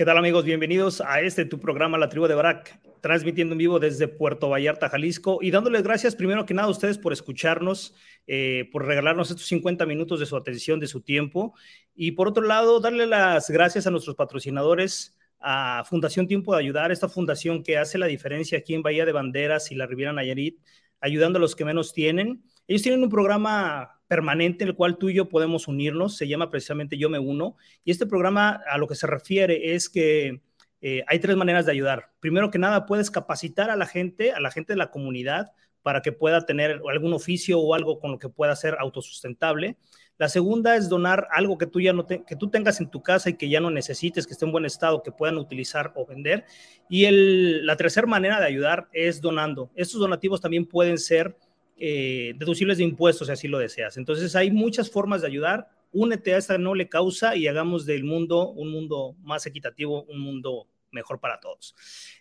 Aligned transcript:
¿Qué 0.00 0.06
tal 0.06 0.16
amigos? 0.16 0.46
Bienvenidos 0.46 1.02
a 1.02 1.20
este 1.20 1.44
tu 1.44 1.60
programa 1.60 1.98
La 1.98 2.08
Tribu 2.08 2.26
de 2.26 2.34
Barak, 2.34 2.80
transmitiendo 3.02 3.52
en 3.52 3.58
vivo 3.58 3.78
desde 3.78 4.08
Puerto 4.08 4.48
Vallarta, 4.48 4.88
Jalisco, 4.88 5.40
y 5.42 5.50
dándoles 5.50 5.82
gracias 5.82 6.16
primero 6.16 6.46
que 6.46 6.54
nada 6.54 6.68
a 6.68 6.70
ustedes 6.70 6.96
por 6.96 7.12
escucharnos, 7.12 7.94
eh, 8.26 8.70
por 8.72 8.86
regalarnos 8.86 9.30
estos 9.30 9.44
50 9.48 9.84
minutos 9.84 10.18
de 10.18 10.24
su 10.24 10.38
atención, 10.38 10.80
de 10.80 10.86
su 10.86 11.02
tiempo, 11.02 11.52
y 11.94 12.12
por 12.12 12.28
otro 12.28 12.42
lado, 12.42 12.80
darle 12.80 13.04
las 13.04 13.50
gracias 13.50 13.86
a 13.86 13.90
nuestros 13.90 14.16
patrocinadores, 14.16 15.18
a 15.38 15.84
Fundación 15.86 16.26
Tiempo 16.26 16.54
de 16.54 16.60
Ayudar, 16.60 16.90
esta 16.92 17.10
fundación 17.10 17.62
que 17.62 17.76
hace 17.76 17.98
la 17.98 18.06
diferencia 18.06 18.56
aquí 18.56 18.72
en 18.72 18.80
Bahía 18.80 19.04
de 19.04 19.12
Banderas 19.12 19.70
y 19.70 19.74
la 19.74 19.84
Riviera 19.84 20.14
Nayarit, 20.14 20.62
ayudando 21.02 21.36
a 21.36 21.40
los 21.42 21.54
que 21.54 21.66
menos 21.66 21.92
tienen. 21.92 22.42
Ellos 22.66 22.80
tienen 22.80 23.02
un 23.02 23.10
programa 23.10 23.99
permanente 24.10 24.64
en 24.64 24.70
el 24.70 24.74
cual 24.74 24.98
tú 24.98 25.08
y 25.08 25.14
yo 25.14 25.28
podemos 25.28 25.68
unirnos, 25.68 26.16
se 26.16 26.26
llama 26.26 26.50
precisamente 26.50 26.98
Yo 26.98 27.08
me 27.08 27.20
uno, 27.20 27.56
y 27.84 27.92
este 27.92 28.06
programa 28.06 28.60
a 28.68 28.76
lo 28.76 28.88
que 28.88 28.96
se 28.96 29.06
refiere 29.06 29.72
es 29.72 29.88
que 29.88 30.42
eh, 30.80 31.04
hay 31.06 31.20
tres 31.20 31.36
maneras 31.36 31.64
de 31.64 31.70
ayudar. 31.70 32.10
Primero 32.18 32.50
que 32.50 32.58
nada, 32.58 32.86
puedes 32.86 33.08
capacitar 33.08 33.70
a 33.70 33.76
la 33.76 33.86
gente, 33.86 34.32
a 34.32 34.40
la 34.40 34.50
gente 34.50 34.72
de 34.72 34.78
la 34.78 34.90
comunidad, 34.90 35.52
para 35.82 36.02
que 36.02 36.10
pueda 36.10 36.44
tener 36.44 36.82
algún 36.90 37.12
oficio 37.12 37.60
o 37.60 37.72
algo 37.72 38.00
con 38.00 38.10
lo 38.10 38.18
que 38.18 38.28
pueda 38.28 38.56
ser 38.56 38.76
autosustentable. 38.80 39.76
La 40.18 40.28
segunda 40.28 40.74
es 40.74 40.88
donar 40.88 41.28
algo 41.30 41.56
que 41.56 41.66
tú 41.66 41.80
ya 41.80 41.92
no 41.92 42.04
que 42.04 42.36
tú 42.36 42.50
tengas 42.50 42.80
en 42.80 42.90
tu 42.90 43.04
casa 43.04 43.30
y 43.30 43.34
que 43.34 43.48
ya 43.48 43.60
no 43.60 43.70
necesites, 43.70 44.26
que 44.26 44.32
esté 44.32 44.44
en 44.44 44.50
buen 44.50 44.64
estado, 44.64 45.04
que 45.04 45.12
puedan 45.12 45.38
utilizar 45.38 45.92
o 45.94 46.04
vender. 46.04 46.44
Y 46.88 47.04
el, 47.04 47.64
la 47.64 47.76
tercera 47.76 48.08
manera 48.08 48.40
de 48.40 48.46
ayudar 48.46 48.88
es 48.92 49.20
donando. 49.20 49.70
Estos 49.76 50.00
donativos 50.00 50.40
también 50.40 50.66
pueden 50.66 50.98
ser 50.98 51.36
eh, 51.82 52.34
deducibles 52.36 52.76
de 52.76 52.84
impuestos 52.84 53.28
si 53.28 53.32
así 53.32 53.48
lo 53.48 53.58
deseas. 53.58 53.96
Entonces 53.96 54.36
hay 54.36 54.50
muchas 54.50 54.90
formas 54.90 55.22
de 55.22 55.28
ayudar. 55.28 55.68
Únete 55.92 56.34
a 56.34 56.36
esta 56.36 56.58
noble 56.58 56.90
causa 56.90 57.34
y 57.36 57.48
hagamos 57.48 57.86
del 57.86 58.04
mundo 58.04 58.50
un 58.50 58.70
mundo 58.70 59.16
más 59.22 59.46
equitativo, 59.46 60.04
un 60.04 60.20
mundo 60.20 60.68
mejor 60.92 61.20
para 61.20 61.40
todos. 61.40 61.74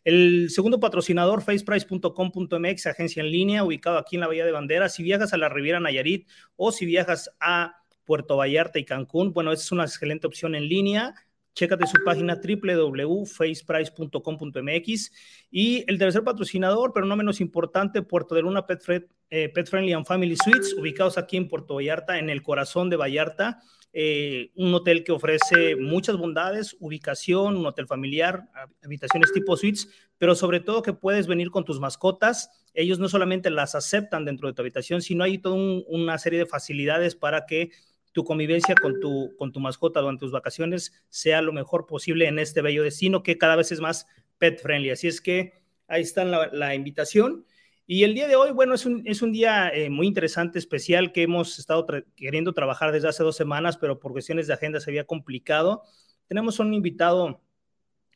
El 0.05 0.49
segundo 0.49 0.79
patrocinador, 0.79 1.41
faceprice.com.mx, 1.41 2.87
agencia 2.87 3.21
en 3.21 3.31
línea, 3.31 3.65
ubicado 3.65 3.97
aquí 3.97 4.15
en 4.15 4.21
la 4.21 4.27
Bahía 4.27 4.45
de 4.45 4.53
Banderas. 4.53 4.93
Si 4.95 5.03
viajas 5.03 5.33
a 5.33 5.37
la 5.37 5.49
Riviera 5.49 5.81
Nayarit 5.81 6.29
o 6.55 6.71
si 6.71 6.85
viajas 6.85 7.29
a 7.41 7.83
Puerto 8.05 8.37
Vallarta 8.37 8.79
y 8.79 8.85
Cancún, 8.85 9.33
bueno, 9.33 9.51
es 9.51 9.71
una 9.73 9.83
excelente 9.83 10.25
opción 10.25 10.55
en 10.55 10.69
línea 10.69 11.15
Chécate 11.53 11.87
su 11.87 12.03
página 12.03 12.41
www.faceprice.com.mx. 12.41 15.11
Y 15.51 15.85
el 15.87 15.97
tercer 15.97 16.23
patrocinador, 16.23 16.91
pero 16.93 17.05
no 17.05 17.15
menos 17.15 17.39
importante, 17.41 18.01
Puerto 18.01 18.35
de 18.35 18.43
Luna 18.43 18.65
Pet, 18.65 18.81
eh, 19.29 19.49
Pet 19.49 19.67
Friendly 19.67 19.93
and 19.93 20.05
Family 20.05 20.35
Suites, 20.35 20.73
ubicados 20.73 21.17
aquí 21.17 21.37
en 21.37 21.47
Puerto 21.47 21.75
Vallarta, 21.75 22.19
en 22.19 22.29
el 22.29 22.41
corazón 22.41 22.89
de 22.89 22.97
Vallarta. 22.97 23.61
Eh, 23.91 24.51
un 24.55 24.71
hotel 24.73 25.03
que 25.03 25.11
ofrece 25.11 25.75
muchas 25.75 26.15
bondades, 26.15 26.77
ubicación, 26.79 27.57
un 27.57 27.65
hotel 27.65 27.87
familiar, 27.87 28.47
habitaciones 28.83 29.33
tipo 29.33 29.57
suites, 29.57 29.89
pero 30.19 30.35
sobre 30.35 30.59
todo 30.59 30.83
que 30.83 30.93
puedes 30.93 31.25
venir 31.25 31.49
con 31.49 31.65
tus 31.65 31.79
mascotas. 31.79 32.51
Ellos 32.75 32.99
no 32.99 33.09
solamente 33.09 33.49
las 33.49 33.73
aceptan 33.73 34.25
dentro 34.25 34.47
de 34.47 34.53
tu 34.53 34.61
habitación, 34.61 35.01
sino 35.01 35.23
hay 35.23 35.39
toda 35.39 35.55
una 35.87 36.19
serie 36.19 36.37
de 36.37 36.45
facilidades 36.45 37.15
para 37.15 37.47
que 37.47 37.71
tu 38.11 38.23
convivencia 38.23 38.75
con 38.75 38.99
tu, 38.99 39.35
con 39.37 39.51
tu 39.51 39.59
mascota 39.59 40.01
durante 40.01 40.21
tus 40.21 40.31
vacaciones 40.31 40.93
sea 41.09 41.41
lo 41.41 41.53
mejor 41.53 41.85
posible 41.85 42.27
en 42.27 42.39
este 42.39 42.61
bello 42.61 42.83
destino 42.83 43.23
que 43.23 43.37
cada 43.37 43.55
vez 43.55 43.71
es 43.71 43.79
más 43.79 44.07
pet 44.37 44.59
friendly. 44.61 44.89
Así 44.89 45.07
es 45.07 45.21
que 45.21 45.53
ahí 45.87 46.01
está 46.01 46.23
la, 46.23 46.75
invitación. 46.75 47.45
Y 47.85 48.03
el 48.03 48.13
día 48.13 48.27
de 48.27 48.35
hoy, 48.35 48.51
bueno, 48.51 48.75
es 48.75 48.85
un, 48.85 49.01
es 49.05 49.21
un 49.21 49.31
día 49.31 49.69
eh, 49.69 49.89
muy 49.89 50.07
interesante, 50.07 50.59
especial, 50.59 51.11
que 51.11 51.23
hemos 51.23 51.57
estado 51.57 51.85
queriendo 52.15 52.53
trabajar 52.53 52.91
desde 52.91 53.07
hace 53.07 53.23
dos 53.23 53.35
semanas, 53.35 53.77
pero 53.77 53.99
por 53.99 54.11
cuestiones 54.11 54.47
de 54.47 54.53
agenda 54.53 54.79
se 54.79 54.91
había 54.91 55.05
complicado. 55.05 55.83
Tenemos 56.27 56.59
un 56.59 56.73
invitado, 56.73 57.41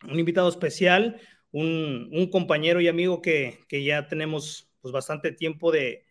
un 0.07 0.19
invitado 0.19 0.47
especial, 0.47 1.19
un, 1.51 2.09
un 2.11 2.29
compañero 2.29 2.81
y 2.81 2.87
amigo 2.87 3.21
que, 3.21 3.59
que 3.67 3.83
ya 3.83 4.07
tenemos 4.07 4.69
pues, 4.81 4.91
bastante 4.91 5.31
tiempo 5.31 5.71
de, 5.71 6.02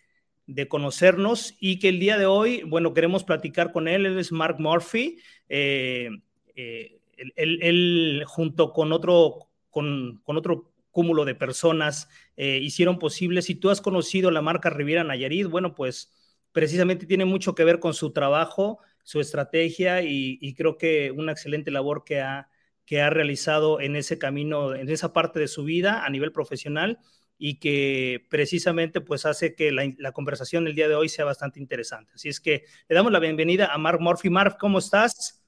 de 0.47 0.69
conocernos 0.69 1.55
y 1.61 1.79
que 1.79 1.89
el 1.89 2.01
día 2.01 2.19
de 2.19 2.27
hoy, 2.27 2.63
bueno, 2.63 2.95
queremos 2.95 3.25
platicar 3.25 3.73
con 3.73 3.89
él. 3.89 4.07
Él 4.07 4.19
es 4.19 4.33
Mark 4.33 4.57
Murphy. 4.59 5.19
Eh, 5.49 6.11
eh, 6.57 7.01
él, 7.37 8.25
junto 8.27 8.73
con 8.73 8.93
otro, 8.93 9.49
con, 9.71 10.21
otro 10.25 10.73
cúmulo 10.91 11.25
de 11.25 11.35
personas 11.35 12.09
eh, 12.37 12.59
hicieron 12.61 12.99
posible. 12.99 13.43
Si 13.43 13.55
tú 13.55 13.71
has 13.71 13.81
conocido 13.81 14.31
la 14.31 14.43
marca 14.43 14.71
Riviera 14.71 15.05
Nayarit, 15.05 15.47
bueno, 15.47 15.75
pues 15.75 16.13
precisamente 16.53 17.07
tiene 17.07 17.25
mucho 17.25 17.55
que 17.55 17.65
ver 17.65 17.79
con 17.79 17.95
su 17.95 18.13
trabajo, 18.13 18.79
su 19.05 19.21
estrategia 19.21 20.03
y, 20.03 20.39
y 20.41 20.55
creo 20.55 20.77
que 20.77 21.11
una 21.13 21.33
excelente 21.33 21.71
labor 21.71 22.05
que 22.05 22.21
ha, 22.21 22.49
que 22.85 23.01
ha 23.01 23.11
realizado 23.11 23.81
en 23.81 23.97
ese 23.97 24.19
camino, 24.19 24.75
en 24.75 24.89
esa 24.91 25.13
parte 25.13 25.41
de 25.41 25.49
su 25.49 25.65
vida 25.65 26.05
a 26.05 26.11
nivel 26.11 26.33
profesional 26.33 26.99
y 27.45 27.59
que 27.59 28.25
precisamente 28.31 29.01
pues 29.01 29.27
hace 29.27 29.57
que 29.57 29.73
la, 29.73 30.13
conversación 30.13 30.69
el 30.69 30.77
día 30.77 30.87
de 30.87 30.95
hoy 30.95 31.09
sea 31.09 31.25
bastante 31.25 31.59
interesante. 31.59 32.13
Así 32.15 32.29
es 32.29 32.39
que 32.39 32.67
le 32.89 32.95
damos 32.95 33.11
la 33.11 33.19
bienvenida 33.19 33.75
a 33.75 33.79
Mark 33.79 33.99
Murphy. 34.01 34.31
Mark, 34.31 34.59
¿cómo 34.61 34.79
estás? 34.79 35.43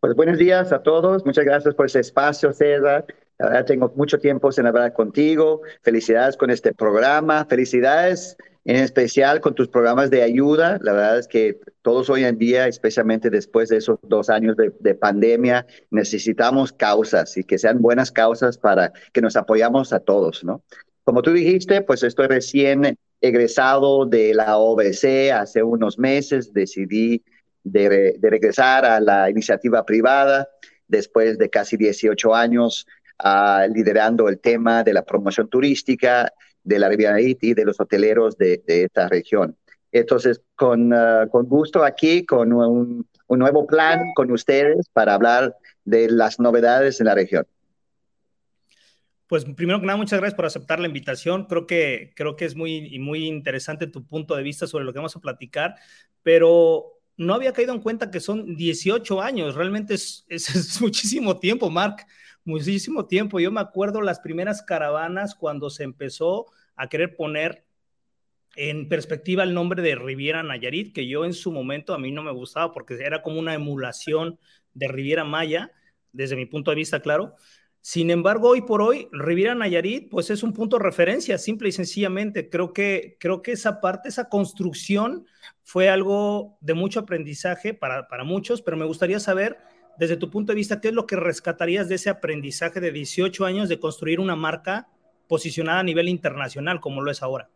Pues 0.00 0.16
buenos 0.16 0.38
días 0.38 0.72
a 0.72 0.82
todos. 0.82 1.24
Muchas 1.24 1.44
gracias 1.44 1.72
por 1.76 1.86
ese 1.86 2.00
espacio, 2.00 2.52
César. 2.52 3.06
La 3.38 3.46
verdad, 3.46 3.64
tengo 3.64 3.92
mucho 3.96 4.18
tiempo 4.18 4.52
sin 4.52 4.66
hablar 4.66 4.92
contigo. 4.92 5.62
Felicidades 5.82 6.36
con 6.36 6.50
este 6.50 6.72
programa. 6.72 7.44
Felicidades 7.46 8.36
en 8.64 8.76
especial 8.76 9.40
con 9.40 9.54
tus 9.54 9.68
programas 9.68 10.10
de 10.10 10.22
ayuda. 10.22 10.78
La 10.82 10.92
verdad 10.92 11.18
es 11.18 11.26
que 11.26 11.58
todos 11.82 12.08
hoy 12.10 12.24
en 12.24 12.38
día, 12.38 12.68
especialmente 12.68 13.30
después 13.30 13.68
de 13.68 13.78
esos 13.78 13.98
dos 14.02 14.30
años 14.30 14.56
de, 14.56 14.94
pandemia, 14.94 15.66
necesitamos 15.90 16.72
causas 16.72 17.36
y 17.36 17.44
que 17.44 17.58
sean 17.58 17.82
buenas 17.82 18.12
causas 18.12 18.58
para 18.58 18.92
que 19.12 19.20
nos 19.20 19.36
apoyamos 19.36 19.92
a 19.92 20.00
todos, 20.00 20.44
¿no? 20.44 20.62
Como 21.04 21.22
tú 21.22 21.32
dijiste, 21.32 21.82
pues 21.82 22.04
estoy 22.04 22.28
recién 22.28 22.96
egresado 23.20 24.06
de 24.06 24.34
la 24.34 24.58
OBC 24.58 25.32
hace 25.32 25.62
unos 25.62 25.98
meses, 25.98 26.52
decidí 26.52 27.24
de, 27.64 28.16
regresar 28.20 28.84
a 28.84 29.00
la 29.00 29.28
iniciativa 29.28 29.84
privada 29.84 30.48
después 30.86 31.38
de 31.38 31.50
casi 31.50 31.76
18 31.76 32.34
años 32.34 32.86
ah, 33.22 33.66
liderando 33.72 34.28
el 34.28 34.40
tema 34.40 34.82
de 34.82 34.92
la 34.92 35.04
promoción 35.04 35.48
turística 35.48 36.32
de 36.62 36.78
la 36.78 36.88
Riviera 36.88 37.20
y 37.20 37.54
de 37.54 37.64
los 37.64 37.80
hoteleros 37.80 38.36
de, 38.36 38.62
esta 38.66 39.08
región. 39.08 39.56
Entonces, 39.90 40.42
con, 40.54 40.92
ah, 40.92 41.26
con 41.30 41.46
gusto 41.46 41.84
aquí, 41.84 42.24
con 42.26 42.52
un, 42.52 43.06
un 43.26 43.38
nuevo 43.38 43.66
plan 43.66 44.12
con 44.14 44.30
ustedes 44.30 44.88
para 44.92 45.14
hablar 45.14 45.56
de 45.84 46.10
las 46.10 46.38
novedades 46.38 47.00
en 47.00 47.06
la 47.06 47.14
región. 47.14 47.46
Pues 49.32 49.46
primero 49.46 49.80
que 49.80 49.86
nada, 49.86 49.96
muchas 49.96 50.20
gracias 50.20 50.36
por 50.36 50.44
aceptar 50.44 50.78
la 50.78 50.88
invitación. 50.88 51.46
Creo 51.46 51.66
que, 51.66 52.12
creo 52.14 52.36
que 52.36 52.44
es 52.44 52.54
muy, 52.54 52.98
muy 52.98 53.26
interesante 53.26 53.86
tu 53.86 54.04
punto 54.04 54.36
de 54.36 54.42
vista 54.42 54.66
sobre 54.66 54.84
lo 54.84 54.92
que 54.92 54.98
vamos 54.98 55.16
a 55.16 55.20
platicar, 55.20 55.74
pero 56.22 57.00
no 57.16 57.32
había 57.32 57.54
caído 57.54 57.72
en 57.72 57.80
cuenta 57.80 58.10
que 58.10 58.20
son 58.20 58.56
18 58.56 59.22
años. 59.22 59.54
Realmente 59.54 59.94
es, 59.94 60.26
es, 60.28 60.78
muchísimo 60.82 61.38
tiempo, 61.38 61.70
Mark, 61.70 62.04
muchísimo 62.44 63.06
tiempo. 63.06 63.40
Yo 63.40 63.50
me 63.50 63.60
acuerdo 63.60 64.00
las 64.00 64.20
primeras 64.20 64.62
caravanas 64.62 65.34
cuando 65.34 65.70
se 65.70 65.84
empezó 65.84 66.46
a 66.76 66.88
querer 66.88 67.16
poner 67.16 67.64
en 68.56 68.88
perspectiva 68.88 69.42
el 69.44 69.54
nombre 69.54 69.82
de 69.82 69.94
Riviera 69.94 70.42
Nayarit, 70.42 70.94
que 70.94 71.06
yo 71.06 71.24
en 71.24 71.32
su 71.32 71.52
momento 71.52 71.94
a 71.94 71.98
mí 71.98 72.10
no 72.10 72.22
me 72.22 72.32
gustaba 72.32 72.72
porque 72.72 72.94
era 72.94 73.22
como 73.22 73.38
una 73.38 73.54
emulación 73.54 74.38
de 74.74 74.88
Riviera 74.88 75.24
Maya, 75.24 75.72
desde 76.12 76.36
mi 76.36 76.46
punto 76.46 76.70
de 76.70 76.76
vista, 76.76 77.00
claro. 77.00 77.36
Sin 77.80 78.10
embargo, 78.10 78.50
hoy 78.50 78.60
por 78.60 78.80
hoy, 78.80 79.08
Riviera 79.10 79.56
Nayarit, 79.56 80.08
pues 80.08 80.30
es 80.30 80.44
un 80.44 80.52
punto 80.52 80.76
de 80.78 80.84
referencia, 80.84 81.36
simple 81.36 81.68
y 81.68 81.72
sencillamente. 81.72 82.48
Creo 82.48 82.72
que, 82.72 83.16
creo 83.18 83.42
que 83.42 83.52
esa 83.52 83.80
parte, 83.80 84.08
esa 84.08 84.28
construcción 84.28 85.26
fue 85.64 85.88
algo 85.88 86.58
de 86.60 86.74
mucho 86.74 87.00
aprendizaje 87.00 87.74
para, 87.74 88.06
para 88.06 88.22
muchos, 88.22 88.62
pero 88.62 88.76
me 88.76 88.84
gustaría 88.84 89.18
saber, 89.18 89.58
desde 89.98 90.16
tu 90.16 90.30
punto 90.30 90.52
de 90.52 90.56
vista, 90.56 90.80
qué 90.80 90.88
es 90.88 90.94
lo 90.94 91.06
que 91.06 91.16
rescatarías 91.16 91.88
de 91.88 91.96
ese 91.96 92.10
aprendizaje 92.10 92.80
de 92.80 92.92
18 92.92 93.44
años 93.44 93.68
de 93.68 93.78
construir 93.78 94.20
una 94.20 94.36
marca 94.36 94.88
posicionada 95.28 95.80
a 95.80 95.84
nivel 95.84 96.08
internacional 96.08 96.80
como 96.80 97.02
lo 97.02 97.10
es 97.10 97.22
ahora. 97.22 97.48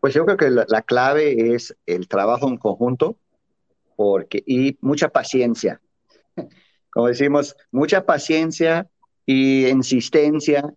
Pues 0.00 0.14
yo 0.14 0.24
creo 0.24 0.36
que 0.36 0.50
la, 0.50 0.66
la 0.68 0.82
clave 0.82 1.54
es 1.54 1.76
el 1.86 2.08
trabajo 2.08 2.48
en 2.48 2.56
conjunto 2.56 3.16
porque, 3.96 4.42
y 4.46 4.76
mucha 4.80 5.08
paciencia 5.08 5.80
como 6.92 7.08
decimos, 7.08 7.56
mucha 7.70 8.04
paciencia 8.04 8.88
y 9.24 9.66
insistencia, 9.68 10.72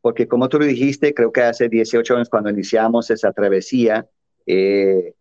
porque 0.00 0.28
como 0.28 0.48
tú 0.48 0.58
lo 0.58 0.64
dijiste, 0.64 1.14
creo 1.14 1.32
que 1.32 1.42
hace 1.42 1.68
18 1.68 2.16
años 2.16 2.28
cuando 2.28 2.50
iniciamos 2.50 3.10
esa 3.10 3.32
travesía, 3.32 4.08
eh, 4.46 5.14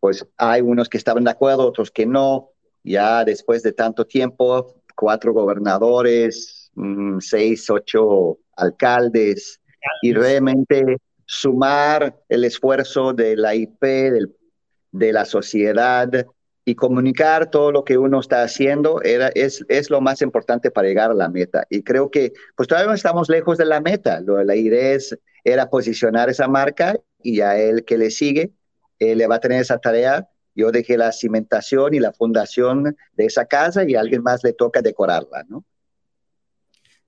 pues 0.00 0.26
hay 0.36 0.62
unos 0.62 0.88
que 0.88 0.98
estaban 0.98 1.24
de 1.24 1.30
acuerdo, 1.30 1.66
otros 1.66 1.90
que 1.90 2.06
no. 2.06 2.50
Ya 2.84 3.24
después 3.24 3.62
de 3.62 3.72
tanto 3.72 4.06
tiempo, 4.06 4.82
cuatro 4.96 5.32
gobernadores, 5.32 6.70
mm, 6.74 7.18
seis, 7.20 7.68
ocho 7.70 8.38
alcaldes, 8.56 9.60
y 10.02 10.12
realmente 10.12 10.98
sumar 11.26 12.16
el 12.28 12.44
esfuerzo 12.44 13.12
de 13.12 13.36
la 13.36 13.54
IP, 13.54 13.82
de 14.92 15.12
la 15.12 15.24
sociedad, 15.24 16.26
y 16.64 16.74
comunicar 16.76 17.50
todo 17.50 17.72
lo 17.72 17.84
que 17.84 17.98
uno 17.98 18.20
está 18.20 18.42
haciendo 18.42 19.02
era, 19.02 19.28
es, 19.34 19.64
es 19.68 19.90
lo 19.90 20.00
más 20.00 20.22
importante 20.22 20.70
para 20.70 20.88
llegar 20.88 21.10
a 21.10 21.14
la 21.14 21.28
meta. 21.28 21.66
Y 21.70 21.82
creo 21.82 22.10
que 22.10 22.32
pues 22.56 22.68
todavía 22.68 22.94
estamos 22.94 23.28
lejos 23.28 23.58
de 23.58 23.64
la 23.64 23.80
meta. 23.80 24.20
Lo, 24.20 24.42
la 24.44 24.54
idea 24.54 24.92
es, 24.92 25.18
era 25.44 25.68
posicionar 25.68 26.30
esa 26.30 26.46
marca 26.46 26.96
y 27.20 27.40
a 27.40 27.58
él 27.58 27.84
que 27.84 27.98
le 27.98 28.10
sigue 28.10 28.52
eh, 28.98 29.16
le 29.16 29.26
va 29.26 29.36
a 29.36 29.40
tener 29.40 29.60
esa 29.60 29.78
tarea. 29.78 30.28
Yo 30.54 30.70
dejé 30.70 30.96
la 30.96 31.12
cimentación 31.12 31.94
y 31.94 32.00
la 32.00 32.12
fundación 32.12 32.96
de 33.14 33.24
esa 33.24 33.46
casa 33.46 33.88
y 33.88 33.94
a 33.94 34.00
alguien 34.00 34.22
más 34.22 34.44
le 34.44 34.52
toca 34.52 34.82
decorarla, 34.82 35.44
¿no? 35.48 35.64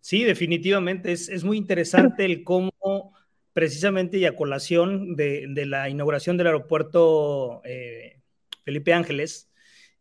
Sí, 0.01 0.25
definitivamente. 0.25 1.13
Es, 1.13 1.29
es 1.29 1.45
muy 1.45 1.57
interesante 1.57 2.25
el 2.25 2.45
cómo 2.45 3.15
precisamente 3.55 4.19
y 4.19 4.27
a 4.27 4.37
colación 4.37 5.17
de, 5.17 5.49
la 5.67 5.89
inauguración 5.89 6.37
del 6.37 6.49
aeropuerto 6.49 7.63
eh, 7.65 8.21
Felipe 8.65 8.93
Ángeles, 8.93 9.49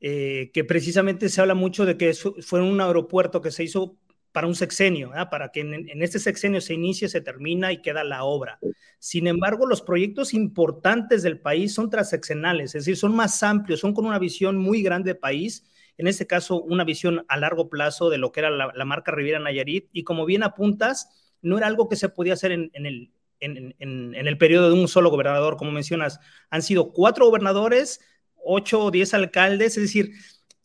eh, 0.02 0.50
que 0.54 0.66
precisamente 0.66 1.30
se 1.30 1.40
habla 1.40 1.54
mucho 1.54 1.86
de 1.86 1.96
que 1.96 2.14
fue 2.14 2.62
un 2.62 2.82
aeropuerto 2.82 3.42
que 3.42 3.52
se 3.52 3.64
hizo 3.64 3.96
para 4.34 4.48
un 4.48 4.56
sexenio, 4.56 5.12
para 5.30 5.52
que 5.52 5.62
en, 5.62 6.02
este 6.02 6.18
sexenio 6.18 6.60
se 6.60 6.74
inicie, 6.74 7.08
se 7.08 7.22
termina 7.22 7.72
y 7.72 7.82
queda 7.82 8.04
la 8.04 8.24
obra. 8.24 8.60
Sin 8.98 9.28
embargo, 9.28 9.68
los 9.68 9.82
proyectos 9.82 10.34
importantes 10.34 11.22
del 11.22 11.40
país 11.40 11.74
son 11.74 11.90
transeccionales, 11.92 12.74
es 12.76 12.86
decir, 12.86 12.98
son 12.98 13.16
más 13.16 13.42
amplios, 13.44 13.80
son 13.80 13.94
con 13.94 14.08
una 14.08 14.18
visión 14.18 14.58
muy 14.58 14.82
grande 14.82 15.14
de 15.14 15.20
país, 15.20 15.66
en 16.00 16.08
este 16.08 16.26
caso 16.26 16.62
una 16.64 16.84
visión 16.84 17.24
a 17.28 17.38
largo 17.38 17.70
plazo 17.70 18.10
de 18.10 18.18
lo 18.18 18.32
que 18.32 18.40
era 18.40 18.50
la, 18.50 18.86
marca 18.86 19.12
Riviera 19.12 19.40
Nayarit, 19.40 19.90
y 19.94 20.04
como 20.04 20.26
bien 20.26 20.42
apuntas, 20.42 21.10
no 21.44 21.60
era 21.60 21.68
algo 21.68 21.88
que 21.88 21.96
se 21.96 22.10
podía 22.10 22.34
hacer 22.34 22.52
en, 22.52 22.72
el, 22.74 23.12
en 23.40 24.16
el 24.16 24.38
periodo 24.40 24.70
de 24.70 24.82
un 24.82 24.88
solo 24.88 25.12
gobernador, 25.12 25.58
como 25.58 25.72
mencionas, 25.72 26.20
han 26.50 26.64
sido 26.64 26.92
cuatro 26.92 27.28
gobernadores, 27.28 28.02
8 28.44 28.86
o 28.86 28.92
10 28.92 29.14
alcaldes, 29.14 29.78
es 29.78 29.84
decir, 29.84 30.12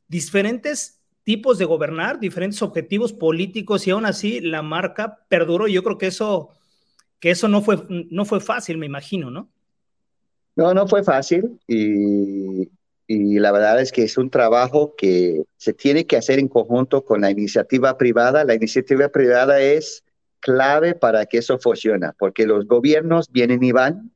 diferentes 0.08 0.97
tipos 1.28 1.58
de 1.58 1.66
gobernar, 1.66 2.18
diferentes 2.18 2.62
objetivos 2.62 3.12
políticos 3.12 3.86
y 3.86 3.90
aún 3.90 4.06
así 4.06 4.40
la 4.40 4.62
marca 4.62 5.18
perduró. 5.28 5.68
Yo 5.68 5.82
creo 5.82 5.98
que 5.98 6.06
eso, 6.06 6.48
que 7.20 7.30
eso 7.30 7.48
no, 7.48 7.60
fue, 7.60 7.76
no 7.90 8.24
fue 8.24 8.40
fácil, 8.40 8.78
me 8.78 8.86
imagino, 8.86 9.30
¿no? 9.30 9.50
No, 10.56 10.72
no 10.72 10.88
fue 10.88 11.04
fácil 11.04 11.60
y, 11.66 12.70
y 13.06 13.38
la 13.40 13.52
verdad 13.52 13.78
es 13.78 13.92
que 13.92 14.04
es 14.04 14.16
un 14.16 14.30
trabajo 14.30 14.94
que 14.96 15.42
se 15.58 15.74
tiene 15.74 16.06
que 16.06 16.16
hacer 16.16 16.38
en 16.38 16.48
conjunto 16.48 17.04
con 17.04 17.20
la 17.20 17.30
iniciativa 17.30 17.98
privada. 17.98 18.42
La 18.44 18.54
iniciativa 18.54 19.10
privada 19.10 19.60
es 19.60 20.04
clave 20.40 20.94
para 20.94 21.26
que 21.26 21.36
eso 21.36 21.58
funcione, 21.58 22.08
porque 22.18 22.46
los 22.46 22.66
gobiernos 22.66 23.30
vienen 23.30 23.62
y 23.62 23.72
van, 23.72 24.12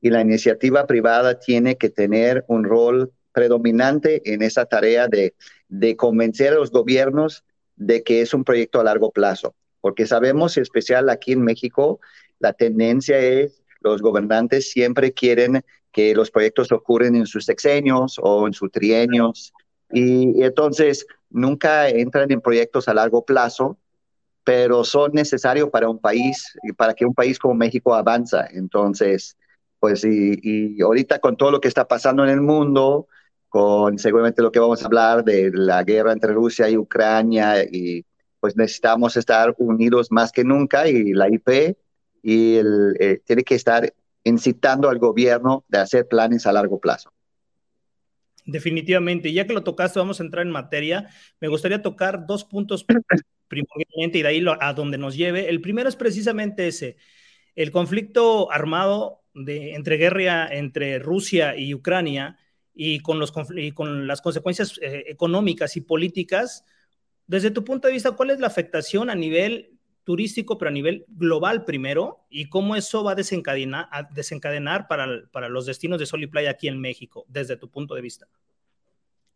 y 0.00 0.10
la 0.10 0.22
iniciativa 0.22 0.88
privada 0.88 1.38
tiene 1.38 1.76
que 1.76 1.88
tener 1.88 2.44
un 2.48 2.64
rol 2.64 3.12
predominante 3.38 4.20
en 4.34 4.42
esa 4.42 4.66
tarea 4.66 5.06
de, 5.06 5.34
de 5.68 5.96
convencer 5.96 6.52
a 6.52 6.56
los 6.56 6.72
gobiernos 6.72 7.44
de 7.76 8.02
que 8.02 8.20
es 8.20 8.34
un 8.34 8.42
proyecto 8.42 8.80
a 8.80 8.84
largo 8.84 9.12
plazo, 9.12 9.54
porque 9.80 10.06
sabemos, 10.06 10.56
en 10.56 10.64
especial 10.64 11.08
aquí 11.08 11.30
en 11.30 11.42
México, 11.42 12.00
la 12.40 12.52
tendencia 12.52 13.16
es 13.20 13.62
los 13.80 14.02
gobernantes 14.02 14.72
siempre 14.72 15.12
quieren 15.12 15.62
que 15.92 16.16
los 16.16 16.32
proyectos 16.32 16.72
ocurren 16.72 17.14
en 17.14 17.26
sus 17.26 17.44
sexenios 17.44 18.18
o 18.20 18.48
en 18.48 18.54
sus 18.54 18.72
trienios 18.72 19.52
y, 19.92 20.36
y 20.36 20.42
entonces 20.42 21.06
nunca 21.30 21.88
entran 21.88 22.32
en 22.32 22.40
proyectos 22.40 22.88
a 22.88 22.94
largo 22.94 23.24
plazo, 23.24 23.78
pero 24.42 24.82
son 24.82 25.12
necesarios 25.12 25.70
para 25.70 25.88
un 25.88 26.00
país, 26.00 26.58
para 26.76 26.94
que 26.94 27.06
un 27.06 27.14
país 27.14 27.38
como 27.38 27.54
México 27.54 27.94
avanza. 27.94 28.48
Entonces, 28.50 29.36
pues 29.80 30.04
y, 30.04 30.80
ahorita 30.80 31.18
con 31.20 31.36
todo 31.36 31.50
lo 31.50 31.60
que 31.60 31.68
está 31.68 31.86
pasando 31.86 32.24
en 32.24 32.30
el 32.30 32.40
mundo, 32.40 33.08
con 33.48 33.98
seguramente 33.98 34.42
lo 34.42 34.52
que 34.52 34.60
vamos 34.60 34.82
a 34.82 34.86
hablar 34.86 35.24
de 35.24 35.50
la 35.52 35.82
guerra 35.84 36.12
entre 36.12 36.32
Rusia 36.32 36.68
y 36.68 36.76
Ucrania, 36.76 37.62
y 37.64 38.04
pues 38.40 38.56
necesitamos 38.56 39.16
estar 39.16 39.54
unidos 39.58 40.08
más 40.10 40.32
que 40.32 40.44
nunca 40.44 40.88
y 40.88 41.12
la 41.12 41.28
IP 41.28 41.76
y 42.22 42.56
el, 42.56 42.96
eh, 43.00 43.20
tiene 43.24 43.42
que 43.42 43.54
estar 43.54 43.92
incitando 44.24 44.88
al 44.88 44.98
gobierno 44.98 45.64
de 45.68 45.78
hacer 45.78 46.06
planes 46.06 46.46
a 46.46 46.52
largo 46.52 46.78
plazo. 46.78 47.12
Definitivamente, 48.44 49.32
ya 49.32 49.46
que 49.46 49.52
lo 49.52 49.62
tocaste, 49.62 49.98
vamos 49.98 50.20
a 50.20 50.24
entrar 50.24 50.46
en 50.46 50.52
materia. 50.52 51.08
Me 51.40 51.48
gustaría 51.48 51.82
tocar 51.82 52.26
dos 52.26 52.44
puntos 52.44 52.84
primordialmente 53.48 54.18
y 54.18 54.22
de 54.22 54.28
ahí 54.28 54.44
a 54.60 54.72
donde 54.72 54.98
nos 54.98 55.16
lleve. 55.16 55.48
El 55.48 55.60
primero 55.60 55.88
es 55.88 55.96
precisamente 55.96 56.68
ese, 56.68 56.96
el 57.54 57.70
conflicto 57.70 58.50
armado 58.50 59.22
de, 59.34 59.74
entre 59.74 59.96
guerra 59.96 60.48
entre 60.50 60.98
Rusia 60.98 61.56
y 61.56 61.74
Ucrania 61.74 62.38
y 62.80 63.00
con, 63.00 63.18
los, 63.18 63.32
con 63.32 64.06
las 64.06 64.22
consecuencias 64.22 64.78
eh, 64.80 65.02
económicas 65.08 65.76
y 65.76 65.80
políticas, 65.80 66.64
desde 67.26 67.50
tu 67.50 67.64
punto 67.64 67.88
de 67.88 67.94
vista, 67.94 68.12
¿cuál 68.12 68.30
es 68.30 68.38
la 68.38 68.46
afectación 68.46 69.10
a 69.10 69.16
nivel 69.16 69.72
turístico, 70.04 70.56
pero 70.56 70.68
a 70.68 70.72
nivel 70.72 71.04
global 71.08 71.64
primero, 71.64 72.20
y 72.30 72.48
cómo 72.48 72.76
eso 72.76 73.02
va 73.02 73.12
a 73.12 73.14
desencadenar, 73.16 73.88
desencadenar 74.14 74.86
para, 74.86 75.06
para 75.32 75.48
los 75.48 75.66
destinos 75.66 75.98
de 75.98 76.06
sol 76.06 76.22
y 76.22 76.28
playa 76.28 76.50
aquí 76.50 76.68
en 76.68 76.80
México, 76.80 77.26
desde 77.28 77.56
tu 77.56 77.68
punto 77.68 77.96
de 77.96 78.00
vista? 78.00 78.28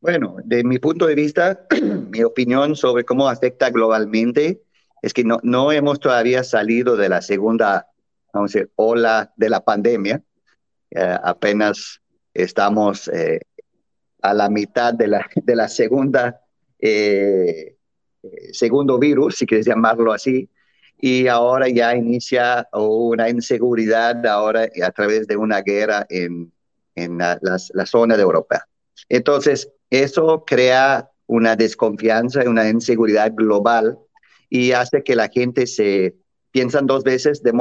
Bueno, 0.00 0.36
de 0.44 0.62
mi 0.62 0.78
punto 0.78 1.06
de 1.06 1.16
vista, 1.16 1.66
mi 2.10 2.22
opinión 2.22 2.76
sobre 2.76 3.04
cómo 3.04 3.28
afecta 3.28 3.70
globalmente 3.70 4.62
es 5.02 5.12
que 5.12 5.24
no, 5.24 5.38
no 5.42 5.72
hemos 5.72 5.98
todavía 5.98 6.44
salido 6.44 6.96
de 6.96 7.08
la 7.08 7.22
segunda 7.22 7.88
vamos 8.32 8.54
a 8.54 8.58
decir, 8.58 8.72
ola 8.76 9.32
de 9.36 9.48
la 9.48 9.64
pandemia. 9.64 10.22
Eh, 10.90 11.16
apenas 11.22 12.01
estamos 12.34 13.08
eh, 13.08 13.40
a 14.22 14.34
la 14.34 14.48
mitad 14.48 14.94
de 14.94 15.08
la, 15.08 15.26
de 15.34 15.56
la 15.56 15.68
segunda, 15.68 16.40
eh, 16.78 17.76
segundo 18.52 18.98
virus, 18.98 19.36
si 19.36 19.46
quieres 19.46 19.66
llamarlo 19.66 20.12
así, 20.12 20.48
y 21.00 21.26
ahora 21.26 21.68
ya 21.68 21.96
inicia 21.96 22.68
una 22.72 23.28
inseguridad 23.28 24.24
ahora 24.26 24.68
a 24.84 24.90
través 24.92 25.26
de 25.26 25.36
una 25.36 25.60
guerra 25.60 26.06
en, 26.08 26.52
en 26.94 27.18
la, 27.18 27.40
la, 27.40 27.86
zona 27.86 28.16
de 28.16 28.22
Europa. 28.22 28.68
Entonces, 29.08 29.68
eso 29.90 30.44
crea 30.46 31.10
una 31.26 31.56
desconfianza 31.56 32.44
y 32.44 32.46
una 32.46 32.68
inseguridad 32.68 33.32
global 33.34 33.98
y 34.48 34.72
hace 34.72 35.02
que 35.02 35.16
la 35.16 35.28
gente 35.28 35.66
se 35.66 36.14
piensan 36.52 36.86
dos 36.86 37.02
veces 37.02 37.42
de 37.42 37.52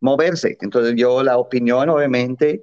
moverse. 0.00 0.58
Entonces 0.60 0.94
yo 0.96 1.22
la 1.22 1.38
opinión, 1.38 1.88
obviamente, 1.88 2.62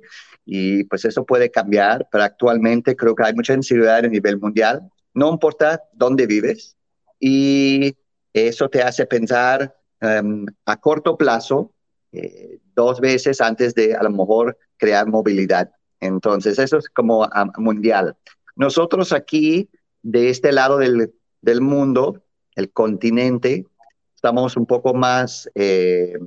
y 0.52 0.84
pues 0.86 1.06
eso 1.06 1.28
puede 1.28 1.52
cambiar, 1.52 2.08
pero 2.12 2.24
actualmente 2.24 2.96
creo 2.96 3.14
que 3.14 3.24
hay 3.24 3.36
mucha 3.36 3.54
inseguridad 3.54 4.04
a 4.04 4.08
nivel 4.08 4.40
mundial, 4.40 4.82
no 5.14 5.30
importa 5.30 5.84
dónde 5.94 6.26
vives, 6.26 6.76
y 7.20 7.96
eso 8.34 8.68
te 8.68 8.82
hace 8.82 9.06
pensar 9.06 9.76
em, 10.02 10.48
a 10.66 10.78
corto 10.78 11.16
plazo, 11.16 11.72
eh, 12.12 12.58
dos 12.74 13.00
veces 13.00 13.42
antes 13.42 13.76
de 13.76 13.94
a 13.94 14.02
lo 14.02 14.10
mejor 14.10 14.58
crear 14.78 15.06
movilidad. 15.06 15.70
Entonces, 16.00 16.58
eso 16.58 16.80
es 16.80 16.90
como 16.90 17.30
mundial. 17.58 18.18
Nosotros 18.56 19.14
aquí, 19.14 19.70
de 20.02 20.32
este 20.32 20.52
lado 20.52 20.80
del, 20.80 21.14
del 21.42 21.62
mundo, 21.62 22.24
el 22.56 22.72
continente, 22.72 23.68
estamos 24.16 24.58
un 24.58 24.66
poco 24.66 24.96
más 24.96 25.48
eh, 25.54 26.18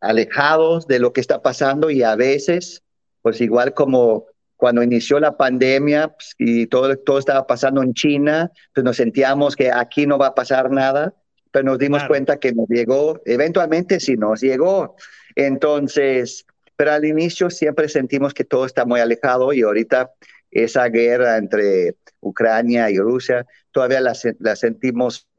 alejados 0.00 0.86
de 0.86 0.98
lo 0.98 1.12
que 1.12 1.20
está 1.20 1.42
pasando 1.42 1.90
y 1.90 2.02
a 2.02 2.16
veces, 2.16 2.82
pues 3.22 3.40
igual 3.40 3.74
como 3.74 4.26
cuando 4.56 4.82
inició 4.82 5.20
la 5.20 5.36
pandemia 5.36 6.08
pues, 6.08 6.34
y 6.38 6.66
todo, 6.66 6.96
todo 6.98 7.18
estaba 7.18 7.46
pasando 7.46 7.82
en 7.82 7.94
China, 7.94 8.50
pues 8.74 8.84
nos 8.84 8.96
sentíamos 8.96 9.56
que 9.56 9.70
aquí 9.72 10.06
no 10.06 10.18
va 10.18 10.28
a 10.28 10.34
pasar 10.34 10.70
nada, 10.70 11.14
pero 11.50 11.64
nos 11.64 11.78
dimos 11.78 12.04
cuenta 12.04 12.38
que 12.38 12.52
nos 12.52 12.68
llegó, 12.68 13.20
eventualmente 13.24 14.00
sí 14.00 14.16
nos 14.16 14.40
llegó. 14.40 14.96
Entonces, 15.34 16.46
pero 16.76 16.92
al 16.92 17.04
inicio 17.04 17.50
siempre 17.50 17.88
sentimos 17.88 18.34
que 18.34 18.44
todo 18.44 18.66
está 18.66 18.84
muy 18.84 19.00
alejado 19.00 19.52
y 19.52 19.62
ahorita 19.62 20.12
esa 20.50 20.88
guerra 20.88 21.38
entre 21.38 21.96
Ucrania 22.20 22.90
y 22.90 22.98
Rusia 22.98 23.46
todavía 23.72 24.00
la, 24.00 24.12
la 24.40 24.56
sentimos 24.56 25.29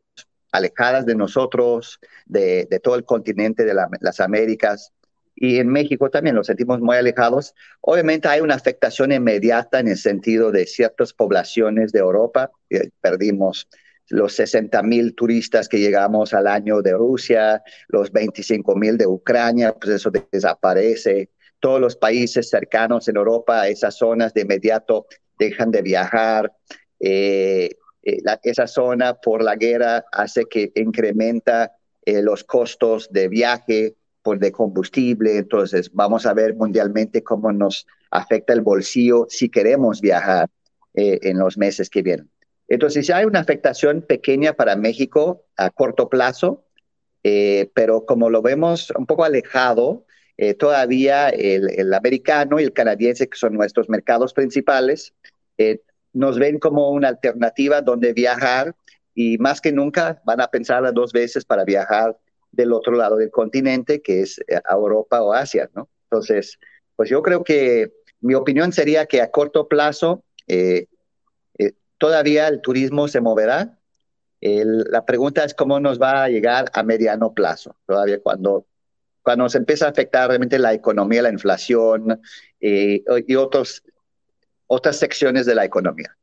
alejadas 0.51 1.05
de 1.05 1.15
nosotros, 1.15 1.99
de, 2.25 2.67
todo 2.83 2.95
el 2.95 3.05
continente 3.05 3.65
de 3.65 3.73
las 3.73 4.19
Américas. 4.19 4.93
Y 5.35 5.57
en 5.57 5.69
México 5.69 6.09
también 6.09 6.35
nos 6.35 6.47
sentimos 6.47 6.81
muy 6.81 6.97
alejados. 6.97 7.55
Obviamente 7.81 8.27
hay 8.27 8.41
una 8.41 8.55
afectación 8.55 9.11
inmediata 9.11 9.79
en 9.79 9.87
el 9.87 9.97
sentido 9.97 10.51
de 10.51 10.67
ciertas 10.67 11.13
poblaciones 11.13 11.91
de 11.91 11.99
Europa. 11.99 12.51
Eh, 12.69 12.89
perdimos 13.01 13.67
los 14.09 14.33
60 14.33 14.83
mil 14.83 15.15
turistas 15.15 15.69
que 15.69 15.79
llegamos 15.79 16.33
al 16.33 16.47
año 16.47 16.81
de 16.81 16.93
Rusia, 16.93 17.63
los 17.87 18.11
25 18.11 18.75
mil 18.75 18.97
de 18.97 19.07
Ucrania, 19.07 19.73
pues 19.73 19.95
eso 19.95 20.11
desaparece. 20.31 21.29
Todos 21.59 21.79
los 21.79 21.95
países 21.95 22.49
cercanos 22.49 23.07
en 23.07 23.15
Europa, 23.15 23.67
esas 23.67 23.97
zonas 23.97 24.33
de 24.33 24.41
inmediato 24.41 25.05
dejan 25.39 25.71
de 25.71 25.81
viajar. 25.81 26.51
Eh, 26.99 27.69
eh, 28.03 28.21
esa 28.43 28.67
zona 28.67 29.13
por 29.15 29.43
la 29.43 29.55
guerra 29.55 30.05
hace 30.11 30.45
que 30.45 30.71
incrementa 30.75 31.73
eh, 32.05 32.21
los 32.21 32.43
costos 32.43 33.11
de 33.11 33.27
viaje 33.27 33.95
por 34.23 34.39
de 34.39 34.51
combustible, 34.51 35.37
entonces 35.37 35.91
vamos 35.93 36.25
a 36.25 36.33
ver 36.33 36.55
mundialmente 36.55 37.23
cómo 37.23 37.51
nos 37.51 37.87
afecta 38.11 38.53
el 38.53 38.61
bolsillo 38.61 39.25
si 39.29 39.49
queremos 39.49 40.01
viajar 40.01 40.49
eh, 40.93 41.19
en 41.23 41.37
los 41.39 41.57
meses 41.57 41.89
que 41.89 42.01
vienen. 42.01 42.29
Entonces, 42.67 43.05
si 43.05 43.11
hay 43.11 43.25
una 43.25 43.39
afectación 43.39 44.01
pequeña 44.01 44.53
para 44.53 44.75
México 44.75 45.45
a 45.57 45.69
corto 45.71 46.07
plazo, 46.07 46.65
pero 47.21 48.05
como 48.05 48.29
lo 48.29 48.41
vemos 48.41 48.91
un 48.97 49.05
poco 49.05 49.25
alejado, 49.25 50.05
todavía 50.57 51.29
el, 51.29 51.69
el, 51.77 51.93
americano 51.93 52.59
y 52.59 52.63
el 52.63 52.73
canadiense, 52.73 53.27
que 53.27 53.37
son 53.37 53.53
nuestros 53.53 53.89
mercados 53.89 54.33
principales, 54.33 55.13
nos 56.13 56.37
ven 56.37 56.59
como 56.59 56.89
una 56.89 57.09
alternativa 57.09 57.81
donde 57.81 58.13
viajar 58.13 58.75
y 59.13 59.37
más 59.37 59.61
que 59.61 59.71
nunca 59.71 60.21
van 60.25 60.41
a 60.41 60.47
pensar 60.47 60.93
dos 60.93 61.11
veces 61.13 61.45
para 61.45 61.63
viajar 61.63 62.17
del 62.51 62.73
otro 62.73 62.93
lado 62.93 63.17
del 63.17 63.31
continente, 63.31 64.01
que 64.01 64.21
es 64.21 64.39
eh, 64.47 64.59
a 64.65 64.73
Europa 64.73 65.21
o 65.21 65.33
Asia, 65.33 65.69
¿no? 65.73 65.89
Entonces, 66.03 66.59
pues 66.95 67.09
yo 67.09 67.21
creo 67.21 67.43
que 67.43 67.93
mi 68.19 68.33
opinión 68.33 68.73
sería 68.73 69.05
que 69.05 69.21
a 69.21 69.31
corto 69.31 69.67
plazo 69.67 70.23
eh, 70.47 70.87
eh, 71.57 71.71
todavía 71.97 72.47
el 72.47 72.61
turismo 72.61 73.07
se 73.07 73.21
moverá. 73.21 73.77
la 74.41 75.05
pregunta 75.05 75.43
es 75.43 75.53
cómo 75.53 75.79
nos 75.79 75.99
va 75.99 76.23
a 76.23 76.29
llegar 76.29 76.65
a 76.73 76.83
mediano 76.83 77.33
plazo, 77.33 77.75
todavía 77.85 78.19
cuando, 78.21 78.65
cuando 79.21 79.47
se 79.49 79.59
empieza 79.59 79.85
a 79.85 79.89
afectar 79.89 80.27
realmente 80.27 80.59
la 80.59 80.73
economía, 80.73 81.21
la 81.21 81.31
inflación 81.31 82.19
y 82.59 83.35
otros 83.35 83.83
otras 84.73 84.97
secciones 84.97 85.45
de 85.45 85.53
la 85.53 85.65
economía. 85.65 86.17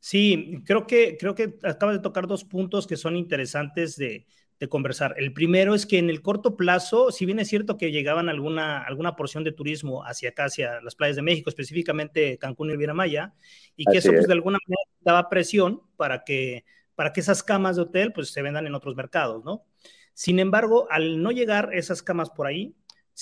Sí, 0.00 0.60
creo 0.64 0.88
que, 0.88 1.16
creo 1.16 1.36
que 1.36 1.54
acabas 1.62 1.94
de 1.94 2.02
tocar 2.02 2.26
dos 2.26 2.42
puntos 2.42 2.88
que 2.88 2.96
son 2.96 3.16
interesantes 3.16 3.96
de, 3.96 4.26
conversar. 4.68 5.14
El 5.18 5.34
primero 5.34 5.74
es 5.74 5.84
que 5.84 5.98
en 5.98 6.08
el 6.08 6.22
corto 6.22 6.56
plazo, 6.56 7.12
si 7.12 7.26
bien 7.26 7.38
es 7.38 7.46
cierto 7.46 7.76
que 7.76 7.92
llegaban 7.92 8.30
alguna, 8.30 8.82
alguna 8.82 9.14
porción 9.14 9.44
de 9.44 9.52
turismo 9.52 10.02
hacia 10.04 10.30
acá, 10.30 10.46
hacia 10.46 10.80
las 10.80 10.94
playas 10.94 11.14
de 11.14 11.22
México, 11.22 11.50
específicamente 11.50 12.38
Cancún 12.38 12.70
y 12.70 12.72
Riviera 12.72 12.94
Maya, 12.94 13.34
y 13.76 13.84
que 13.84 13.98
eso 13.98 14.10
pues, 14.12 14.26
de 14.26 14.32
alguna 14.32 14.58
manera 14.66 14.80
daba 15.00 15.28
presión 15.28 15.82
para 15.96 16.24
que, 16.24 16.64
para 16.94 17.12
que 17.12 17.20
esas 17.20 17.42
camas 17.42 17.76
de 17.76 17.82
hotel 17.82 18.14
pues 18.14 18.30
se 18.30 18.40
vendan 18.40 18.66
en 18.66 18.74
otros 18.74 18.96
mercados, 18.96 19.44
¿no? 19.44 19.66
Sin 20.14 20.38
embargo, 20.38 20.88
al 20.90 21.22
no 21.22 21.30
llegar 21.30 21.70
esas 21.74 22.02
camas 22.02 22.30
por 22.30 22.46
ahí, 22.46 22.74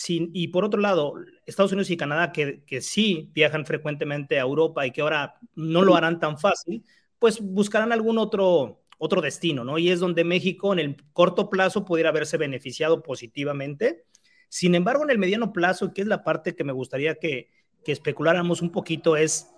y 0.09 0.49
por 0.49 0.65
otro 0.65 0.81
lado, 0.81 1.15
Estados 1.47 1.73
Unidos 1.73 1.91
y 1.91 1.97
Canadá, 1.97 2.33
que, 2.33 2.65
que, 2.65 2.81
sí 2.81 3.31
viajan 3.33 3.65
frecuentemente 3.65 4.39
a 4.39 4.43
Europa 4.43 4.87
y 4.87 4.91
que 4.91 5.03
ahora 5.03 5.37
no 5.55 5.83
lo 5.83 5.95
harán 5.95 6.19
tan 6.19 6.37
fácil, 6.37 6.85
pues 7.21 7.41
buscarán 7.41 7.93
algún 7.93 8.19
otro, 8.19 8.83
otro 8.99 9.21
destino, 9.21 9.65
¿no? 9.65 9.79
Y 9.79 9.91
es 9.91 10.01
donde 10.01 10.25
México 10.25 10.73
en 10.73 10.81
el 10.81 10.97
corto 11.13 11.49
plazo 11.49 11.85
pudiera 11.85 12.11
haberse 12.11 12.37
beneficiado 12.37 13.03
positivamente. 13.03 14.05
Sin 14.49 14.75
embargo, 14.75 15.05
en 15.05 15.11
el 15.11 15.19
mediano 15.19 15.53
plazo, 15.53 15.95
que 15.95 16.03
es 16.03 16.09
la 16.09 16.25
parte 16.25 16.57
que 16.57 16.65
me 16.65 16.73
gustaría 16.73 17.15
que, 17.17 17.51
que 17.85 17.93
especuláramos 17.93 18.63
un 18.63 18.73
poquito, 18.73 19.17
es, 19.17 19.49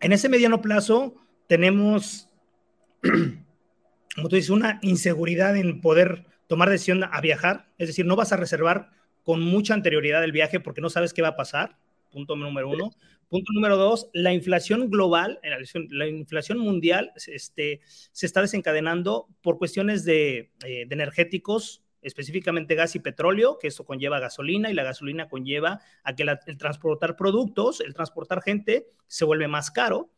en 0.00 0.12
ese 0.12 0.28
mediano 0.28 0.60
plazo 0.60 1.14
tenemos, 1.46 2.28
como 4.16 4.28
tú 4.28 4.34
dices, 4.36 4.50
una 4.50 4.80
inseguridad 4.82 5.56
en 5.56 5.80
poder 5.80 6.26
tomar 6.48 6.68
decisión 6.68 7.04
a 7.04 7.20
viajar, 7.20 7.68
es 7.78 7.88
decir, 7.88 8.06
no 8.06 8.16
vas 8.16 8.32
a 8.32 8.36
reservar 8.36 8.90
con 9.26 9.42
mucha 9.42 9.74
anterioridad 9.74 10.20
del 10.20 10.30
viaje 10.30 10.60
porque 10.60 10.80
no 10.80 10.88
sabes 10.88 11.12
qué 11.12 11.20
va 11.20 11.28
a 11.28 11.36
pasar. 11.36 11.76
Punto 12.12 12.36
número 12.36 12.68
uno. 12.70 12.92
Punto 13.28 13.52
número 13.52 13.76
dos, 13.76 14.08
la 14.12 14.32
inflación 14.32 14.88
global, 14.88 15.40
la 15.42 16.06
inflación 16.06 16.58
mundial 16.58 17.10
este, 17.26 17.80
se 18.12 18.24
está 18.24 18.40
desencadenando 18.40 19.26
por 19.42 19.58
cuestiones 19.58 20.06
eh, 20.06 20.52
de, 20.60 20.86
energéticos, 20.90 21.82
específicamente 22.02 22.76
gas 22.76 22.94
y 22.94 23.00
petróleo, 23.00 23.58
que 23.58 23.66
esto 23.66 23.84
conlleva 23.84 24.20
gasolina 24.20 24.70
y 24.70 24.74
la 24.74 24.84
gasolina 24.84 25.28
conlleva 25.28 25.80
a 26.04 26.14
que 26.14 26.22
el 26.22 26.56
transportar 26.56 27.16
productos, 27.16 27.80
el 27.80 27.94
transportar 27.94 28.42
gente 28.42 28.86
se 29.08 29.24
vuelve 29.24 29.48
más 29.48 29.72
caro 29.72 30.12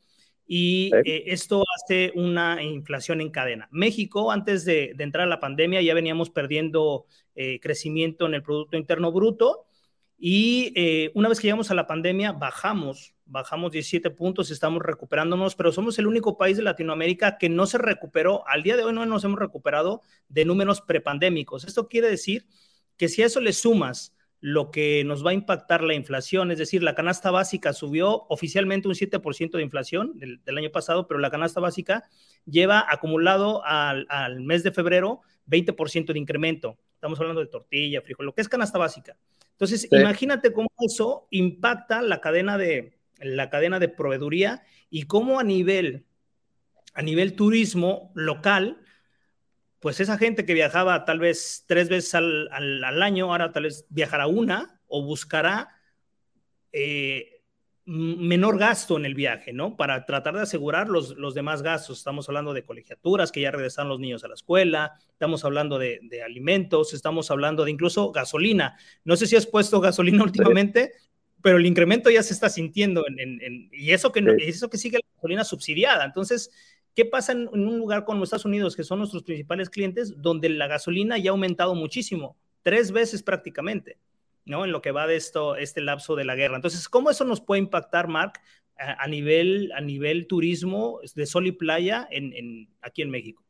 y 0.50 0.90
eh, 1.04 1.24
esto 1.26 1.62
hace 1.76 2.10
una 2.14 2.62
inflación 2.62 3.20
en 3.20 3.28
cadena. 3.28 3.68
México, 3.70 4.32
antes 4.32 4.64
de, 4.64 4.96
entrar 4.98 5.26
a 5.26 5.30
la 5.30 5.40
pandemia, 5.40 5.82
ya 5.82 5.92
veníamos 5.92 6.30
perdiendo 6.30 7.04
eh, 7.34 7.60
crecimiento 7.60 8.26
en 8.26 8.32
el 8.32 8.42
Producto 8.42 8.78
Interno 8.78 9.12
Bruto 9.12 9.66
y 10.16 10.72
eh, 10.74 11.12
una 11.14 11.28
vez 11.28 11.38
que 11.38 11.46
llegamos 11.46 11.70
a 11.70 11.74
la 11.74 11.86
pandemia, 11.86 12.32
bajamos, 12.32 13.14
bajamos 13.26 13.72
17 13.72 14.10
puntos, 14.10 14.50
estamos 14.50 14.82
recuperándonos, 14.82 15.54
pero 15.54 15.70
somos 15.70 15.98
el 15.98 16.06
único 16.06 16.38
país 16.38 16.56
de 16.56 16.62
Latinoamérica 16.62 17.36
que 17.36 17.50
no 17.50 17.66
se 17.66 17.76
recuperó, 17.76 18.42
al 18.48 18.62
día 18.62 18.78
de 18.78 18.84
hoy 18.84 18.94
no 18.94 19.04
nos 19.04 19.24
hemos 19.24 19.38
recuperado 19.38 20.00
de 20.30 20.46
números 20.46 20.80
prepandémicos. 20.80 21.64
Esto 21.64 21.88
quiere 21.88 22.08
decir 22.08 22.46
que 22.96 23.08
si 23.08 23.22
a 23.22 23.26
eso 23.26 23.40
le 23.40 23.52
sumas 23.52 24.16
lo 24.40 24.70
que 24.70 25.02
nos 25.04 25.26
va 25.26 25.30
a 25.30 25.34
impactar 25.34 25.82
la 25.82 25.94
inflación, 25.94 26.50
es 26.50 26.58
decir, 26.58 26.82
la 26.82 26.94
canasta 26.94 27.30
básica 27.30 27.72
subió 27.72 28.26
oficialmente 28.28 28.86
un 28.86 28.94
7% 28.94 29.50
de 29.50 29.62
inflación 29.62 30.12
del, 30.16 30.58
año 30.58 30.70
pasado, 30.70 31.08
pero 31.08 31.18
la 31.18 31.30
canasta 31.30 31.60
básica 31.60 32.04
lleva 32.44 32.86
acumulado 32.88 33.62
al, 33.64 34.06
mes 34.40 34.62
de 34.62 34.70
febrero 34.70 35.22
20% 35.48 36.12
de 36.12 36.18
incremento. 36.18 36.78
Estamos 36.94 37.18
hablando 37.18 37.40
de 37.40 37.48
tortilla, 37.48 38.00
frijol, 38.00 38.26
lo 38.26 38.34
que 38.34 38.42
es 38.42 38.48
canasta 38.48 38.78
básica. 38.78 39.16
Entonces, 39.52 39.88
imagínate 39.90 40.52
cómo 40.52 40.68
eso 40.78 41.26
impacta 41.30 42.00
la 42.02 42.20
cadena 42.20 42.56
de 42.58 42.96
la 43.20 43.50
cadena 43.50 43.80
de 43.80 43.88
proveeduría 43.88 44.62
y 44.90 45.04
cómo 45.04 45.40
a 45.40 45.44
nivel 45.44 46.04
a 46.94 47.02
nivel 47.02 47.34
turismo 47.34 48.12
local 48.14 48.78
pues 49.80 50.00
esa 50.00 50.18
gente 50.18 50.44
que 50.44 50.54
viajaba 50.54 51.04
tal 51.04 51.20
vez 51.20 51.64
tres 51.66 51.88
veces 51.88 52.14
al, 52.14 53.02
año, 53.02 53.30
ahora 53.30 53.52
tal 53.52 53.64
vez 53.64 53.86
viajará 53.88 54.26
una 54.26 54.80
o 54.86 55.02
buscará 55.02 55.68
eh, 56.72 57.38
menor 57.84 58.58
gasto 58.58 58.98
en 58.98 59.06
el 59.06 59.14
viaje, 59.14 59.52
¿no? 59.54 59.76
Para 59.76 60.04
tratar 60.04 60.34
de 60.34 60.42
asegurar 60.42 60.88
los, 60.88 61.16
los, 61.16 61.34
demás 61.34 61.62
gastos. 61.62 61.98
Estamos 61.98 62.28
hablando 62.28 62.52
de 62.52 62.62
colegiaturas, 62.62 63.32
que 63.32 63.40
ya 63.40 63.50
regresaron 63.50 63.88
los 63.88 63.98
niños 63.98 64.24
a 64.24 64.28
la 64.28 64.34
escuela, 64.34 64.92
estamos 65.10 65.42
hablando 65.44 65.78
de, 65.78 66.00
alimentos, 66.22 66.92
estamos 66.92 67.30
hablando 67.30 67.64
de 67.64 67.70
incluso 67.70 68.12
gasolina. 68.12 68.76
No 69.04 69.16
sé 69.16 69.26
si 69.26 69.36
has 69.36 69.46
puesto 69.46 69.80
gasolina 69.80 70.22
últimamente, 70.24 70.92
pero 71.40 71.56
el 71.56 71.64
incremento 71.64 72.10
ya 72.10 72.22
se 72.22 72.34
está 72.34 72.50
sintiendo 72.50 73.06
en, 73.06 73.70
y 73.72 73.92
eso 73.92 74.12
que, 74.12 74.22
eso 74.40 74.68
que 74.68 74.76
sigue 74.76 74.98
la 74.98 75.14
gasolina 75.14 75.44
subsidiada. 75.44 76.04
Entonces, 76.04 76.50
¿Qué 76.98 77.04
pasa 77.04 77.30
en, 77.30 77.46
un 77.46 77.78
lugar 77.78 78.04
como 78.04 78.24
Estados 78.24 78.44
Unidos, 78.44 78.74
que 78.74 78.82
son 78.82 78.98
nuestros 78.98 79.22
principales 79.22 79.70
clientes, 79.70 80.20
donde 80.20 80.48
la 80.48 80.66
gasolina 80.66 81.16
ya 81.16 81.30
ha 81.30 81.32
aumentado 81.32 81.76
muchísimo, 81.76 82.36
tres 82.64 82.90
veces 82.90 83.22
prácticamente, 83.22 83.98
¿no? 84.44 84.64
En 84.64 84.72
lo 84.72 84.82
que 84.82 84.90
va 84.90 85.06
de 85.06 85.14
esto, 85.14 85.54
este 85.54 85.80
lapso 85.80 86.16
de 86.16 86.24
la 86.24 86.34
guerra. 86.34 86.56
Entonces, 86.56 86.88
¿cómo 86.88 87.08
eso 87.08 87.24
nos 87.24 87.40
puede 87.40 87.60
impactar, 87.60 88.08
Mark, 88.08 88.40
a, 88.76 89.06
nivel, 89.06 89.70
a 89.76 89.80
nivel 89.80 90.26
turismo 90.26 90.98
de 91.14 91.24
sol 91.26 91.46
y 91.46 91.52
playa 91.52 92.08
en, 92.10 92.68
aquí 92.82 93.02
en 93.02 93.10
México? 93.10 93.44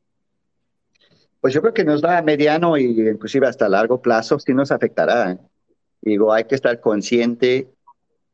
Pues 1.41 1.55
yo 1.55 1.63
creo 1.63 1.73
que 1.73 1.85
nos 1.85 2.03
da 2.03 2.19
a 2.19 2.23
mediano 2.23 2.77
y 2.77 2.85
inclusive 3.01 3.47
hasta 3.47 3.67
largo 3.67 4.03
plazo 4.03 4.39
sí 4.39 4.53
nos 4.53 4.71
afectará. 4.71 5.33
¿eh? 5.33 5.39
Digo, 6.03 6.35
hay 6.35 6.45
que 6.45 6.55
estar 6.55 6.79
consciente 6.83 7.71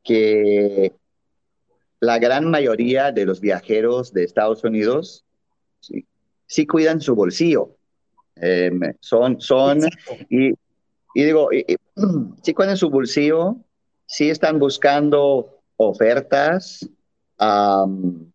que 0.02 0.92
la 2.04 2.18
gran 2.18 2.50
mayoría 2.50 3.12
de 3.12 3.24
los 3.24 3.40
viajeros 3.40 4.12
de 4.12 4.24
Estados 4.24 4.62
Unidos 4.64 5.24
sí, 6.46 6.66
cuidan 6.66 7.00
su 7.00 7.14
bolsillo. 7.14 7.76
Em, 8.36 8.80
son, 9.00 9.40
son, 9.40 9.80
y, 10.28 10.52
digo, 11.14 11.48
sí 12.42 12.54
cuidan 12.54 12.76
su 12.76 12.90
bolsillo, 12.90 13.56
sí 14.06 14.30
están 14.30 14.58
buscando 14.58 15.60
ofertas. 15.76 16.88
son 17.38 18.32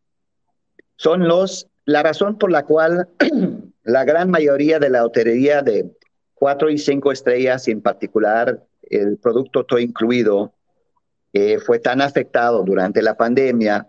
los, 1.27 1.67
la 1.85 2.03
razón 2.03 2.38
por 2.38 2.51
la 2.51 2.65
cual 2.65 3.07
la 3.83 4.03
gran 4.03 4.29
mayoría 4.29 4.79
de 4.79 4.89
la 4.89 5.05
hotelería 5.05 5.61
de 5.61 5.95
cuatro 6.33 6.69
y 6.69 6.77
cinco 6.77 7.11
estrellas, 7.11 7.67
y 7.67 7.71
en 7.71 7.81
particular 7.81 8.65
el 8.89 9.17
producto 9.17 9.65
todo 9.65 9.79
incluido, 9.79 10.53
eh, 11.33 11.59
fue 11.59 11.79
tan 11.79 12.01
afectado 12.01 12.63
durante 12.63 13.01
la 13.01 13.15
pandemia 13.15 13.88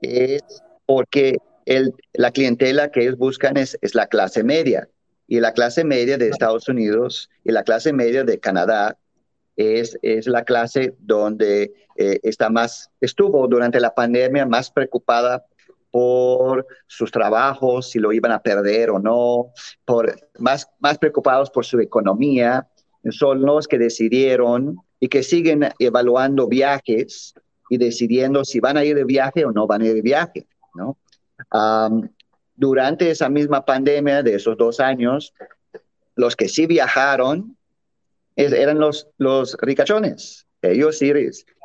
es 0.00 0.42
porque 0.86 1.38
el, 1.66 1.94
la 2.14 2.30
clientela 2.30 2.90
que 2.90 3.02
ellos 3.02 3.16
buscan 3.16 3.56
es, 3.56 3.78
es 3.80 3.94
la 3.94 4.06
clase 4.06 4.42
media. 4.42 4.88
Y 5.26 5.40
la 5.40 5.52
clase 5.52 5.84
media 5.84 6.16
de 6.16 6.28
Estados 6.28 6.68
Unidos 6.68 7.28
y 7.44 7.52
la 7.52 7.62
clase 7.62 7.92
media 7.92 8.24
de 8.24 8.40
Canadá 8.40 8.96
es, 9.56 9.98
es 10.02 10.26
la 10.26 10.44
clase 10.44 10.94
donde 11.00 11.74
eh, 11.96 12.20
está 12.22 12.48
más, 12.48 12.90
estuvo 13.00 13.46
durante 13.46 13.80
la 13.80 13.94
pandemia 13.94 14.46
más 14.46 14.70
preocupada 14.70 15.44
por 15.90 16.66
sus 16.86 17.10
trabajos, 17.10 17.90
si 17.90 17.98
lo 17.98 18.12
iban 18.12 18.32
a 18.32 18.40
perder 18.40 18.90
o 18.90 18.98
no, 18.98 19.52
por, 19.84 20.14
más, 20.38 20.68
más 20.78 20.98
preocupados 20.98 21.50
por 21.50 21.64
su 21.64 21.80
economía. 21.80 22.68
Son 23.10 23.42
los 23.42 23.68
que 23.68 23.78
decidieron 23.78 24.76
y 25.00 25.08
que 25.08 25.22
siguen 25.22 25.68
evaluando 25.78 26.48
viajes 26.48 27.34
y 27.70 27.78
decidiendo 27.78 28.44
si 28.44 28.60
van 28.60 28.76
a 28.76 28.84
ir 28.84 28.96
de 28.96 29.04
viaje 29.04 29.44
o 29.44 29.52
no 29.52 29.66
van 29.66 29.82
a 29.82 29.86
ir 29.86 29.94
de 29.94 30.02
viaje, 30.02 30.46
¿no? 30.74 30.96
durante 32.56 33.10
esa 33.10 33.28
misma 33.28 33.64
pandemia 33.64 34.22
de 34.24 34.34
esos 34.34 34.56
dos 34.56 34.80
años, 34.80 35.32
los 36.16 36.34
que 36.34 36.48
sí 36.48 36.66
viajaron 36.66 37.56
eran 38.34 38.78
los, 38.80 39.08
los 39.18 39.56
ricachones, 39.60 40.46
ellos 40.62 40.98
sí. 40.98 41.12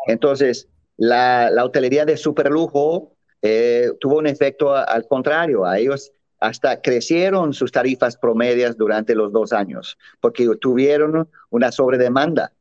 Entonces, 0.07 0.67
la, 0.97 1.49
la 1.49 1.65
hotelería 1.65 2.05
de 2.05 2.17
superlujo 2.17 3.15
eh, 3.41 3.91
tuvo 3.99 4.17
un 4.17 4.27
efecto 4.27 4.75
al 4.75 5.07
contrario, 5.07 5.65
a 5.65 5.77
ellos 5.77 6.11
hasta 6.39 6.81
crecieron 6.81 7.53
sus 7.53 7.71
tarifas 7.71 8.17
promedias 8.17 8.77
durante 8.77 9.15
los 9.15 9.31
dos 9.31 9.53
años, 9.53 9.97
porque 10.19 10.47
tuvieron 10.59 11.29
una 11.49 11.71
sobredemanda. 11.71 12.51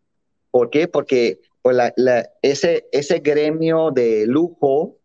¿Por 0.53 0.71
qué? 0.71 0.87
Porque 0.87 1.41
pues, 1.63 1.77
ese, 2.43 2.87
ese 2.93 3.19
gremio 3.19 3.91
de 3.91 4.27
lujo 4.27 4.99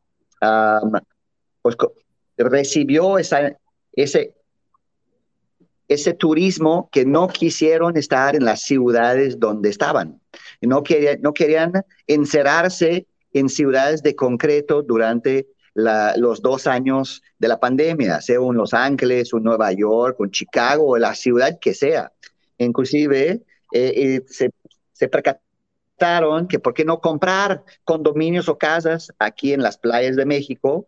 pues, 1.63 1.75
recibió 2.37 3.17
esa, 3.17 3.57
ese, 3.93 4.35
ese 5.87 6.13
turismo 6.13 6.89
que 6.91 7.05
no 7.05 7.27
quisieron 7.29 7.97
estar 7.97 8.35
en 8.35 8.45
las 8.45 8.61
ciudades 8.61 9.39
donde 9.39 9.69
estaban. 9.69 10.21
No, 10.61 10.83
querían, 10.83 11.21
no 11.21 11.33
querían 11.33 11.71
encerrarse 12.05 13.07
en 13.33 13.49
ciudades 13.49 14.03
de 14.03 14.15
concreto 14.15 14.83
durante 14.83 15.47
los 15.73 16.41
dos 16.41 16.65
años 16.65 17.21
de 17.37 17.47
la 17.47 17.59
pandemia, 17.59 18.19
sea 18.19 18.41
un 18.41 18.57
Los 18.57 18.73
Ángeles, 18.73 19.31
un 19.31 19.43
Nueva 19.43 19.71
York, 19.71 20.19
un 20.19 20.31
Chicago, 20.31 20.97
la 20.97 21.13
ciudad 21.13 21.59
que 21.61 21.75
sea. 21.75 22.11
Inclusive 22.57 23.43
eh, 23.73 23.93
eh, 23.95 24.21
se 24.27 24.49
se 24.97 25.07
percataron 25.07 26.47
que 26.47 26.59
por 26.59 26.73
qué 26.73 26.83
no 26.83 26.99
comprar 27.01 27.63
condominios 27.83 28.49
o 28.49 28.57
casas 28.57 29.13
aquí 29.19 29.53
en 29.53 29.61
las 29.61 29.77
playas 29.77 30.15
de 30.15 30.25
México, 30.25 30.87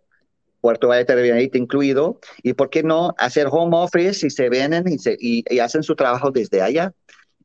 Puerto 0.62 0.88
Vallarta 0.88 1.14
incluido, 1.54 2.20
y 2.42 2.54
por 2.54 2.70
qué 2.70 2.82
no 2.84 3.14
hacer 3.18 3.48
home 3.50 3.78
office 3.78 4.26
y 4.26 4.30
se 4.32 4.50
vienen 4.50 4.86
y, 4.88 5.60
hacen 5.60 5.84
su 5.84 5.96
trabajo 5.96 6.32
desde 6.32 6.62
allá. 6.62 6.92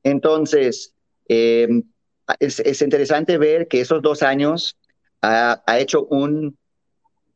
Entonces, 0.03 0.94
eh, 1.29 1.68
es, 2.40 2.83
interesante 2.83 3.37
ver 3.37 3.68
que 3.68 3.83
esos 3.83 4.00
dos 4.00 4.22
años 4.22 4.79
ha, 5.20 5.62
hecho 5.79 6.07
un, 6.07 6.57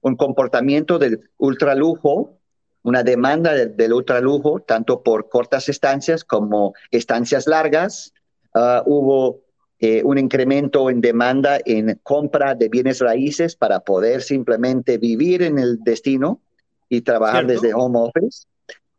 un 0.00 0.16
comportamiento 0.16 0.98
del 0.98 1.30
ultralujo, 1.36 2.38
una 2.82 3.02
demanda 3.02 3.52
del, 3.52 3.76
del 3.76 3.92
ultralujo, 3.92 4.60
tanto 4.60 5.02
por 5.02 5.28
cortas 5.28 5.68
estancias 5.68 6.24
como 6.24 6.72
estancias 6.90 7.46
largas, 7.46 8.14
Ah, 8.54 8.82
hubo 8.86 9.40
eh, 9.78 10.02
un 10.04 10.18
incremento 10.18 10.90
en 10.90 11.00
demanda 11.00 11.58
en 11.64 12.00
compra 12.02 12.54
de 12.54 12.68
bienes 12.68 13.00
raíces 13.00 13.54
para 13.54 13.80
poder 13.80 14.22
simplemente 14.22 14.98
vivir 14.98 15.42
en 15.42 15.58
el 15.58 15.78
destino 15.84 16.40
y 16.88 17.02
trabajar 17.02 17.46
desde 17.46 17.74
home 17.74 17.98
office. 17.98 18.46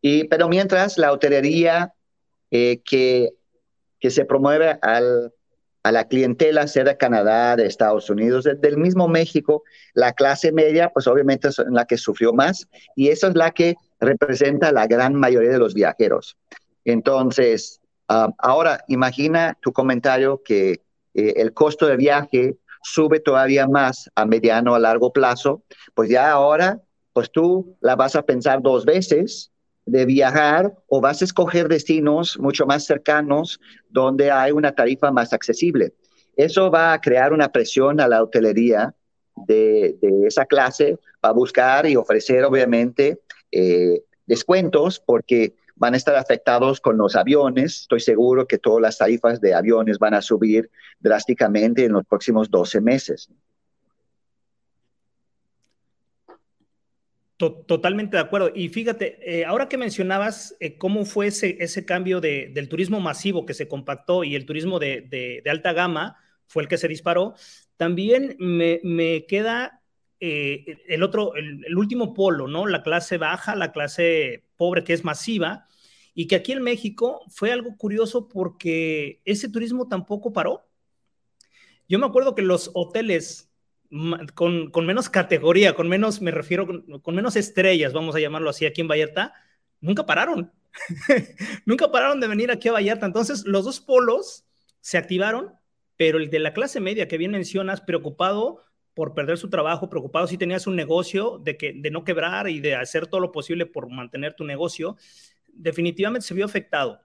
Y, 0.01 0.25
pero 0.25 0.47
mientras 0.47 0.97
la 0.97 1.11
hotelería 1.11 1.93
eh, 2.51 2.81
que, 2.85 3.33
que 3.99 4.09
se 4.09 4.23
promueve 4.23 4.79
al, 4.81 5.33
a 5.83 5.91
la 5.91 6.07
clientela, 6.07 6.67
sea 6.67 6.83
de 6.83 6.97
Canadá, 6.97 7.55
de 7.55 7.65
Estados 7.65 8.09
Unidos, 8.09 8.47
del 8.59 8.77
mismo 8.77 9.07
México, 9.07 9.63
la 9.93 10.13
clase 10.13 10.51
media, 10.51 10.89
pues 10.93 11.07
obviamente 11.07 11.49
es 11.49 11.57
la 11.69 11.85
que 11.85 11.97
sufrió 11.97 12.33
más 12.33 12.67
y 12.95 13.09
esa 13.09 13.27
es 13.27 13.35
la 13.35 13.51
que 13.51 13.75
representa 13.99 14.71
la 14.71 14.87
gran 14.87 15.15
mayoría 15.15 15.51
de 15.51 15.59
los 15.59 15.73
viajeros. 15.73 16.37
Entonces, 16.85 17.81
Ah, 18.11 18.33
ahora, 18.39 18.83
imagina 18.87 19.55
tu 19.61 19.71
comentario 19.71 20.41
que 20.43 20.81
eh, 21.13 21.33
el 21.35 21.53
costo 21.53 21.85
de 21.85 21.95
viaje 21.95 22.57
sube 22.81 23.19
todavía 23.19 23.67
más 23.67 24.09
a 24.15 24.25
mediano 24.25 24.73
a 24.73 24.79
largo 24.79 25.13
plazo, 25.13 25.61
pues 25.93 26.09
ya 26.09 26.31
ahora, 26.31 26.81
pues 27.13 27.31
tú 27.31 27.77
la 27.81 27.95
vas 27.95 28.15
a 28.15 28.23
pensar 28.23 28.63
dos 28.63 28.83
veces 28.83 29.51
de 29.85 30.05
viajar 30.05 30.73
o 30.87 31.01
vas 31.01 31.21
a 31.21 31.25
escoger 31.25 31.67
destinos 31.67 32.39
mucho 32.39 32.65
más 32.65 32.83
cercanos 32.85 33.59
donde 33.89 34.31
hay 34.31 34.53
una 34.53 34.71
tarifa 34.71 35.11
más 35.11 35.31
accesible. 35.31 35.93
Eso 36.35 36.71
va 36.71 36.93
a 36.93 37.01
crear 37.01 37.31
una 37.31 37.51
presión 37.51 37.99
a 38.01 38.07
la 38.07 38.23
hotelería 38.23 38.95
de, 39.35 39.97
esa 40.25 40.45
clase, 40.45 40.97
va 41.23 41.29
a 41.29 41.33
buscar 41.33 41.85
y 41.85 41.95
ofrecer 41.95 42.43
obviamente 42.43 43.19
eh, 43.51 44.01
descuentos 44.25 44.99
porque 44.99 45.53
van 45.79 45.93
a 45.93 45.97
estar 45.97 46.15
afectados 46.15 46.81
con 46.81 46.97
los 46.97 47.15
aviones. 47.15 47.81
Estoy 47.81 48.01
seguro 48.01 48.45
que 48.45 48.59
todas 48.59 48.81
las 48.81 48.97
tarifas 48.97 49.41
de 49.41 49.55
aviones 49.55 49.97
van 49.97 50.13
a 50.13 50.21
subir 50.21 50.69
drásticamente 50.99 51.85
en 51.85 51.93
los 51.93 52.05
próximos 52.05 52.51
12 52.51 52.81
meses. 52.81 53.29
Totalmente 57.37 58.17
de 58.17 58.21
acuerdo. 58.21 58.51
Y 58.53 58.67
fíjate, 58.67 59.17
eh, 59.23 59.45
ahora 59.45 59.69
que 59.69 59.77
mencionabas 59.77 60.57
eh, 60.59 60.77
cómo 60.77 61.05
fue 61.05 61.27
ese, 61.27 61.55
ese 61.61 61.85
cambio 61.85 62.19
del 62.19 62.67
turismo 62.67 62.99
masivo 62.99 63.45
que 63.45 63.53
se 63.53 63.69
compactó 63.69 64.25
y 64.25 64.35
el 64.35 64.45
turismo 64.45 64.77
de, 64.77 65.41
alta 65.49 65.71
gama 65.71 66.17
fue 66.47 66.63
el 66.63 66.67
que 66.67 66.77
se 66.77 66.89
disparó, 66.89 67.35
también 67.77 68.35
me, 68.39 69.25
queda 69.25 69.81
eh, 70.19 70.79
el 70.89 71.01
otro, 71.01 71.33
el, 71.35 71.77
último 71.77 72.13
polo, 72.13 72.49
¿no? 72.49 72.65
La 72.65 72.83
clase 72.83 73.17
baja, 73.17 73.55
la 73.55 73.71
clase 73.71 74.48
pobre 74.59 74.83
que 74.83 74.93
es 74.93 75.05
masiva, 75.05 75.67
y 76.13 76.27
que 76.27 76.35
aquí 76.35 76.51
en 76.51 76.61
México 76.61 77.21
fue 77.29 77.53
algo 77.53 77.77
curioso 77.77 78.27
porque 78.27 79.21
ese 79.23 79.47
turismo 79.47 79.87
tampoco 79.87 80.33
paró. 80.33 80.67
Yo 81.87 81.97
me 81.97 82.05
acuerdo 82.05 82.35
que 82.35 82.41
los 82.41 82.71
hoteles 82.73 83.49
con, 84.35 84.85
menos 84.85 85.09
categoría, 85.09 85.73
con 85.75 85.87
menos, 85.87 86.21
me 86.21 86.31
refiero, 86.31 86.67
con, 87.01 87.15
menos 87.15 87.37
estrellas, 87.37 87.93
vamos 87.93 88.15
a 88.15 88.19
llamarlo 88.19 88.49
así, 88.49 88.65
aquí 88.65 88.81
en 88.81 88.89
Vallarta, 88.89 89.33
nunca 89.79 90.05
pararon. 90.05 90.51
nunca 91.65 91.89
pararon 91.89 92.19
de 92.19 92.27
venir 92.27 92.51
aquí 92.51 92.67
a 92.67 92.73
Vallarta. 92.73 93.05
Entonces, 93.05 93.45
los 93.45 93.63
dos 93.63 93.79
polos 93.79 94.45
se 94.81 94.97
activaron, 94.97 95.53
pero 95.95 96.17
el 96.17 96.29
de 96.29 96.39
la 96.39 96.53
clase 96.53 96.81
media 96.81 97.07
que 97.07 97.17
bien 97.17 97.31
mencionas, 97.31 97.79
preocupado 97.79 98.65
por 98.93 99.13
perder 99.13 99.37
su 99.37 99.49
trabajo, 99.49 99.89
preocupado 99.89 100.27
si 100.27 100.37
tenías 100.37 100.67
un 100.67 100.75
negocio, 100.75 101.39
de, 101.43 101.57
que, 101.57 101.73
de 101.73 101.91
no 101.91 102.03
quebrar 102.03 102.49
y 102.49 102.59
de 102.59 102.75
hacer 102.75 103.07
todo 103.07 103.21
lo 103.21 103.31
posible 103.31 103.65
por 103.65 103.89
mantener 103.89 104.33
tu 104.33 104.43
negocio, 104.43 104.97
definitivamente 105.47 106.27
se 106.27 106.33
vio 106.33 106.45
afectado. 106.45 107.01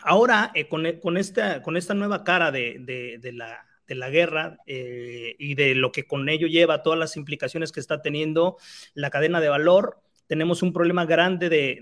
Ahora, 0.00 0.50
eh, 0.54 0.68
con, 0.68 1.16
esta, 1.16 1.62
con 1.62 1.76
esta 1.76 1.94
nueva 1.94 2.24
cara 2.24 2.50
de, 2.50 3.20
la, 3.32 3.66
de 3.86 3.94
la 3.94 4.10
guerra 4.10 4.58
eh, 4.66 5.36
y 5.38 5.54
de 5.54 5.74
lo 5.74 5.92
que 5.92 6.04
con 6.04 6.28
ello 6.28 6.46
lleva, 6.48 6.82
todas 6.82 6.98
las 6.98 7.16
implicaciones 7.16 7.72
que 7.72 7.80
está 7.80 8.02
teniendo 8.02 8.56
la 8.94 9.10
cadena 9.10 9.40
de 9.40 9.48
valor, 9.48 10.00
tenemos 10.26 10.62
un 10.62 10.72
problema 10.72 11.04
grande 11.04 11.48
de, 11.48 11.78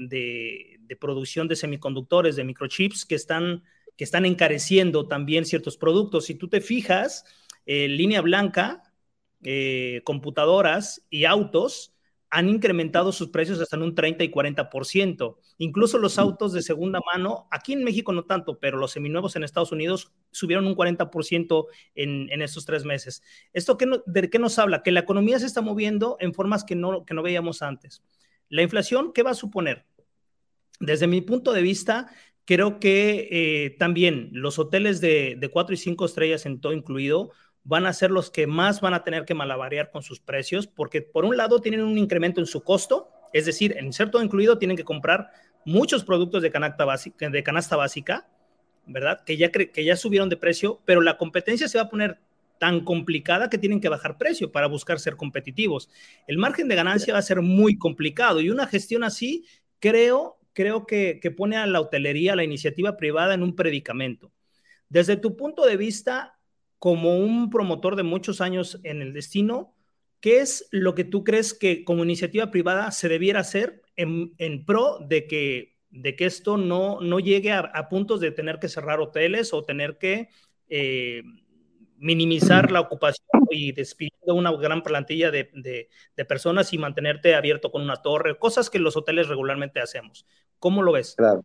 de 0.91 0.97
producción 0.97 1.47
de 1.47 1.55
semiconductores, 1.55 2.35
de 2.35 2.43
microchips, 2.43 3.07
que 3.07 3.15
están, 3.15 3.63
que 3.97 4.03
están 4.03 4.27
encareciendo 4.27 5.07
también 5.07 5.45
ciertos 5.45 5.77
productos. 5.77 6.27
Si 6.27 6.35
tú 6.35 6.49
te 6.49 6.61
fijas, 6.61 7.25
eh, 7.65 7.87
línea 7.87 8.21
blanca, 8.23 8.83
eh, 9.43 10.03
computadoras 10.05 11.07
y 11.11 11.25
autos 11.25 11.95
han 12.31 12.49
incrementado 12.49 13.11
sus 13.11 13.29
precios 13.29 13.61
hasta 13.61 13.77
en 13.77 13.83
un 13.83 13.95
30 13.95 14.23
y 14.23 14.31
40%. 14.31 15.37
Incluso 15.59 15.99
los 15.99 16.17
autos 16.19 16.53
de 16.53 16.63
segunda 16.63 17.01
mano, 17.13 17.49
aquí 17.51 17.73
en 17.73 17.83
México 17.83 18.13
no 18.13 18.25
tanto, 18.25 18.61
pero 18.61 18.79
los 18.79 18.93
seminuevos 18.93 19.35
en 19.35 19.43
Estados 19.43 19.73
Unidos 19.73 20.13
subieron 20.31 20.67
un 20.69 20.77
40% 20.77 21.67
en, 21.97 22.31
en 22.31 22.43
estos 22.43 22.65
tres 22.65 22.85
meses. 22.85 23.23
¿Esto 23.53 23.77
qué 23.77 23.91
de 24.07 24.31
qué 24.31 24.39
nos 24.39 24.61
habla? 24.61 24.85
Que 24.85 24.93
la 24.93 25.01
economía 25.01 25.41
se 25.41 25.47
está 25.47 25.61
moviendo 25.61 26.17
en 26.21 26.33
formas 26.33 26.63
que 26.63 26.77
no, 26.77 27.05
que 27.05 27.15
no 27.15 27.23
veíamos 27.23 27.63
antes. 27.63 28.05
La 28.49 28.63
inflación, 28.63 29.13
¿qué 29.13 29.25
va 29.25 29.31
a 29.31 29.35
suponer? 29.35 29.85
Desde 30.79 31.09
mi 31.09 31.21
punto 31.23 31.53
de 31.53 31.63
vista, 31.63 32.13
creo 32.45 32.79
que 32.79 33.29
eh, 33.31 33.77
también 33.79 34.31
los 34.33 34.59
hoteles 34.61 35.01
de, 35.01 35.37
de 35.37 35.49
cuatro 35.49 35.75
y 35.75 35.79
cinco 35.79 36.05
estrellas 36.05 36.47
en 36.47 36.61
todo 36.61 36.73
incluido 36.73 37.33
van 37.65 37.87
a 37.87 37.93
ser 37.93 38.11
los 38.11 38.31
que 38.31 38.47
más 38.47 38.81
van 38.81 38.95
a 38.95 39.05
tener 39.05 39.25
que 39.25 39.35
malabarear 39.35 39.91
con 39.91 40.03
sus 40.03 40.21
precios, 40.21 40.67
porque 40.67 41.03
por 41.03 41.25
un 41.25 41.37
lado 41.37 41.61
tienen 41.61 41.83
un 41.83 41.99
incremento 41.99 42.41
en 42.41 42.47
su 42.47 42.63
costo, 42.63 43.11
es 43.33 43.47
decir, 43.47 43.77
en 43.77 43.91
todo 44.11 44.23
incluido 44.23 44.59
tienen 44.59 44.77
que 44.77 44.85
comprar 44.85 45.31
muchos 45.65 46.05
productos 46.05 46.43
de 46.43 46.51
canasta 46.51 46.85
básica, 46.85 47.29
de 47.29 47.43
canasta 47.43 47.77
básica 47.77 48.29
¿verdad? 48.87 49.23
Que 49.25 49.37
ya, 49.37 49.51
que 49.51 49.85
ya 49.85 49.97
subieron 49.97 50.29
de 50.29 50.37
precio, 50.37 50.81
pero 50.85 51.01
la 51.01 51.17
competencia 51.17 51.69
se 51.69 51.79
va 51.79 51.85
a 51.85 51.89
poner 51.91 52.19
tan 52.59 52.85
complicada 52.85 53.49
que 53.49 53.59
tienen 53.59 53.81
que 53.81 53.89
bajar 53.89 54.19
precio 54.19 54.51
para 54.51 54.67
buscar 54.67 54.99
ser 54.99 55.17
competitivos. 55.17 55.89
El 56.27 56.39
margen 56.39 56.67
de 56.67 56.75
ganancia 56.75 57.13
va 57.13 57.21
a 57.21 57.23
ser 57.23 57.41
muy 57.41 57.79
complicado 57.79 58.41
y 58.41 58.51
una 58.51 58.67
gestión 58.67 59.05
así 59.05 59.45
creo 59.79 60.41
creo 60.53 60.87
que, 60.87 61.19
pone 61.37 61.57
a 61.57 61.67
la 61.67 61.81
hotelería, 61.81 62.33
a 62.33 62.37
la 62.37 62.45
iniciativa 62.45 62.97
privada 62.97 63.35
en 63.35 63.43
un 63.43 63.55
predicamento. 63.55 64.33
Desde 64.89 65.17
tu 65.17 65.37
punto 65.37 65.65
de 65.65 65.77
vista, 65.77 66.39
como 66.81 67.19
un 67.19 67.51
promotor 67.51 67.95
de 67.95 68.03
muchos 68.03 68.41
años 68.41 68.81
en 68.85 69.03
el 69.03 69.13
destino, 69.13 69.77
¿qué 70.19 70.41
es 70.41 70.67
lo 70.73 70.95
que 70.95 71.05
tú 71.05 71.23
crees 71.23 71.55
que 71.55 71.85
como 71.85 72.03
iniciativa 72.03 72.51
privada 72.51 72.91
se 72.91 73.09
debiera 73.09 73.41
hacer 73.41 73.83
en, 73.97 74.65
pro 74.65 74.99
de 74.99 75.27
que, 75.27 75.77
de 75.91 76.17
que 76.17 76.25
esto 76.25 76.57
no, 76.57 76.99
no 77.03 77.21
llegue 77.21 77.53
a, 77.53 77.89
puntos 77.91 78.19
de 78.19 78.31
tener 78.31 78.59
que 78.59 78.71
cerrar 78.71 78.99
hoteles 78.99 79.53
o 79.53 79.63
tener 79.63 79.99
que 79.99 80.31
eh, 80.71 81.23
minimizar 81.99 82.73
la 82.73 82.81
ocupación 82.81 83.29
y 83.51 83.73
despidiendo 83.73 84.35
una 84.35 84.51
gran 84.53 84.83
plantilla 84.83 85.31
de, 85.31 85.51
personas 86.27 86.73
y 86.73 86.79
mantenerte 86.79 87.35
abierto 87.35 87.71
con 87.71 87.83
una 87.83 87.97
torre, 87.97 88.39
cosas 88.39 88.71
que 88.71 88.79
los 88.79 88.97
hoteles 88.97 89.29
regularmente 89.29 89.81
hacemos. 89.81 90.25
¿Cómo 90.59 90.83
lo 90.83 90.93
ves? 90.93 91.15
Claro. 91.19 91.45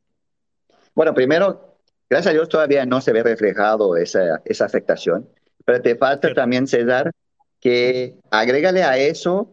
Bueno, 0.93 1.13
primero, 1.13 1.74
gracias 2.15 2.31
a 2.31 2.33
Dios 2.33 2.47
todavía 2.47 2.85
no 2.85 3.01
se 3.01 3.11
ve 3.11 3.23
reflejado 3.23 3.97
esa, 3.97 4.41
esa 4.45 4.63
afectación, 4.63 5.27
pero 5.65 5.81
te 5.81 5.97
falta 5.97 6.33
también, 6.33 6.65
César, 6.65 7.11
que 7.59 8.15
agrégale 8.31 8.83
a 8.83 8.97
eso 8.97 9.51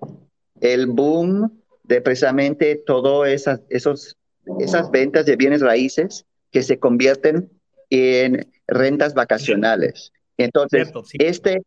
el 0.61 0.87
boom 0.87 1.61
de 1.83 2.01
precisamente 2.01 2.81
todas 2.87 3.33
esas, 3.33 3.62
esos, 3.68 4.16
esas 4.61 4.92
ventas 4.92 5.27
de 5.27 5.35
bienes 5.35 5.61
raíces 5.61 6.25
que 6.53 6.62
se 6.62 6.79
convierten 6.79 7.51
en 7.90 8.48
rentas 8.68 9.12
vacacionales. 9.12 10.12
Entonces, 10.37 10.92
este, 11.14 11.62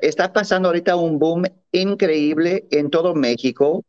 está, 0.00 0.32
pasando 0.32 0.68
ahorita 0.68 0.96
un 0.96 1.18
boom 1.18 1.44
increíble 1.72 2.66
en 2.70 2.88
todo 2.88 3.14
México, 3.14 3.84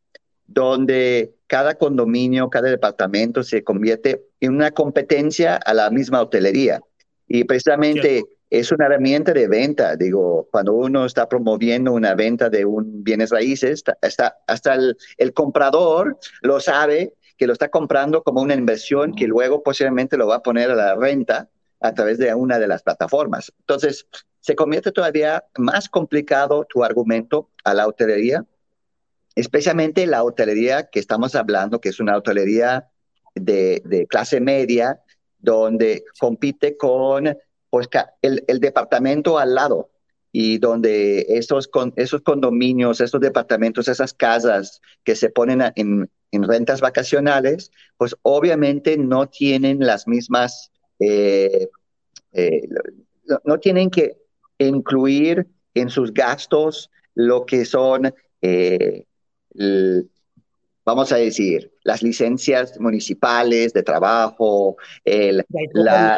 donde 0.52 1.36
cada 1.48 1.76
condominio, 1.76 2.50
cada 2.50 2.70
departamento 2.70 3.44
se 3.44 3.64
convierte 3.64 4.26
en 4.40 4.56
una 4.56 4.72
competencia 4.72 5.56
a 5.56 5.74
la 5.74 5.90
misma 5.90 6.22
hotelería. 6.22 6.82
Y 7.28 7.44
precisamente 7.44 8.24
es 8.50 8.72
una 8.72 8.88
herramienta 8.88 9.32
de 9.32 9.48
venta. 9.48 9.96
Digo, 9.96 10.48
cuando 10.52 10.74
uno 10.74 11.06
está 11.06 11.30
promoviendo 11.30 11.94
una 11.94 12.16
venta 12.16 12.50
de 12.50 12.66
un 12.66 13.04
bienes 13.04 13.30
raíces, 13.30 13.84
hasta 14.02 14.74
el, 14.74 14.98
el 15.18 15.34
comprador 15.34 16.18
lo 16.42 16.60
sabe 16.60 17.14
que 17.38 17.48
lo 17.48 17.54
está 17.54 17.70
comprando 17.70 18.24
como 18.24 18.42
una 18.42 18.56
inversión 18.56 19.14
que 19.14 19.28
luego 19.28 19.62
posiblemente 19.62 20.18
lo 20.18 20.28
va 20.28 20.38
a 20.38 20.44
poner 20.44 20.72
a 20.72 20.76
la 20.76 20.96
renta 20.96 21.48
a 21.80 21.94
través 21.94 22.18
de 22.18 22.34
una 22.34 22.60
de 22.60 22.68
las 22.68 22.84
plataformas. 22.84 23.54
Entonces, 23.60 24.08
se 24.42 24.56
convierte 24.56 24.92
todavía 24.92 25.44
más 25.58 25.90
complicado 25.90 26.66
tu 26.66 26.84
argumento 26.84 27.50
a 27.64 27.74
la 27.74 27.88
hotelería, 27.88 28.46
especialmente 29.40 30.06
la 30.06 30.24
hotelería 30.24 30.90
que 30.90 31.00
estamos 31.00 31.36
hablando, 31.36 31.80
que 31.80 31.90
es 31.90 32.00
una 32.00 32.18
hotelería 32.18 32.90
de, 33.36 34.08
clase 34.10 34.42
media, 34.42 35.02
donde 35.38 36.04
compite 36.20 36.76
con 36.76 37.38
pues, 37.70 37.88
el, 38.22 38.60
departamento 38.60 39.38
al 39.40 39.56
lado 39.56 39.92
y 40.32 40.58
donde 40.58 41.26
esos, 41.30 41.68
con, 41.68 41.94
esos 41.96 42.22
condominios, 42.22 43.02
esos 43.02 43.22
departamentos, 43.22 43.88
esas 43.88 44.14
casas 44.14 44.82
que 45.04 45.16
se 45.16 45.30
ponen 45.30 45.62
en, 45.76 46.10
rentas 46.32 46.82
vacacionales, 46.82 47.72
pues 47.98 48.16
obviamente 48.22 48.98
no 48.98 49.28
tienen 49.28 49.80
las 49.80 50.08
mismas, 50.08 50.72
eh, 51.00 51.68
eh, 52.34 52.68
no 53.46 53.58
tienen 53.60 53.90
que 53.90 54.18
incluir 54.60 55.48
en 55.74 55.90
sus 55.90 56.14
gastos 56.14 56.92
lo 57.16 57.46
que 57.46 57.66
son, 57.66 58.14
eh, 58.42 59.06
vamos 60.86 61.12
a 61.12 61.18
decir, 61.18 61.72
las 61.84 62.02
licencias 62.02 62.80
municipales 62.80 63.74
de 63.74 63.84
trabajo, 63.84 64.78
el, 65.06 65.46
la, 65.74 66.18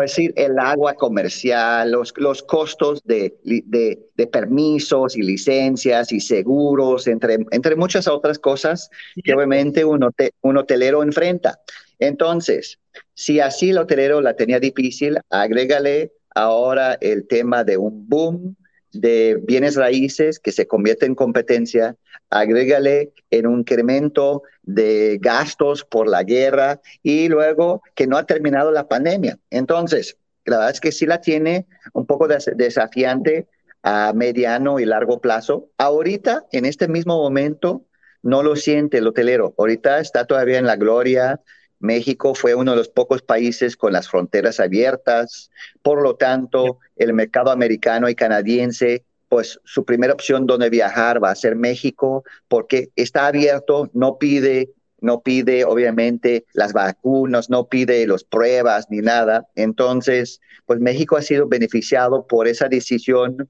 decir, 0.00 0.32
el 0.36 0.58
agua 0.58 0.94
comercial, 0.94 1.90
los, 1.90 2.12
los 2.16 2.42
costos 2.42 3.02
de, 3.04 3.36
de, 3.44 4.26
permisos 4.26 5.16
y 5.16 5.22
licencias 5.22 6.12
y 6.12 6.20
seguros, 6.20 7.06
entre, 7.06 7.38
entre 7.50 7.76
muchas 7.76 8.08
otras 8.08 8.38
cosas 8.38 8.90
que 9.22 9.34
obviamente 9.34 9.84
un, 9.84 10.08
un 10.40 10.56
hotelero 10.56 11.02
enfrenta. 11.02 11.60
Entonces, 11.98 12.80
si 13.14 13.40
así 13.40 13.70
el 13.70 13.78
hotelero 13.78 14.20
la 14.20 14.34
tenía 14.34 14.58
difícil, 14.58 15.18
agrégale 15.30 16.12
ahora 16.34 16.96
el 17.00 17.26
tema 17.26 17.62
de 17.62 17.76
un 17.76 18.08
boom 18.08 18.56
de 18.92 19.38
bienes 19.42 19.76
raíces 19.76 20.38
que 20.38 20.52
se 20.52 20.66
convierte 20.66 21.06
en 21.06 21.14
competencia, 21.14 21.96
agrégale 22.30 23.12
en 23.30 23.46
un 23.46 23.60
incremento 23.60 24.42
de 24.62 25.18
gastos 25.20 25.84
por 25.84 26.08
la 26.08 26.22
guerra 26.22 26.80
y 27.02 27.28
luego 27.28 27.82
que 27.94 28.06
no 28.06 28.16
ha 28.16 28.26
terminado 28.26 28.70
la 28.70 28.88
pandemia. 28.88 29.38
Entonces, 29.50 30.16
la 30.44 30.58
verdad 30.58 30.72
es 30.72 30.80
que 30.80 30.92
sí 30.92 31.06
la 31.06 31.20
tiene 31.20 31.66
un 31.92 32.06
poco 32.06 32.28
desafiante 32.28 33.48
a 33.82 34.12
mediano 34.14 34.78
y 34.78 34.84
largo 34.84 35.20
plazo. 35.20 35.70
Ahorita, 35.78 36.46
en 36.52 36.64
este 36.64 36.88
mismo 36.88 37.16
momento, 37.16 37.84
no 38.22 38.42
lo 38.42 38.56
siente 38.56 38.98
el 38.98 39.06
hotelero. 39.06 39.54
Ahorita 39.58 39.98
está 39.98 40.26
todavía 40.26 40.58
en 40.58 40.66
la 40.66 40.76
gloria 40.76 41.40
México 41.82 42.34
fue 42.34 42.54
uno 42.54 42.70
de 42.70 42.76
los 42.78 42.88
pocos 42.88 43.22
países 43.22 43.76
con 43.76 43.92
las 43.92 44.08
fronteras 44.08 44.60
abiertas, 44.60 45.50
por 45.82 46.00
lo 46.00 46.14
tanto, 46.14 46.78
el 46.96 47.12
mercado 47.12 47.50
americano 47.50 48.08
y 48.08 48.14
canadiense, 48.14 49.04
pues 49.28 49.58
su 49.64 49.84
primera 49.84 50.12
opción 50.12 50.46
donde 50.46 50.70
viajar 50.70 51.22
va 51.22 51.30
a 51.30 51.34
ser 51.34 51.56
México, 51.56 52.22
porque 52.46 52.90
está 52.94 53.26
abierto, 53.26 53.90
no 53.94 54.16
pide, 54.16 54.70
no 55.00 55.22
pide 55.22 55.64
obviamente 55.64 56.44
las 56.52 56.72
vacunas, 56.72 57.50
no 57.50 57.66
pide 57.66 58.06
las 58.06 58.22
pruebas 58.22 58.86
ni 58.88 58.98
nada. 58.98 59.48
Entonces, 59.56 60.40
pues 60.66 60.78
México 60.78 61.16
ha 61.16 61.22
sido 61.22 61.48
beneficiado 61.48 62.28
por 62.28 62.46
esa 62.46 62.68
decisión 62.68 63.48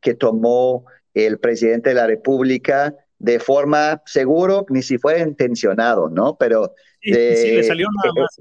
que 0.00 0.14
tomó 0.14 0.84
el 1.14 1.38
presidente 1.38 1.88
de 1.88 1.96
la 1.96 2.06
República 2.06 2.94
de 3.18 3.40
forma 3.40 4.02
seguro, 4.04 4.66
ni 4.68 4.82
si 4.82 4.98
fuera 4.98 5.20
intencionado, 5.20 6.10
¿no? 6.10 6.36
Pero 6.36 6.74
le 7.04 7.62
salió 7.62 7.88
nada 8.02 8.22
más. 8.22 8.40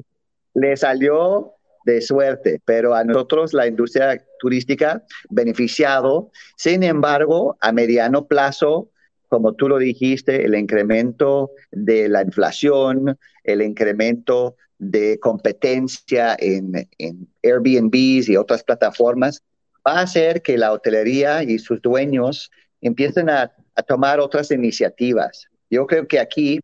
Le 0.53 0.77
salió 0.77 1.53
de 1.85 2.01
suerte, 2.01 2.61
pero 2.65 2.93
a 2.93 3.03
nosotros 3.03 3.53
la 3.53 3.67
industria 3.67 4.23
turística 4.39 5.03
beneficiado. 5.29 6.31
Sin 6.57 6.83
embargo, 6.83 7.57
a 7.59 7.71
mediano 7.71 8.25
plazo, 8.25 8.89
como 9.27 9.53
tú 9.53 9.67
lo 9.67 9.77
dijiste, 9.77 10.45
el 10.45 10.55
incremento 10.55 11.51
de 11.71 12.07
la 12.07 12.21
inflación, 12.21 13.17
el 13.43 13.61
incremento 13.61 14.55
de 14.77 15.19
competencia 15.19 16.35
en, 16.39 16.87
en 16.97 17.27
Airbnbs 17.41 18.29
y 18.29 18.37
otras 18.37 18.63
plataformas, 18.63 19.41
va 19.85 19.99
a 19.99 20.01
hacer 20.01 20.41
que 20.41 20.57
la 20.57 20.71
hotelería 20.71 21.43
y 21.43 21.59
sus 21.59 21.81
dueños 21.81 22.51
empiecen 22.81 23.29
a, 23.29 23.51
a 23.75 23.83
tomar 23.83 24.19
otras 24.19 24.51
iniciativas. 24.51 25.47
Yo 25.69 25.87
creo 25.87 26.07
que 26.07 26.19
aquí 26.19 26.59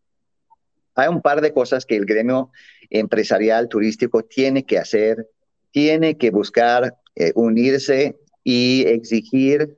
hay 1.00 1.08
un 1.08 1.22
par 1.22 1.42
de 1.42 1.54
cosas 1.54 1.86
que 1.86 1.96
el 1.96 2.06
gremio 2.06 2.52
empresarial 2.90 3.68
turístico 3.68 4.24
tiene 4.24 4.66
que 4.66 4.78
hacer, 4.78 5.28
tiene 5.72 6.18
que 6.18 6.32
buscar 6.32 6.96
eh, 7.16 7.32
unirse 7.36 8.20
y 8.44 8.86
exigir 8.88 9.78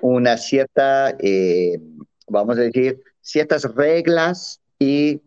una 0.00 0.36
cierta, 0.36 1.16
eh, 1.18 1.78
vamos 2.28 2.58
a 2.58 2.62
decir, 2.62 3.02
ciertas 3.20 3.64
reglas 3.74 4.60
y 4.78 5.20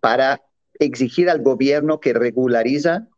para 0.00 0.40
exigir 0.78 1.28
al 1.28 1.42
gobierno 1.42 2.00
que 2.00 2.12
regulariza 2.12 3.08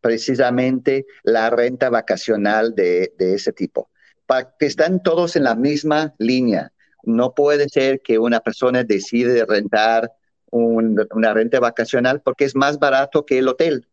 precisamente 0.00 1.06
la 1.22 1.50
renta 1.50 1.90
vacacional 1.90 2.74
de, 2.74 3.12
ese 3.18 3.52
tipo, 3.52 3.90
para 4.26 4.54
que 4.58 4.66
están 4.66 5.02
todos 5.02 5.36
en 5.36 5.44
la 5.44 5.54
misma 5.54 6.14
línea. 6.18 6.72
No 7.02 7.34
puede 7.34 7.68
ser 7.68 8.00
que 8.00 8.18
una 8.18 8.40
persona 8.40 8.84
decide 8.84 9.44
rentar 9.46 10.12
una 10.50 11.34
renta 11.34 11.60
vacacional 11.60 12.20
porque 12.22 12.44
es 12.44 12.54
más 12.54 12.78
barato 12.78 13.24
que 13.24 13.38
el 13.38 13.48
hotel. 13.48 13.86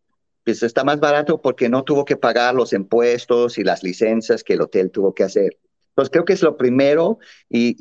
Pues 0.43 0.63
está 0.63 0.84
más 0.84 1.00
barato 1.00 1.41
porque 1.41 1.70
no 1.70 1.84
tuvo 1.84 2.06
que 2.06 2.15
pagar 2.15 2.56
los 2.56 2.74
impuestos 2.74 3.58
y 3.58 3.63
las 3.63 3.84
licencias 3.84 4.43
que 4.43 4.54
el 4.54 4.62
hotel 4.62 4.91
tuvo 4.91 5.13
que 5.13 5.24
hacer. 5.24 5.58
Entonces 5.89 6.12
creo 6.12 6.26
que 6.26 6.34
es 6.34 6.41
lo 6.41 6.56
primero 6.58 7.20
y 7.50 7.76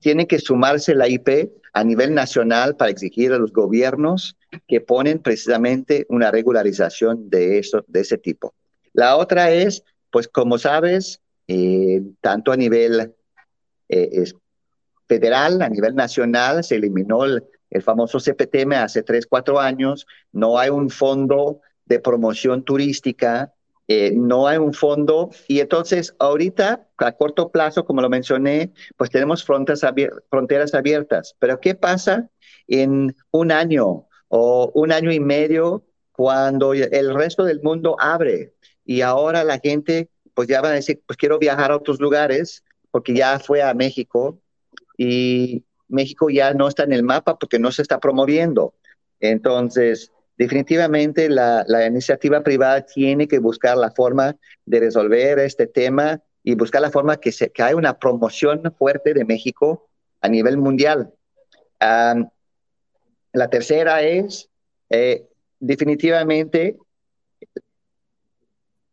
tiene 0.00 0.26
que 0.26 0.38
sumarse 0.38 0.94
la 0.94 1.08
IP 1.08 1.50
a 1.72 1.84
nivel 1.84 2.12
nacional 2.14 2.76
para 2.76 2.90
exigir 2.90 3.32
a 3.32 3.38
los 3.38 3.52
gobiernos 3.52 4.36
que 4.68 4.80
ponen 4.80 5.20
precisamente 5.20 6.06
una 6.08 6.30
regularización 6.30 7.30
de, 7.30 7.58
eso, 7.58 7.84
de 7.86 8.00
ese 8.00 8.18
tipo. 8.18 8.54
La 8.92 9.16
otra 9.16 9.50
es, 9.50 9.84
pues 10.10 10.28
como 10.28 10.58
sabes, 10.58 11.20
eh, 11.48 12.02
tanto 12.20 12.52
a 12.52 12.56
nivel 12.56 13.14
eh, 13.88 14.24
federal, 15.08 15.62
a 15.62 15.68
nivel 15.68 15.94
nacional, 15.94 16.62
se 16.62 16.76
eliminó 16.76 17.24
el, 17.24 17.42
el 17.72 17.82
famoso 17.82 18.18
CPTM 18.18 18.72
hace 18.74 19.02
tres, 19.02 19.26
cuatro 19.26 19.58
años, 19.58 20.06
no 20.32 20.58
hay 20.58 20.70
un 20.70 20.90
fondo 20.90 21.60
de 21.86 21.98
promoción 21.98 22.62
turística 22.62 23.52
eh, 23.88 24.12
no 24.14 24.46
hay 24.46 24.58
un 24.58 24.72
fondo 24.72 25.30
y 25.48 25.60
entonces 25.60 26.14
ahorita 26.18 26.88
a 26.96 27.12
corto 27.12 27.50
plazo, 27.50 27.84
como 27.84 28.00
lo 28.00 28.08
mencioné, 28.08 28.72
pues 28.96 29.10
tenemos 29.10 29.44
fronteras, 29.44 29.82
fronteras 30.30 30.72
abiertas. 30.74 31.34
Pero 31.38 31.60
¿qué 31.60 31.74
pasa 31.74 32.30
en 32.68 33.14
un 33.32 33.50
año 33.50 34.06
o 34.28 34.70
un 34.74 34.92
año 34.92 35.10
y 35.12 35.20
medio 35.20 35.84
cuando 36.12 36.72
el 36.72 37.14
resto 37.14 37.44
del 37.44 37.60
mundo 37.62 37.96
abre 37.98 38.54
y 38.84 39.00
ahora 39.00 39.44
la 39.44 39.58
gente 39.58 40.08
pues 40.32 40.48
ya 40.48 40.62
va 40.62 40.68
a 40.68 40.72
decir, 40.72 41.02
pues 41.06 41.18
quiero 41.18 41.38
viajar 41.38 41.72
a 41.72 41.76
otros 41.76 42.00
lugares 42.00 42.64
porque 42.90 43.14
ya 43.14 43.38
fue 43.40 43.62
a 43.62 43.74
México 43.74 44.38
y 44.96 45.64
México 45.92 46.30
ya 46.30 46.54
no 46.54 46.68
está 46.68 46.84
en 46.84 46.92
el 46.92 47.02
mapa 47.02 47.38
porque 47.38 47.58
no 47.58 47.70
se 47.70 47.82
está 47.82 48.00
promoviendo. 48.00 48.74
Entonces, 49.20 50.10
definitivamente 50.36 51.28
la, 51.28 51.64
iniciativa 51.86 52.42
privada 52.42 52.84
tiene 52.84 53.28
que 53.28 53.38
buscar 53.38 53.76
la 53.76 53.90
forma 53.90 54.36
de 54.64 54.80
resolver 54.80 55.38
este 55.38 55.66
tema 55.66 56.20
y 56.42 56.54
buscar 56.54 56.82
la 56.82 56.90
forma 56.90 57.18
que, 57.18 57.30
se, 57.30 57.50
que 57.50 57.62
haya 57.62 57.76
una 57.76 57.98
promoción 57.98 58.62
fuerte 58.76 59.14
de 59.14 59.24
México 59.24 59.88
a 60.20 60.28
nivel 60.28 60.56
mundial. 60.56 61.12
la 61.80 63.48
tercera 63.48 64.02
es, 64.02 64.48
eh, 64.90 65.26
definitivamente, 65.60 66.76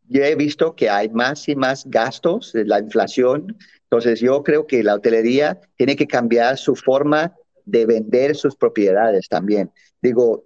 yo 0.08 0.24
he 0.24 0.34
visto 0.34 0.74
que 0.74 0.88
hay 0.88 1.08
más 1.08 1.48
y 1.48 1.54
más 1.54 1.84
gastos, 1.86 2.52
la 2.54 2.80
inflación, 2.80 3.56
entonces 3.90 4.20
yo 4.20 4.44
creo 4.44 4.68
que 4.68 4.84
la 4.84 4.94
hotelería 4.94 5.58
tiene 5.76 5.96
que 5.96 6.06
cambiar 6.06 6.56
su 6.58 6.76
forma 6.76 7.34
de 7.64 7.86
vender 7.86 8.36
sus 8.36 8.54
propiedades 8.54 9.28
también. 9.28 9.72
Digo, 10.00 10.44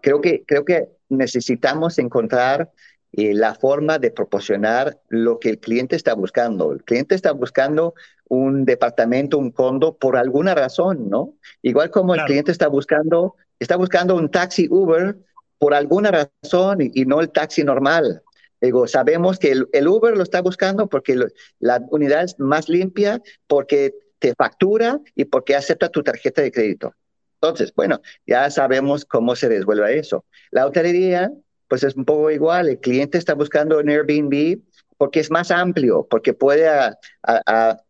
creo 0.00 0.20
que, 0.20 0.44
creo 0.46 0.64
que 0.64 0.88
necesitamos 1.08 1.98
encontrar 1.98 2.70
eh, 3.14 3.34
la 3.34 3.56
forma 3.56 3.98
de 3.98 4.12
proporcionar 4.12 5.00
lo 5.08 5.40
que 5.40 5.50
el 5.50 5.58
cliente 5.58 5.96
está 5.96 6.14
buscando. 6.14 6.72
El 6.72 6.84
cliente 6.84 7.16
está 7.16 7.32
buscando 7.32 7.94
un 8.28 8.64
departamento, 8.64 9.38
un 9.38 9.50
condo 9.50 9.96
por 9.96 10.16
alguna 10.16 10.54
razón, 10.54 11.10
¿no? 11.10 11.34
Igual 11.62 11.90
como 11.90 12.14
el 12.14 12.22
cliente 12.22 12.52
está 12.52 12.68
buscando, 12.68 13.34
está 13.58 13.76
buscando 13.76 14.14
un 14.14 14.30
taxi 14.30 14.68
Uber 14.70 15.16
por 15.58 15.74
alguna 15.74 16.12
razón 16.12 16.78
y, 16.80 17.04
no 17.06 17.20
el 17.20 17.30
taxi 17.30 17.64
normal. 17.64 18.22
Digo, 18.62 18.86
sabemos 18.86 19.40
que 19.40 19.50
el, 19.50 19.88
Uber 19.88 20.16
lo 20.16 20.22
está 20.22 20.40
buscando 20.40 20.88
porque 20.88 21.18
la 21.58 21.82
unidad 21.90 22.22
es 22.22 22.38
más 22.38 22.68
limpia, 22.68 23.20
porque 23.48 23.92
te 24.20 24.34
factura 24.36 25.00
y 25.16 25.24
porque 25.24 25.56
acepta 25.56 25.88
tu 25.88 26.04
tarjeta 26.04 26.42
de 26.42 26.52
crédito. 26.52 26.94
Entonces, 27.34 27.74
bueno, 27.74 28.00
ya 28.24 28.48
sabemos 28.50 29.04
cómo 29.04 29.34
se 29.34 29.48
resuelve 29.48 29.98
eso. 29.98 30.24
La 30.52 30.64
hotelería, 30.64 31.32
pues 31.66 31.82
es 31.82 31.96
un 31.96 32.04
poco 32.04 32.30
igual. 32.30 32.68
El 32.68 32.78
cliente 32.78 33.18
está 33.18 33.34
buscando 33.34 33.80
un 33.80 33.88
Airbnb 33.88 34.60
porque 34.96 35.18
es 35.18 35.30
más 35.32 35.50
amplio, 35.50 36.06
porque 36.08 36.32
puede, 36.32 36.70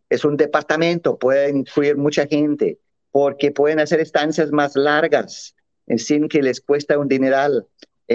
es 0.09 0.25
un 0.25 0.39
departamento, 0.39 1.19
puede 1.19 1.51
incluir 1.51 1.99
mucha 1.99 2.27
gente, 2.27 2.79
porque 3.11 3.51
pueden 3.51 3.79
hacer 3.79 4.01
estancias 4.01 4.51
más 4.53 4.75
largas 4.75 5.55
sin 5.99 6.29
que 6.29 6.41
les 6.41 6.63
cuesta 6.63 6.97
un 6.97 7.09
dineral. 7.09 7.67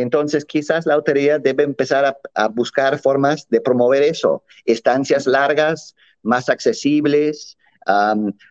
Entonces, 0.02 0.46
quizás 0.46 0.86
la 0.86 0.98
hotelería 0.98 1.40
debe 1.40 1.64
empezar 1.64 2.18
a, 2.34 2.48
buscar 2.48 3.00
formas 3.00 3.48
de 3.50 3.62
promover 3.62 4.04
eso, 4.04 4.44
estancias 4.66 5.28
largas, 5.28 5.96
más 6.24 6.50
accesibles, 6.50 7.58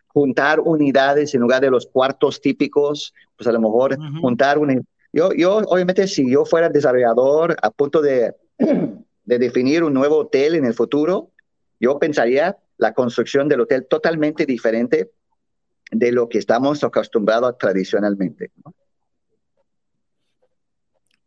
juntar 0.07 0.59
unidades 0.59 1.33
en 1.35 1.41
lugar 1.41 1.61
de 1.61 1.69
los 1.69 1.87
cuartos 1.87 2.41
típicos, 2.41 3.13
pues 3.35 3.47
a 3.47 3.51
lo 3.51 3.61
mejor 3.61 3.97
juntar 4.21 4.57
un... 4.57 4.85
Yo, 5.13 5.31
yo, 5.31 5.57
obviamente, 5.57 6.07
si 6.07 6.29
yo 6.29 6.45
fuera 6.45 6.69
desarrollador 6.69 7.55
a 7.61 7.71
punto 7.71 8.01
de, 8.01 8.35
de 8.57 9.39
definir 9.39 9.83
un 9.83 9.93
nuevo 9.93 10.17
hotel 10.17 10.55
en 10.55 10.65
el 10.65 10.73
futuro, 10.73 11.31
yo 11.79 11.97
pensaría 11.97 12.57
la 12.77 12.93
construcción 12.93 13.47
del 13.47 13.61
hotel 13.61 13.85
totalmente 13.87 14.45
diferente 14.45 15.11
de 15.91 16.11
lo 16.11 16.27
que 16.29 16.37
estamos 16.39 16.83
acostumbrados 16.83 17.57
tradicionalmente. 17.57 18.51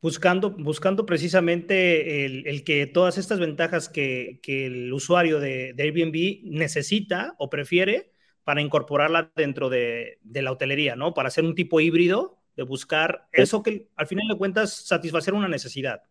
Buscando, 0.02 0.50
buscando 0.50 1.04
precisamente 1.04 2.24
el, 2.24 2.64
que 2.64 2.86
todas 2.86 3.18
estas 3.18 3.38
ventajas 3.38 3.88
que, 3.88 4.40
que 4.42 4.66
el 4.66 4.92
usuario 4.92 5.40
de, 5.40 5.74
de, 5.74 5.82
Airbnb 5.82 6.40
necesita 6.44 7.34
o 7.38 7.50
prefiere, 7.50 8.10
para 8.50 8.62
incorporarla 8.62 9.30
dentro 9.36 9.68
de, 9.68 10.18
la 10.24 10.50
hotelería, 10.50 10.96
¿no? 10.96 11.14
Para 11.14 11.28
hacer 11.28 11.44
un 11.44 11.54
tipo 11.54 11.80
híbrido, 11.80 12.38
de 12.56 12.64
buscar 12.64 13.28
eso 13.30 13.62
que 13.62 13.88
al 13.94 14.08
final 14.08 14.26
de 14.28 14.36
cuentas 14.36 14.72
satisfacer 14.72 15.34
una 15.34 15.46
necesidad. 15.46 16.02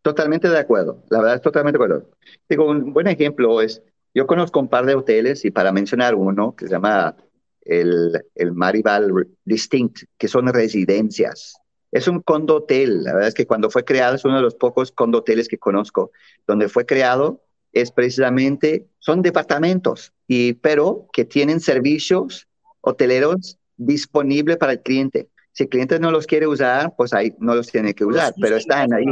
Totalmente 0.00 0.48
de 0.48 0.58
acuerdo, 0.58 1.04
la 1.10 1.18
verdad 1.18 1.34
es 1.36 1.42
totalmente 1.42 1.78
de 1.78 1.84
acuerdo. 1.84 2.10
Digo, 2.48 2.70
un 2.70 2.94
buen 2.94 3.06
ejemplo 3.08 3.60
es, 3.60 3.82
yo 4.14 4.26
conozco 4.26 4.58
un 4.58 4.68
par 4.68 4.86
de 4.86 4.94
hoteles 4.94 5.44
y 5.44 5.50
para 5.50 5.70
mencionar 5.70 6.14
uno 6.14 6.56
que 6.56 6.66
se 6.66 6.72
llama 6.72 7.14
el, 7.60 8.18
el 8.34 8.52
Maribal 8.52 9.12
Distinct, 9.44 10.04
que 10.16 10.28
son 10.28 10.46
residencias. 10.48 11.60
Es 11.92 12.08
un 12.08 12.20
condo 12.20 12.56
hotel, 12.56 13.04
la 13.04 13.12
verdad 13.12 13.28
es 13.28 13.34
que 13.34 13.46
cuando 13.46 13.70
fue 13.70 13.84
creado 13.84 14.16
es 14.16 14.24
uno 14.24 14.36
de 14.36 14.42
los 14.42 14.54
pocos 14.54 14.90
condo 14.90 15.18
hoteles 15.18 15.46
que 15.46 15.58
conozco, 15.58 16.10
donde 16.46 16.68
fue 16.68 16.86
creado 16.86 17.42
es 17.72 17.90
precisamente, 17.90 18.86
son 18.98 19.22
departamentos, 19.22 20.12
y, 20.26 20.54
pero 20.54 21.08
que 21.12 21.24
tienen 21.24 21.60
servicios 21.60 22.48
hoteleros 22.80 23.58
disponibles 23.76 24.56
para 24.58 24.72
el 24.72 24.80
cliente. 24.80 25.28
Si 25.52 25.64
el 25.64 25.68
cliente 25.68 25.98
no 25.98 26.10
los 26.10 26.26
quiere 26.26 26.46
usar, 26.46 26.94
pues 26.96 27.12
ahí 27.12 27.34
no 27.38 27.54
los 27.54 27.68
tiene 27.68 27.94
que 27.94 28.04
usar, 28.04 28.34
pero 28.40 28.56
están 28.56 28.92
ahí. 28.92 29.04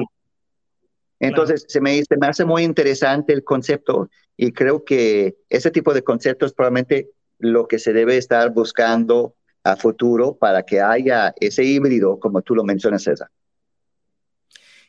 Entonces, 1.18 1.66
se, 1.68 1.80
me, 1.80 2.02
se 2.02 2.16
me 2.18 2.26
hace 2.26 2.44
muy 2.44 2.62
interesante 2.62 3.32
el 3.32 3.44
concepto 3.44 4.08
y 4.36 4.52
creo 4.52 4.84
que 4.84 5.36
ese 5.50 5.70
tipo 5.70 5.92
de 5.92 6.02
conceptos 6.02 6.54
probablemente 6.54 7.10
lo 7.38 7.68
que 7.68 7.78
se 7.78 7.92
debe 7.92 8.16
estar 8.16 8.52
buscando 8.52 9.34
a 9.64 9.76
futuro 9.76 10.36
para 10.36 10.62
que 10.62 10.80
haya 10.80 11.34
ese 11.40 11.64
híbrido, 11.64 12.18
como 12.18 12.42
tú 12.42 12.54
lo 12.54 12.64
mencionas, 12.64 13.02
César. 13.02 13.28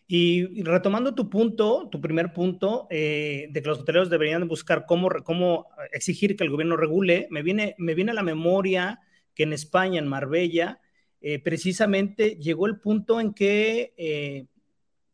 Y 0.08 0.62
retomando 0.64 1.16
tu 1.16 1.30
punto, 1.30 1.88
tu 1.90 2.02
primer 2.02 2.34
punto, 2.34 2.88
eh, 2.90 3.48
de 3.50 3.62
que 3.62 3.70
los 3.70 3.80
hoteleros 3.80 4.10
deberían 4.10 4.46
buscar 4.48 4.86
cómo, 4.86 5.10
cómo 5.24 5.70
exigir 5.94 6.36
que 6.36 6.44
el 6.44 6.50
gobierno 6.50 6.76
regule, 6.76 7.28
me 7.30 7.42
viene, 7.44 7.76
me 7.78 7.96
viene 7.96 8.12
a 8.12 8.16
la 8.16 8.24
memoria 8.24 9.00
que 9.34 9.44
en 9.44 9.54
España, 9.54 10.00
en 10.00 10.10
Marbella, 10.10 10.82
eh, 11.22 11.40
precisamente 11.40 12.36
llegó 12.36 12.66
el 12.66 12.80
punto 12.80 13.22
en 13.22 13.34
que 13.34 13.94
eh, 13.96 14.48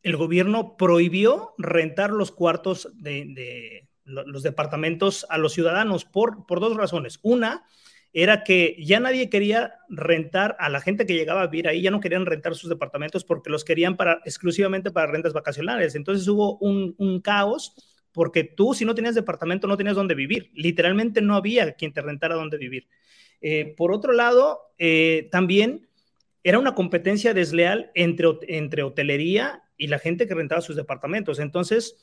el 0.01 0.17
gobierno 0.17 0.77
prohibió 0.77 1.53
rentar 1.57 2.11
los 2.11 2.31
cuartos 2.31 2.89
de, 2.95 3.25
de, 3.35 3.87
los 4.05 4.41
departamentos 4.41 5.27
a 5.29 5.37
los 5.37 5.53
ciudadanos 5.53 6.05
por, 6.05 6.45
por 6.47 6.59
dos 6.59 6.75
razones. 6.75 7.19
Una, 7.21 7.65
era 8.19 8.43
que 8.43 8.75
ya 8.80 8.99
nadie 8.99 9.30
quería 9.30 9.75
rentar 9.89 10.58
a 10.60 10.69
la 10.69 10.82
gente 10.82 11.06
que 11.06 11.13
llegaba 11.13 11.43
a 11.43 11.47
vivir 11.47 11.67
ahí, 11.67 11.84
ya 11.84 11.91
no 11.91 11.99
querían 11.99 12.25
rentar 12.25 12.56
sus 12.56 12.67
departamentos 12.67 13.23
porque 13.23 13.51
los 13.51 13.63
querían 13.63 13.95
para, 13.95 14.21
exclusivamente 14.25 14.89
para 14.89 15.12
rentas 15.12 15.34
vacacionales. 15.34 15.93
Entonces 15.93 16.27
hubo 16.27 16.58
un, 16.58 17.21
caos 17.21 17.75
porque 18.12 18.43
tú 18.43 18.73
si 18.73 18.86
no 18.86 18.95
tenías 18.95 19.13
departamento 19.13 19.67
no 19.67 19.77
tenías 19.77 19.95
dónde 19.95 20.15
vivir. 20.15 20.49
Literalmente 20.56 21.21
no 21.21 21.36
había 21.36 21.73
quien 21.73 21.93
te 21.93 22.01
rentara 22.01 22.34
dónde 22.34 22.58
vivir. 22.58 22.88
Eh, 23.39 23.75
por 23.77 23.91
otro 23.91 24.13
lado, 24.13 24.62
eh, 24.80 25.30
también 25.32 25.88
era 26.43 26.58
una 26.58 26.73
competencia 26.73 27.36
desleal 27.36 27.91
entre, 27.93 28.30
entre 28.47 28.82
hotelería 28.82 29.62
y 29.77 29.88
la 29.88 29.99
gente 29.99 30.25
que 30.25 30.34
rentaba 30.34 30.62
sus 30.62 30.75
departamentos. 30.75 31.38
Entonces, 31.38 31.95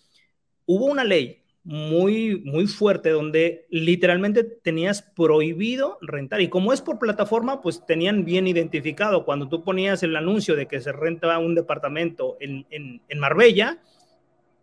hubo 0.64 0.86
una 0.86 1.02
ley 1.02 1.43
muy, 1.64 2.42
muy 2.44 2.66
fuerte 2.66 3.08
donde 3.08 3.66
literalmente 3.70 4.44
tenías 4.44 5.00
prohibido 5.00 5.98
rentar. 6.02 6.42
Y 6.42 6.48
como 6.48 6.74
es 6.74 6.82
por 6.82 6.98
plataforma, 6.98 7.62
pues 7.62 7.86
tenían 7.86 8.26
bien 8.26 8.46
identificado. 8.46 9.24
Cuando 9.24 9.48
tú 9.48 9.64
ponías 9.64 10.02
el 10.02 10.14
anuncio 10.14 10.56
de 10.56 10.66
que 10.66 10.80
se 10.80 10.92
renta 10.92 11.38
un 11.38 11.54
departamento 11.54 12.36
en, 12.38 12.66
en, 12.70 13.18
Marbella, 13.18 13.78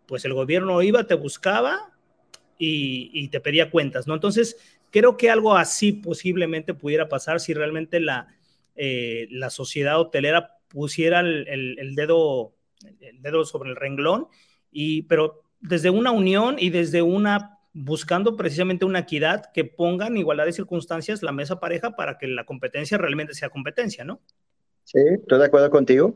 pues 0.06 0.24
el 0.24 0.32
gobierno 0.32 0.80
iba, 0.80 1.04
te 1.04 1.14
buscaba 1.14 1.92
y, 2.56 3.26
te 3.28 3.40
pedía 3.40 3.72
cuentas, 3.72 4.06
¿no? 4.06 4.14
Entonces, 4.14 4.56
creo 4.92 5.16
que 5.16 5.28
algo 5.28 5.56
así 5.56 5.92
posiblemente 5.92 6.72
pudiera 6.72 7.08
pasar 7.08 7.40
si 7.40 7.52
realmente 7.52 7.98
la, 7.98 8.28
eh, 8.76 9.26
la 9.30 9.50
sociedad 9.50 9.98
hotelera 9.98 10.58
pusiera 10.68 11.18
el, 11.18 11.48
el, 11.48 11.94
dedo, 11.96 12.54
el 13.00 13.20
dedo 13.20 13.44
sobre 13.44 13.70
el 13.70 13.76
renglón. 13.76 14.28
Y, 14.70 15.02
pero 15.02 15.41
desde 15.62 15.90
una 15.90 16.10
unión 16.10 16.56
y 16.58 16.70
desde 16.70 17.00
una 17.00 17.58
buscando 17.72 18.36
precisamente 18.36 18.84
una 18.84 18.98
equidad 19.00 19.50
que 19.54 19.64
pongan 19.64 20.16
igualdad 20.16 20.44
de 20.44 20.52
circunstancias 20.52 21.22
la 21.22 21.32
mesa 21.32 21.58
pareja 21.58 21.96
para 21.96 22.18
que 22.18 22.26
la 22.26 22.44
competencia 22.44 22.98
realmente 22.98 23.34
sea 23.34 23.48
competencia, 23.48 24.04
¿no? 24.04 24.20
Sí, 24.84 24.98
estoy 24.98 25.38
de 25.38 25.44
acuerdo 25.46 25.70
contigo. 25.70 26.14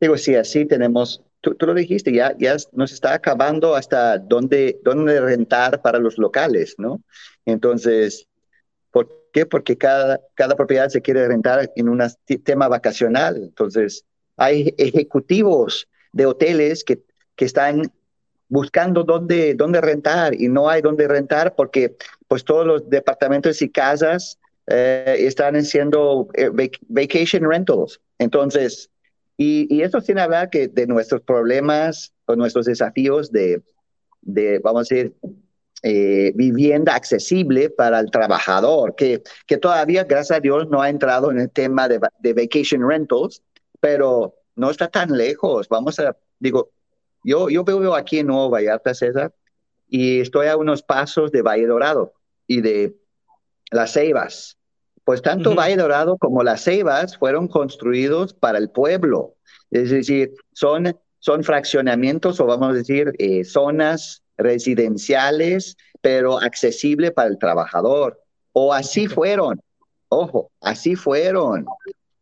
Digo, 0.00 0.16
sí, 0.16 0.36
así 0.36 0.64
tenemos, 0.64 1.22
tú, 1.40 1.56
lo 1.60 1.74
dijiste, 1.74 2.12
ya, 2.12 2.36
ya 2.38 2.56
nos 2.72 2.92
está 2.92 3.14
acabando 3.14 3.74
hasta 3.74 4.18
dónde, 4.18 4.80
dónde 4.84 5.20
rentar 5.20 5.80
para 5.82 5.98
los 5.98 6.18
locales, 6.18 6.74
¿no? 6.78 7.00
Entonces, 7.46 8.28
¿por 8.90 9.08
qué? 9.32 9.46
Porque 9.46 9.76
cada, 9.76 10.20
cada 10.34 10.54
propiedad 10.54 10.88
se 10.88 11.02
quiere 11.02 11.26
rentar 11.26 11.70
en 11.74 11.88
un 11.88 12.02
tema 12.44 12.68
vacacional. 12.68 13.36
Entonces, 13.36 14.04
hay 14.36 14.74
ejecutivos 14.76 15.88
de 16.12 16.26
hoteles 16.26 16.84
que, 16.84 17.02
que 17.34 17.44
están 17.44 17.92
buscando 18.52 19.02
dónde, 19.02 19.54
dónde 19.54 19.80
rentar 19.80 20.38
y 20.38 20.46
no 20.46 20.68
hay 20.68 20.82
dónde 20.82 21.08
rentar 21.08 21.54
porque 21.54 21.96
pues 22.28 22.44
todos 22.44 22.66
los 22.66 22.90
departamentos 22.90 23.62
y 23.62 23.70
casas 23.70 24.38
eh, 24.66 25.16
están 25.20 25.64
siendo 25.64 26.28
eh, 26.34 26.50
vacation 26.88 27.48
rentals. 27.48 27.98
Entonces, 28.18 28.90
y, 29.38 29.62
y 29.74 29.88
tiene 29.88 30.02
que 30.02 30.20
hablar 30.20 30.50
que 30.50 30.68
de 30.68 30.86
nuestros 30.86 31.22
problemas 31.22 32.12
o 32.26 32.36
nuestros 32.36 32.66
desafíos 32.66 33.32
de, 33.32 33.62
de 34.20 34.58
vamos 34.58 34.92
a 34.92 34.94
decir, 34.94 35.14
eh, 35.82 36.32
vivienda 36.34 36.94
accesible 36.94 37.70
para 37.70 38.00
el 38.00 38.10
trabajador, 38.10 38.94
que, 38.96 39.22
que 39.46 39.56
todavía, 39.56 40.04
gracias 40.04 40.36
a 40.36 40.40
Dios, 40.40 40.68
no 40.68 40.82
ha 40.82 40.90
entrado 40.90 41.30
en 41.30 41.40
el 41.40 41.50
tema 41.50 41.88
de, 41.88 41.98
de 42.18 42.34
vacation 42.34 42.86
rentals, 42.86 43.42
pero 43.80 44.34
no 44.56 44.70
está 44.70 44.88
tan 44.88 45.16
lejos. 45.16 45.70
Vamos 45.70 45.98
a, 45.98 46.14
digo, 46.38 46.68
yo, 47.24 47.48
yo 47.48 47.64
vivo 47.64 47.94
aquí 47.94 48.18
en 48.18 48.28
Nuevo 48.28 48.50
Vallarta, 48.50 48.94
César, 48.94 49.32
y 49.88 50.20
estoy 50.20 50.46
a 50.46 50.56
unos 50.56 50.82
pasos 50.82 51.30
de 51.32 51.42
Valle 51.42 51.66
Dorado 51.66 52.14
y 52.46 52.60
de 52.60 52.96
Las 53.70 53.92
Ceibas. 53.92 54.58
Pues 55.04 55.20
tanto 55.20 55.54
Valle 55.54 55.76
Dorado 55.76 56.16
como 56.16 56.42
Las 56.42 56.64
Ceibas 56.64 57.18
fueron 57.18 57.48
construidos 57.48 58.32
para 58.32 58.58
el 58.58 58.70
pueblo. 58.70 59.34
Es 59.70 59.90
decir, 59.90 60.32
son, 60.52 60.96
son 61.18 61.44
fraccionamientos 61.44 62.40
o 62.40 62.46
vamos 62.46 62.70
a 62.70 62.72
decir 62.74 63.12
eh, 63.18 63.44
zonas 63.44 64.22
residenciales, 64.36 65.76
pero 66.00 66.38
accesible 66.38 67.10
para 67.10 67.28
el 67.28 67.38
trabajador. 67.38 68.20
O 68.52 68.72
así 68.72 69.08
fueron. 69.08 69.60
Ojo, 70.08 70.50
así 70.60 70.94
fueron. 70.94 71.66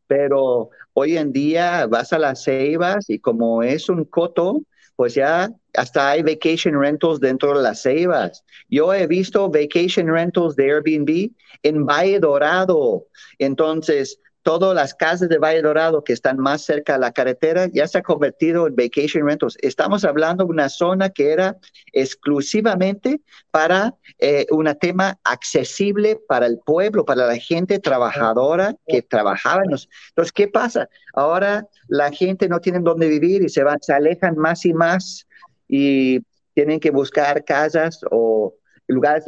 Pero 0.07 0.71
hoy 0.93 1.17
en 1.17 1.33
día 1.33 1.87
vas 1.87 2.13
a 2.13 2.19
las 2.19 2.45
ceibas 2.45 3.09
y 3.09 3.19
como 3.19 3.63
es 3.63 3.89
un 3.89 4.05
coto, 4.05 4.63
pues 5.01 5.15
ya 5.15 5.51
hasta 5.73 6.11
hay 6.11 6.23
vacation 6.23 6.79
rentals 6.79 7.21
dentro 7.21 7.57
de 7.57 7.63
las 7.63 7.81
ceibas. 7.81 8.45
Yo 8.69 8.93
he 8.93 9.07
visto 9.07 9.49
vacation 9.49 10.09
rentals 10.09 10.57
de 10.57 10.65
Airbnb 10.65 11.31
en 11.63 11.87
Valle 11.87 12.21
Dorado. 12.21 13.07
Entonces, 13.39 14.21
todas 14.43 14.75
las 14.75 14.95
casas 14.95 15.29
de 15.29 15.39
Valle 15.39 15.63
Dorado 15.63 16.03
que 16.03 16.13
están 16.13 16.39
más 16.39 16.63
cerca 16.63 16.95
de 16.95 17.01
la 17.01 17.13
carretera 17.13 17.69
ya 17.73 17.87
se 17.87 17.99
ha 17.99 18.03
convertido 18.03 18.67
en 18.67 18.75
vacation 18.75 19.27
rentals. 19.27 19.57
Estamos 19.61 20.05
hablando 20.05 20.45
de 20.45 20.51
una 20.51 20.69
zona 20.69 21.11
que 21.11 21.33
era 21.33 21.59
exclusivamente 21.93 23.21
para 23.51 23.95
eh, 24.19 24.47
un 24.51 24.73
tema 24.81 25.19
accesible 25.25 26.19
para 26.29 26.47
el 26.47 26.59
pueblo, 26.59 27.05
para 27.05 27.27
la 27.27 27.37
gente 27.37 27.79
trabajadora 27.79 28.75
que 28.87 29.03
trabajaba. 29.03 29.63
Entonces, 29.65 30.33
¿qué 30.33 30.49
pasa? 30.49 30.89
Ahora 31.15 31.67
la 31.89 32.11
gente 32.11 32.49
no 32.49 32.61
tiene 32.61 32.81
dónde 32.81 33.09
vivir 33.09 33.43
y 33.43 33.49
se, 33.49 33.63
van, 33.63 33.79
se 33.81 33.93
alejan 33.93 34.37
más 34.37 34.65
y 34.65 34.73
más 34.73 35.27
y 35.69 36.21
tienen 36.55 36.81
que 36.81 36.91
buscar 36.91 37.45
casas 37.45 38.01
o 38.11 38.55
lugares 38.91 39.25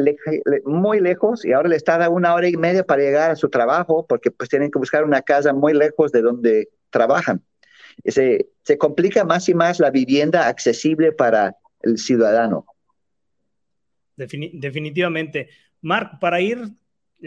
muy 0.65 1.01
lejos 1.01 1.45
y 1.45 1.53
ahora 1.53 1.69
le 1.69 1.77
está 1.77 1.99
dando 1.99 2.15
una 2.15 2.35
hora 2.35 2.49
y 2.49 2.57
media 2.57 2.85
para 2.85 3.03
llegar 3.03 3.31
a 3.31 3.37
su 3.37 3.49
trabajo 3.49 4.07
porque 4.07 4.31
pues 4.31 4.49
tienen 4.49 4.71
que 4.71 4.79
buscar 4.79 5.05
una 5.05 5.23
casa 5.23 5.53
muy 5.53 5.73
lejos 5.73 6.13
de 6.13 6.23
donde 6.23 6.69
trabajan. 6.91 7.43
Se, 8.05 8.49
se 8.63 8.79
complica 8.79 9.25
más 9.25 9.49
y 9.49 9.55
más 9.55 9.79
la 9.79 9.91
vivienda 9.91 10.49
accesible 10.49 11.13
para 11.13 11.57
el 11.83 11.99
ciudadano. 11.99 12.67
definitivamente. 14.17 15.49
Mark, 15.81 16.19
para 16.21 16.41
ir 16.41 16.59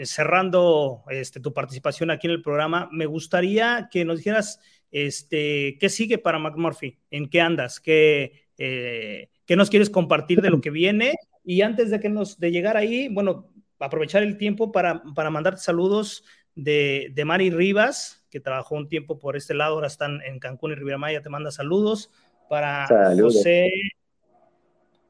cerrando 0.04 1.04
este, 1.08 1.40
tu 1.40 1.52
participación 1.52 2.10
aquí 2.10 2.26
en 2.26 2.32
el 2.32 2.42
programa, 2.42 2.88
me 2.92 3.06
gustaría 3.06 3.88
que 3.90 4.04
nos 4.04 4.18
dijeras 4.18 4.60
este, 4.90 5.78
qué 5.80 5.88
sigue 5.88 6.18
para 6.18 6.38
McMurphy, 6.38 6.98
en 7.10 7.28
qué 7.28 7.40
andas, 7.40 7.80
qué, 7.80 8.46
eh, 8.58 9.30
qué 9.46 9.56
nos 9.56 9.70
quieres 9.70 9.90
compartir 9.90 10.42
de 10.42 10.50
lo 10.50 10.60
que 10.60 10.70
viene 10.70 11.14
y 11.46 11.62
antes 11.62 11.90
de 11.90 12.00
que 12.00 12.08
nos 12.08 12.38
de 12.40 12.50
llegar 12.50 12.76
ahí, 12.76 13.08
bueno, 13.08 13.48
aprovechar 13.78 14.24
el 14.24 14.36
tiempo 14.36 14.72
para, 14.72 15.02
para 15.14 15.30
mandarte 15.30 15.60
saludos 15.60 16.24
de, 16.56 17.12
de, 17.14 17.24
Mari 17.24 17.50
Rivas, 17.50 18.26
que 18.30 18.40
trabajó 18.40 18.74
un 18.74 18.88
tiempo 18.88 19.20
por 19.20 19.36
este 19.36 19.54
lado, 19.54 19.74
ahora 19.74 19.86
están 19.86 20.20
en 20.22 20.40
Cancún 20.40 20.72
y 20.72 20.74
Riviera 20.74 20.98
Maya, 20.98 21.22
te 21.22 21.28
manda 21.28 21.52
saludos. 21.52 22.10
Para 22.48 22.86
José, 23.16 23.70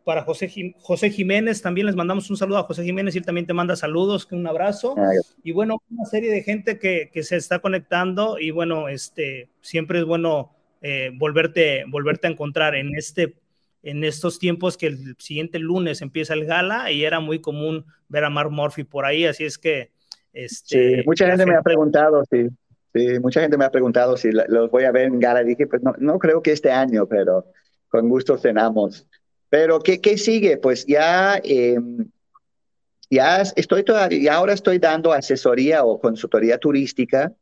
para 0.04 0.22
José, 0.24 0.74
José 0.78 1.10
Jiménez, 1.10 1.62
también 1.62 1.86
les 1.86 1.96
mandamos 1.96 2.28
un 2.30 2.36
saludo 2.36 2.58
a 2.58 2.64
José 2.64 2.84
Jiménez 2.84 3.14
y 3.14 3.18
él 3.18 3.24
también 3.24 3.46
te 3.46 3.54
manda 3.54 3.74
saludos, 3.74 4.28
un 4.30 4.46
abrazo. 4.46 4.94
Ah, 4.98 5.10
y 5.42 5.52
bueno, 5.52 5.82
una 5.90 6.04
serie 6.04 6.30
de 6.30 6.42
gente 6.42 6.78
que, 6.78 7.10
que, 7.12 7.22
se 7.22 7.36
está 7.36 7.60
conectando 7.60 8.38
y 8.38 8.50
bueno, 8.50 8.88
este, 8.88 9.48
siempre 9.60 10.00
es 10.00 10.04
bueno 10.04 10.54
eh, 10.82 11.10
volverte, 11.14 11.84
volverte 11.88 12.26
a 12.26 12.30
encontrar 12.30 12.74
en 12.74 12.94
este 12.94 13.34
en 13.82 14.04
estos 14.04 14.38
tiempos 14.38 14.76
que 14.76 14.88
el 14.88 15.16
siguiente 15.18 15.58
lunes 15.58 16.02
empieza 16.02 16.34
el 16.34 16.44
gala 16.44 16.90
y 16.90 17.04
era 17.04 17.20
muy 17.20 17.40
común 17.40 17.86
ver 18.08 18.24
a 18.24 18.30
Mark 18.30 18.50
Murphy 18.50 18.84
por 18.84 19.04
ahí, 19.04 19.26
así 19.26 19.44
es 19.44 19.58
que... 19.58 19.90
Este, 20.32 20.96
sí, 20.96 21.02
mucha 21.06 21.26
gente, 21.28 21.46
me 21.46 21.54
ha 21.54 21.62
preguntado, 21.62 22.22
sí, 22.30 22.46
sí, 22.94 23.18
mucha 23.20 23.40
gente 23.40 23.56
me 23.56 23.64
ha 23.64 23.70
preguntado 23.70 24.16
si 24.16 24.30
los 24.32 24.70
voy 24.70 24.84
a 24.84 24.92
ver 24.92 25.06
en 25.06 25.18
gala. 25.18 25.42
Dije, 25.42 25.66
pues 25.66 25.82
no, 25.82 25.94
no 25.98 26.18
creo 26.18 26.42
que 26.42 26.52
este 26.52 26.70
año, 26.70 27.06
pero 27.06 27.46
con 27.88 28.08
gusto 28.08 28.36
cenamos. 28.36 29.06
Pero, 29.48 29.80
¿qué, 29.80 30.00
qué 30.00 30.18
sigue? 30.18 30.58
Pues 30.58 30.84
ya, 30.84 31.40
em, 31.42 32.10
ya 33.08 33.40
estoy 33.40 33.82
todavía, 33.82 34.20
ya 34.20 34.34
ahora 34.34 34.52
estoy 34.52 34.78
dando 34.78 35.12
asesoría 35.12 35.84
o 35.84 35.98
consultoría 35.98 36.58
turística 36.58 37.32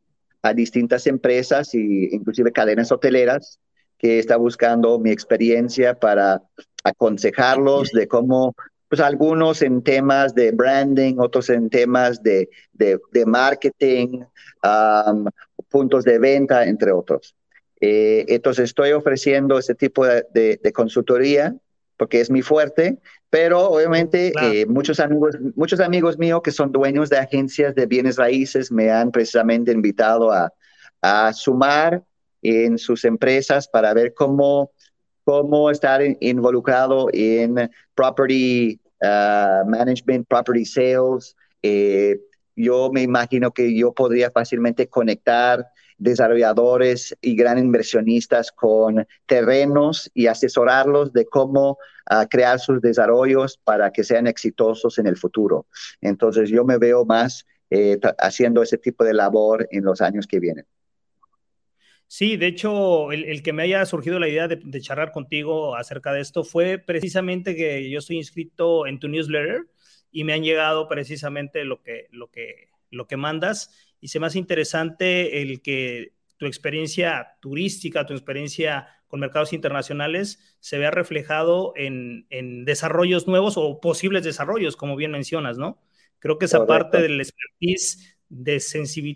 a 0.43 0.53
distintas 0.53 1.07
empresas 1.07 1.75
e 1.75 2.11
inclusive 2.13 2.53
cadenas 2.53 2.93
hoteleras 2.93 3.59
que 4.05 4.19
está 4.19 4.37
buscando 4.37 4.99
mi 4.99 5.11
experiencia 5.11 5.99
para 5.99 6.43
aconsejarlos 6.85 7.91
de 7.91 8.07
cómo, 8.07 8.55
pues 8.87 9.01
algunos 9.01 9.63
en 9.63 9.83
temas 9.83 10.35
de 10.35 10.53
branding, 10.53 11.15
otros 11.17 11.49
en 11.49 11.71
temas 11.71 12.23
de, 12.23 12.51
de, 12.75 13.25
marketing, 13.25 14.21
puntos 15.71 16.05
de 16.05 16.19
venta, 16.19 16.67
entre 16.67 16.93
otros. 16.93 17.35
Eh, 17.81 18.27
entonces 18.29 18.65
estoy 18.65 18.93
ofreciendo 18.93 19.59
ese 19.59 19.75
tipo 19.75 20.05
de, 20.05 20.27
de, 20.63 20.73
consultoría 20.75 21.57
porque 21.97 22.21
es 22.21 22.31
mi 22.31 22.43
fuerte, 22.43 22.99
pero 23.31 23.71
obviamente 23.71 24.35
eh, 24.43 24.67
muchos, 24.67 25.01
amigos, 25.01 25.39
muchos 25.57 25.81
amigos 25.81 26.19
míos 26.19 26.43
que 26.45 26.51
son 26.51 26.73
dueños 26.73 27.09
de 27.09 27.17
agencias 27.17 27.75
de 27.75 27.87
bienes 27.87 28.17
raíces 28.17 28.71
me 28.71 28.91
han 28.91 29.11
precisamente 29.11 29.73
invitado 29.73 30.31
a, 30.31 30.53
a 31.01 31.33
sumar 31.33 32.03
en 32.45 32.79
sus 32.79 33.05
empresas 33.05 33.67
para 33.67 33.93
ver 33.95 34.15
cómo, 34.15 34.71
cómo 35.25 35.71
estar 35.71 36.01
involucrado 36.21 37.09
en 37.13 37.71
property 37.95 38.79
uh, 39.03 39.69
management, 39.69 40.29
property 40.29 40.65
sales. 40.65 41.35
Eh, 41.63 42.21
yo 42.55 42.91
me 42.93 43.03
imagino 43.03 43.51
que 43.51 43.77
yo 43.77 43.93
podría 43.93 44.31
fácilmente 44.31 44.89
conectar 44.89 45.67
desarrolladores 45.97 47.17
y 47.21 47.35
gran 47.35 47.59
inversionistas 47.59 48.53
con 48.53 49.07
terrenos 49.27 50.11
y 50.13 50.27
asesorarlos 50.27 51.13
de 51.13 51.25
cómo 51.25 51.79
uh, 52.11 52.27
crear 52.29 52.61
sus 52.61 52.81
desarrollos 52.81 53.59
para 53.65 53.91
que 53.91 54.05
sean 54.05 54.27
exitosos 54.27 54.99
en 54.99 55.07
el 55.07 55.17
futuro. 55.17 55.67
Entonces 56.01 56.51
yo 56.51 56.65
me 56.65 56.79
veo 56.79 57.05
más 57.05 57.47
eh, 57.71 57.99
haciendo 58.19 58.63
ese 58.63 58.79
tipo 58.79 59.03
de 59.05 59.15
labor 59.15 59.67
en 59.71 59.85
los 59.85 60.01
años 60.01 60.27
que 60.27 60.39
vienen. 60.39 60.67
Sí, 62.07 62.37
de 62.37 62.47
hecho, 62.47 63.11
el, 63.13 63.43
que 63.43 63.53
me 63.53 63.65
haya 63.65 63.85
surgido 63.87 64.19
la 64.19 64.29
idea 64.29 64.47
de, 64.47 64.57
de, 64.57 64.81
charlar 64.81 65.11
contigo 65.11 65.75
acerca 65.75 66.13
de 66.13 66.21
esto 66.21 66.45
fue 66.45 66.79
precisamente 66.79 67.57
que 67.57 67.91
yo 67.91 67.99
estoy 67.99 68.17
inscrito 68.17 68.87
en 68.87 69.01
tu 69.01 69.09
newsletter 69.09 69.67
y 70.13 70.25
me 70.25 70.33
han 70.33 70.45
llegado 70.45 70.87
precisamente 70.87 71.65
lo 71.65 71.83
que, 71.83 72.07
lo 72.11 72.31
que, 72.31 72.69
lo 72.91 73.07
que 73.07 73.17
mandas 73.17 73.95
y 74.01 74.09
se 74.09 74.21
me 74.21 74.27
hace 74.27 74.39
interesante 74.39 75.43
el 75.43 75.63
que 75.63 76.13
tu 76.37 76.47
experiencia 76.47 77.37
turística, 77.41 78.07
tu 78.07 78.13
experiencia 78.13 78.87
con 79.09 79.21
mercados 79.21 79.53
internacionales 79.53 80.57
se 80.61 80.79
vea 80.79 80.91
reflejado 80.91 81.73
en, 81.77 82.27
en 82.31 82.65
desarrollos 82.65 83.27
nuevos 83.27 83.55
o 83.57 83.81
posibles 83.81 84.25
desarrollos, 84.25 84.77
como 84.77 84.95
bien 84.95 85.11
mencionas, 85.11 85.57
¿no? 85.57 85.81
Creo 86.19 86.39
que 86.39 86.45
esa 86.45 86.67
parte 86.67 87.01
del 87.01 87.21
expertise 87.21 88.19
de, 88.29 88.63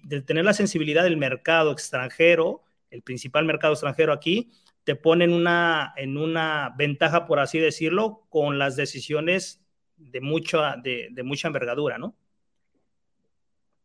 de 0.05 0.23
tener 0.23 0.45
la 0.45 0.53
sensibilidad 0.55 1.05
del 1.05 1.17
mercado 1.17 1.73
extranjero, 1.73 2.63
el 2.91 3.03
principal 3.03 3.45
mercado 3.45 3.75
extranjero 3.75 4.13
aquí, 4.13 4.51
te 4.85 4.97
pone 4.97 5.25
en 5.25 5.33
una, 5.33 5.93
en 5.97 6.17
una 6.17 6.75
ventaja, 6.77 7.27
por 7.27 7.41
así 7.41 7.59
decirlo, 7.59 8.27
con 8.31 8.59
las 8.59 8.77
decisiones 8.77 9.61
de 9.97 10.21
mucha, 10.21 10.77
de, 10.83 11.09
de 11.11 11.23
mucha 11.23 11.49
envergadura, 11.49 11.99
¿no? 11.99 12.17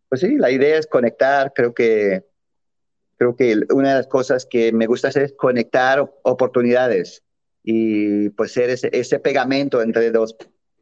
Pues 0.09 0.21
sí, 0.21 0.37
la 0.37 0.51
idea 0.51 0.77
es 0.77 0.87
conectar, 0.87 1.53
creo 1.53 1.73
que, 1.73 2.23
creo 3.17 3.35
que 3.35 3.59
una 3.73 3.89
de 3.89 3.95
las 3.95 4.07
cosas 4.07 4.45
que 4.45 4.71
me 4.71 4.85
gusta 4.85 5.07
hacer 5.07 5.23
es 5.23 5.33
conectar 5.33 5.99
oportunidades 6.23 7.23
y 7.63 8.29
pues 8.29 8.51
ser 8.51 8.69
ese, 8.69 8.89
ese 8.93 9.19
pegamento 9.19 9.81
entre 9.81 10.11
dos, 10.11 10.35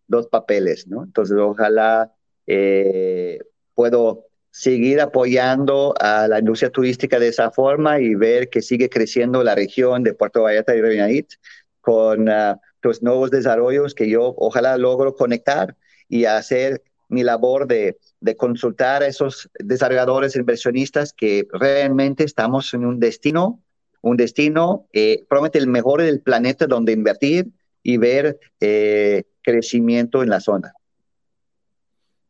dos 0.07 0.27
papeles, 0.27 0.87
¿no? 0.87 1.03
Entonces, 1.03 1.37
ojalá 1.37 2.13
eh, 2.47 3.39
puedo 3.73 4.27
seguir 4.51 4.99
apoyando 4.99 5.95
a 5.99 6.27
la 6.27 6.39
industria 6.39 6.69
turística 6.69 7.19
de 7.19 7.29
esa 7.29 7.51
forma 7.51 7.99
y 7.99 8.15
ver 8.15 8.49
que 8.49 8.61
sigue 8.61 8.89
creciendo 8.89 9.43
la 9.43 9.55
región 9.55 10.03
de 10.03 10.13
Puerto 10.13 10.43
Vallarta 10.43 10.75
y 10.75 10.81
Reunionit 10.81 11.33
con 11.79 12.29
uh, 12.29 12.57
los 12.81 13.01
nuevos 13.01 13.31
desarrollos 13.31 13.95
que 13.95 14.09
yo 14.09 14.33
ojalá 14.37 14.77
logro 14.77 15.15
conectar 15.15 15.75
y 16.09 16.25
hacer 16.25 16.83
mi 17.07 17.23
labor 17.23 17.67
de, 17.67 17.97
de 18.19 18.35
consultar 18.35 19.03
a 19.03 19.07
esos 19.07 19.49
desarrolladores 19.59 20.35
inversionistas 20.35 21.13
que 21.13 21.47
realmente 21.51 22.23
estamos 22.23 22.73
en 22.73 22.85
un 22.85 22.99
destino, 22.99 23.63
un 24.01 24.17
destino, 24.17 24.87
eh, 24.93 25.25
promete 25.29 25.59
el 25.59 25.67
mejor 25.67 26.01
del 26.01 26.21
planeta 26.21 26.67
donde 26.67 26.93
invertir 26.93 27.47
y 27.83 27.97
ver 27.97 28.39
eh, 28.59 29.23
crecimiento 29.41 30.23
en 30.23 30.29
la 30.29 30.39
zona. 30.39 30.73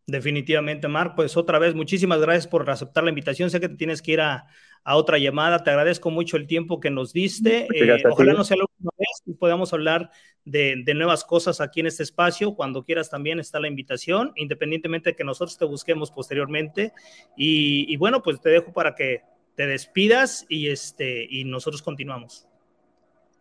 Definitivamente, 0.07 0.87
Marc. 0.87 1.15
Pues 1.15 1.37
otra 1.37 1.59
vez, 1.59 1.75
muchísimas 1.75 2.19
gracias 2.19 2.47
por 2.47 2.69
aceptar 2.69 3.03
la 3.03 3.09
invitación. 3.09 3.49
Sé 3.49 3.59
que 3.59 3.69
te 3.69 3.75
tienes 3.75 4.01
que 4.01 4.13
ir 4.13 4.21
a, 4.21 4.47
a 4.83 4.95
otra 4.95 5.17
llamada. 5.17 5.63
Te 5.63 5.69
agradezco 5.69 6.09
mucho 6.09 6.37
el 6.37 6.47
tiempo 6.47 6.79
que 6.79 6.89
nos 6.89 7.13
diste. 7.13 7.67
Eh, 7.73 8.03
ojalá 8.09 8.33
no 8.33 8.43
sea 8.43 8.57
la 8.57 8.63
última 8.63 8.91
vez 8.97 9.21
y 9.25 9.33
podamos 9.33 9.73
hablar 9.73 10.09
de, 10.43 10.81
de, 10.83 10.93
nuevas 10.93 11.23
cosas 11.23 11.61
aquí 11.61 11.79
en 11.81 11.87
este 11.87 12.03
espacio. 12.03 12.55
Cuando 12.55 12.83
quieras 12.83 13.09
también 13.09 13.39
está 13.39 13.59
la 13.59 13.67
invitación, 13.67 14.31
independientemente 14.35 15.11
de 15.11 15.15
que 15.15 15.23
nosotros 15.23 15.57
te 15.57 15.65
busquemos 15.65 16.11
posteriormente. 16.11 16.93
Y, 17.37 17.85
y 17.91 17.97
bueno, 17.97 18.23
pues 18.23 18.41
te 18.41 18.49
dejo 18.49 18.73
para 18.73 18.95
que 18.95 19.21
te 19.55 19.67
despidas 19.67 20.45
y, 20.49 20.69
este, 20.69 21.27
y 21.29 21.43
nosotros 21.43 21.81
continuamos. 21.81 22.47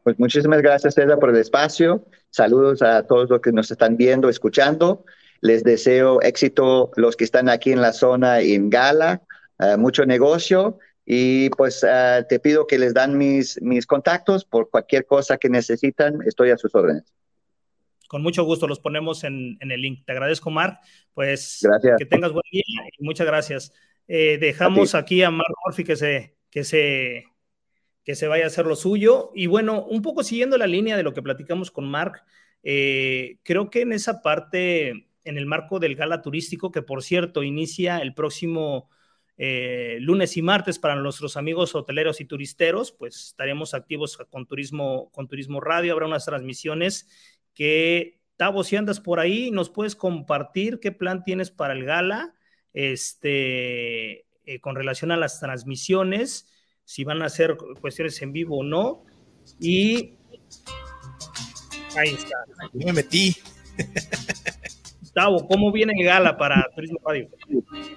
Pues 0.02 0.18
muchísimas 0.18 0.62
gracias, 0.62 0.94
César, 0.94 1.18
por 1.18 1.30
el 1.30 1.36
espacio. 1.36 2.06
Saludos 2.30 2.82
a 2.82 3.06
todos 3.06 3.28
los 3.28 3.40
que 3.40 3.52
nos 3.52 3.70
están 3.70 3.96
viendo, 3.96 4.28
escuchando. 4.28 5.04
Les 5.40 5.64
deseo 5.64 6.20
éxito 6.22 6.90
los 6.96 7.16
que 7.16 7.24
están 7.24 7.48
aquí 7.48 7.72
en 7.72 7.80
la 7.80 7.92
zona 7.92 8.40
en 8.40 8.70
Gala, 8.70 9.22
uh, 9.58 9.78
mucho 9.78 10.04
negocio 10.04 10.78
y 11.04 11.50
pues 11.50 11.82
uh, 11.82 12.24
te 12.28 12.38
pido 12.38 12.66
que 12.66 12.78
les 12.78 12.94
dan 12.94 13.16
mis, 13.16 13.60
mis 13.62 13.86
contactos 13.86 14.44
por 14.44 14.70
cualquier 14.70 15.06
cosa 15.06 15.38
que 15.38 15.48
necesitan, 15.48 16.18
estoy 16.26 16.50
a 16.50 16.58
sus 16.58 16.74
órdenes. 16.74 17.04
Con 18.08 18.22
mucho 18.22 18.44
gusto 18.44 18.66
los 18.66 18.80
ponemos 18.80 19.22
en, 19.24 19.56
en 19.60 19.70
el 19.70 19.80
link. 19.80 20.04
Te 20.04 20.12
agradezco, 20.12 20.50
Mark. 20.50 20.78
Pues 21.14 21.60
gracias. 21.62 21.96
que 21.96 22.06
tengas 22.06 22.32
buen 22.32 22.42
día 22.50 22.64
y 22.98 23.04
muchas 23.04 23.26
gracias. 23.26 23.72
Eh, 24.08 24.38
dejamos 24.38 24.96
a 24.96 24.98
aquí 24.98 25.22
a 25.22 25.30
Mark 25.30 25.54
Murphy 25.64 25.84
que 25.84 25.94
se, 25.94 26.34
que 26.50 26.64
se 26.64 27.24
que 28.04 28.14
se 28.16 28.26
vaya 28.26 28.44
a 28.44 28.46
hacer 28.48 28.66
lo 28.66 28.76
suyo. 28.76 29.30
Y 29.34 29.46
bueno, 29.46 29.84
un 29.84 30.02
poco 30.02 30.24
siguiendo 30.24 30.58
la 30.58 30.66
línea 30.66 30.96
de 30.96 31.02
lo 31.02 31.14
que 31.14 31.22
platicamos 31.22 31.70
con 31.70 31.88
Mark, 31.88 32.22
eh, 32.62 33.38
creo 33.44 33.70
que 33.70 33.82
en 33.82 33.92
esa 33.92 34.22
parte 34.22 35.08
en 35.24 35.38
el 35.38 35.46
marco 35.46 35.78
del 35.78 35.96
gala 35.96 36.22
turístico, 36.22 36.70
que 36.70 36.82
por 36.82 37.02
cierto 37.02 37.42
inicia 37.42 37.98
el 37.98 38.14
próximo 38.14 38.88
eh, 39.42 39.96
lunes 40.00 40.36
y 40.36 40.42
martes 40.42 40.78
para 40.78 40.96
nuestros 40.96 41.38
amigos 41.38 41.74
hoteleros 41.74 42.20
y 42.20 42.26
turisteros, 42.26 42.92
pues 42.92 43.28
estaremos 43.28 43.72
activos 43.72 44.18
con 44.30 44.46
Turismo, 44.46 45.10
con 45.12 45.28
Turismo 45.28 45.60
Radio, 45.60 45.94
habrá 45.94 46.06
unas 46.06 46.26
transmisiones 46.26 47.08
que, 47.54 48.20
Tavo, 48.36 48.64
si 48.64 48.76
andas 48.76 49.00
por 49.00 49.18
ahí, 49.18 49.50
nos 49.50 49.70
puedes 49.70 49.96
compartir 49.96 50.78
qué 50.78 50.92
plan 50.92 51.24
tienes 51.24 51.50
para 51.50 51.72
el 51.72 51.84
gala, 51.84 52.34
este, 52.74 54.26
eh, 54.44 54.60
con 54.60 54.76
relación 54.76 55.10
a 55.10 55.16
las 55.16 55.40
transmisiones, 55.40 56.46
si 56.84 57.04
van 57.04 57.22
a 57.22 57.28
ser 57.30 57.56
cuestiones 57.80 58.20
en 58.20 58.32
vivo 58.32 58.58
o 58.58 58.62
no, 58.62 59.04
y 59.58 60.18
ahí 61.96 62.08
está. 62.08 62.36
me 62.74 62.92
metí. 62.92 63.36
¿cómo 65.48 65.72
viene 65.72 66.02
gala 66.02 66.36
para 66.36 66.66
Turismo 66.74 66.98
Radio? 67.04 67.28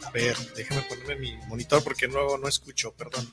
A 0.05 0.11
ver, 0.11 0.35
déjame 0.55 0.81
ponerme 0.83 1.15
mi 1.15 1.37
monitor 1.47 1.83
porque 1.83 2.07
luego 2.07 2.37
no 2.37 2.47
escucho, 2.47 2.93
perdón. 2.95 3.29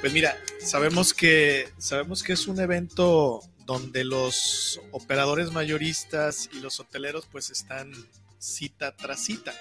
Pues 0.00 0.12
mira, 0.12 0.36
sabemos 0.60 1.14
que, 1.14 1.68
sabemos 1.78 2.22
que 2.22 2.34
es 2.34 2.46
un 2.46 2.60
evento 2.60 3.40
donde 3.66 4.04
los 4.04 4.80
operadores 4.92 5.52
mayoristas 5.52 6.50
y 6.52 6.60
los 6.60 6.80
hoteleros 6.80 7.26
pues 7.30 7.50
están 7.50 7.92
cita 8.38 8.94
tras 8.96 9.24
cita. 9.24 9.54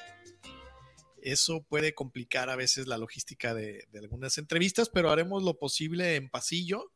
Eso 1.21 1.63
puede 1.63 1.93
complicar 1.93 2.49
a 2.49 2.57
veces 2.57 2.87
la 2.87 2.97
logística 2.97 3.53
de 3.53 3.87
algunas 3.95 4.37
entrevistas, 4.37 4.89
pero 4.89 5.09
haremos 5.09 5.43
lo 5.43 5.57
posible 5.57 6.15
en 6.15 6.29
pasillo 6.29 6.92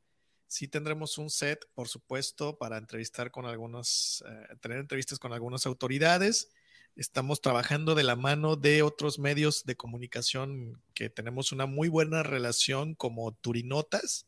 Sí 0.48 0.70
tendremos 0.70 1.18
un 1.18 1.30
set, 1.30 1.66
por 1.74 1.90
supuesto, 1.90 2.58
para 2.58 2.78
entrevistar 2.78 3.32
con 3.32 3.46
algunos, 3.46 4.24
eh, 4.28 4.56
tener 4.62 4.80
entrevistas 4.80 5.20
con 5.20 5.34
algunas 5.34 5.66
autoridades. 5.66 6.50
Estamos 6.96 7.42
trabajando 7.42 7.96
de 7.96 8.04
la 8.04 8.16
mano 8.16 8.56
de 8.56 8.82
otros 8.82 9.20
medios 9.20 9.66
de 9.66 9.76
comunicación 9.76 10.82
que 10.94 11.10
tenemos 11.10 11.52
una 11.52 11.66
muy 11.66 11.90
buena 11.90 12.24
relación 12.24 12.96
como 12.96 13.34
Turinotas, 13.34 14.26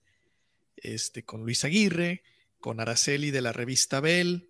este, 0.75 1.23
con 1.23 1.41
Luis 1.41 1.63
Aguirre, 1.63 2.21
con 2.59 2.81
Araceli 2.81 3.31
de 3.31 3.41
la 3.41 3.53
revista 3.53 4.01
Bell. 4.01 4.49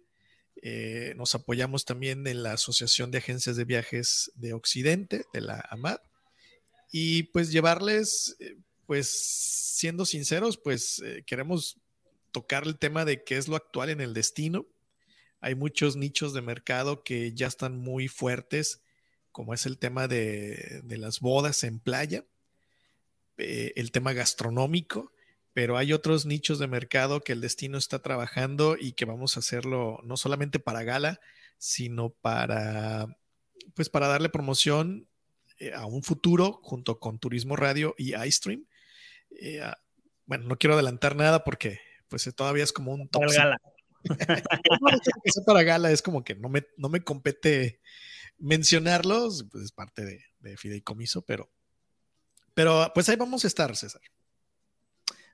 Eh, 0.61 1.13
nos 1.17 1.35
apoyamos 1.35 1.85
también 1.85 2.25
en 2.25 2.41
la 2.41 2.53
Asociación 2.53 3.11
de 3.11 3.19
Agencias 3.19 3.55
de 3.55 3.65
Viajes 3.65 4.31
de 4.35 4.53
Occidente, 4.53 5.25
de 5.33 5.41
la 5.41 5.63
AMAD. 5.69 5.99
Y 6.91 7.23
pues 7.23 7.51
llevarles 7.51 8.35
eh, 8.39 8.57
pues 8.89 9.07
siendo 9.07 10.03
sinceros, 10.03 10.57
pues 10.57 10.99
eh, 11.05 11.21
queremos 11.23 11.77
tocar 12.31 12.65
el 12.65 12.79
tema 12.79 13.05
de 13.05 13.23
qué 13.23 13.37
es 13.37 13.47
lo 13.47 13.55
actual 13.55 13.91
en 13.91 14.01
el 14.01 14.15
destino. 14.15 14.65
Hay 15.41 15.53
muchos 15.53 15.95
nichos 15.95 16.33
de 16.33 16.41
mercado 16.41 17.03
que 17.03 17.31
ya 17.33 17.45
están 17.45 17.77
muy 17.77 18.07
fuertes, 18.07 18.81
como 19.31 19.53
es 19.53 19.67
el 19.67 19.77
tema 19.77 20.07
de, 20.07 20.81
las 20.87 21.19
bodas 21.19 21.63
en 21.63 21.77
playa, 21.79 22.25
eh, 23.37 23.73
el 23.75 23.91
tema 23.91 24.13
gastronómico, 24.13 25.11
pero 25.53 25.77
hay 25.77 25.93
otros 25.93 26.25
nichos 26.25 26.57
de 26.57 26.65
mercado 26.65 27.21
que 27.21 27.33
el 27.33 27.41
destino 27.41 27.77
está 27.77 27.99
trabajando 27.99 28.75
y 28.75 28.93
que 28.93 29.05
vamos 29.05 29.37
a 29.37 29.41
hacerlo 29.41 29.99
no 30.03 30.17
solamente 30.17 30.57
para 30.57 30.81
gala, 30.81 31.19
sino 31.59 32.09
para, 32.09 33.05
pues 33.75 33.87
para 33.87 34.07
darle 34.07 34.29
promoción 34.29 35.07
eh, 35.59 35.73
a 35.75 35.85
un 35.85 36.01
futuro 36.01 36.59
junto 36.63 36.99
con 36.99 37.19
Turismo 37.19 37.55
Radio 37.55 37.93
y 37.95 38.15
iStream 38.15 38.65
eh, 39.41 39.61
bueno, 40.25 40.47
no 40.47 40.57
quiero 40.57 40.75
adelantar 40.75 41.15
nada 41.15 41.43
porque 41.43 41.79
pues 42.07 42.29
todavía 42.35 42.63
es 42.63 42.73
como 42.73 42.93
un 42.93 43.07
top. 43.09 43.23
Para 43.25 43.33
gala. 43.33 43.61
es 45.23 45.41
para 45.45 45.63
gala, 45.63 45.91
es 45.91 46.01
como 46.01 46.23
que 46.23 46.35
no 46.35 46.49
me, 46.49 46.65
no 46.77 46.89
me 46.89 47.03
compete 47.03 47.81
mencionarlos, 48.37 49.45
pues 49.51 49.65
es 49.65 49.71
parte 49.71 50.05
de, 50.05 50.23
de 50.39 50.57
fideicomiso, 50.57 51.23
pero, 51.23 51.49
pero 52.53 52.91
pues 52.93 53.09
ahí 53.09 53.15
vamos 53.15 53.43
a 53.43 53.47
estar, 53.47 53.75
César. 53.75 54.01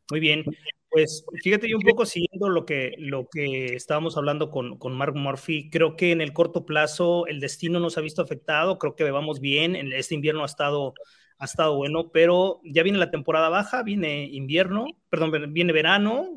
Muy 0.09 0.19
bien. 0.19 0.43
Pues 0.89 1.25
fíjate, 1.43 1.69
yo 1.69 1.77
un 1.77 1.83
poco 1.83 2.05
siguiendo 2.05 2.47
lo 2.47 2.65
que, 2.65 2.93
lo 2.97 3.27
que 3.29 3.75
estábamos 3.75 4.15
hablando 4.15 4.49
con, 4.49 4.77
con 4.77 4.93
Mark 4.93 5.13
Murphy, 5.13 5.69
creo 5.69 5.97
que 5.97 6.11
en 6.11 6.21
el 6.21 6.31
corto 6.31 6.65
plazo 6.65 7.27
el 7.27 7.41
destino 7.41 7.81
nos 7.81 7.97
ha 7.97 8.01
visto 8.01 8.21
afectado, 8.21 8.79
creo 8.79 8.95
que 8.95 9.03
vamos 9.11 9.41
bien, 9.41 9.75
este 9.91 10.15
invierno 10.15 10.43
ha 10.43 10.45
estado 10.45 10.93
ha 11.37 11.45
estado 11.45 11.75
bueno, 11.75 12.09
pero 12.11 12.61
ya 12.63 12.83
viene 12.83 12.97
la 12.97 13.11
temporada 13.11 13.49
baja, 13.49 13.83
viene 13.83 14.25
invierno, 14.25 14.87
perdón, 15.09 15.53
viene 15.53 15.73
verano, 15.73 16.29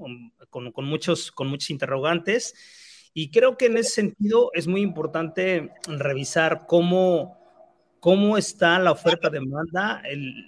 con, 0.50 0.72
con, 0.72 0.84
muchos, 0.84 1.30
con 1.30 1.48
muchos 1.48 1.70
interrogantes, 1.70 2.54
y 3.14 3.30
creo 3.30 3.56
que 3.56 3.66
en 3.66 3.78
ese 3.78 3.90
sentido 3.90 4.50
es 4.54 4.66
muy 4.66 4.80
importante 4.80 5.72
revisar 5.86 6.66
cómo, 6.66 7.38
cómo 8.00 8.38
está 8.38 8.78
la 8.78 8.92
oferta-demanda, 8.92 10.02
el, 10.04 10.46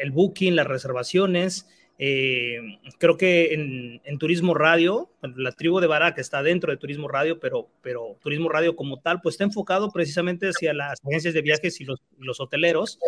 el, 0.00 0.10
booking, 0.10 0.56
las 0.56 0.66
reservaciones. 0.66 1.68
Eh, 1.98 2.60
creo 2.98 3.16
que 3.16 3.54
en, 3.54 4.18
Turismo 4.18 4.54
Radio, 4.54 5.10
la 5.22 5.52
tribu 5.52 5.80
de 5.80 5.86
Barak 5.86 6.18
está 6.18 6.42
dentro 6.42 6.70
de 6.70 6.76
Turismo 6.76 7.08
Radio, 7.08 7.40
pero, 7.40 7.68
pero 7.82 8.18
Turismo 8.20 8.48
Radio 8.48 8.76
como 8.76 9.00
tal, 9.00 9.20
pues 9.22 9.34
está 9.34 9.44
enfocado 9.44 9.90
precisamente 9.90 10.48
hacia 10.48 10.74
las 10.74 10.98
agencias 11.06 11.34
de 11.34 11.42
viajes 11.42 11.80
y 11.80 11.84
los, 11.84 12.02
los 12.18 12.40
hoteleros. 12.40 12.98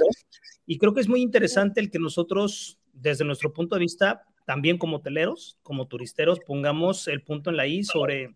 Y 0.66 0.78
creo 0.78 0.94
que 0.94 1.00
es 1.00 1.08
muy 1.08 1.20
interesante 1.20 1.80
el 1.80 1.90
que 1.90 1.98
nosotros, 1.98 2.78
desde 2.92 3.24
nuestro 3.24 3.52
punto 3.52 3.74
de 3.74 3.80
vista, 3.80 4.24
también 4.46 4.78
como 4.78 4.96
hoteleros, 4.96 5.58
como 5.62 5.86
turisteros, 5.88 6.40
pongamos 6.40 7.08
el 7.08 7.22
punto 7.22 7.50
en 7.50 7.56
la 7.58 7.66
I 7.66 7.84
sobre, 7.84 8.34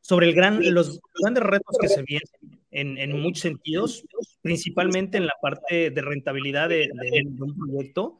sobre 0.00 0.26
el 0.26 0.34
gran, 0.34 0.58
los 0.74 1.00
grandes 1.22 1.44
retos 1.44 1.76
que 1.80 1.88
se 1.88 2.02
vienen 2.02 2.28
en, 2.72 2.98
en 2.98 3.20
muchos 3.20 3.42
sentidos, 3.42 4.04
principalmente 4.42 5.18
en 5.18 5.26
la 5.26 5.34
parte 5.40 5.90
de 5.90 6.02
rentabilidad 6.02 6.68
de, 6.68 6.90
un 7.38 7.56
proyecto. 7.56 8.18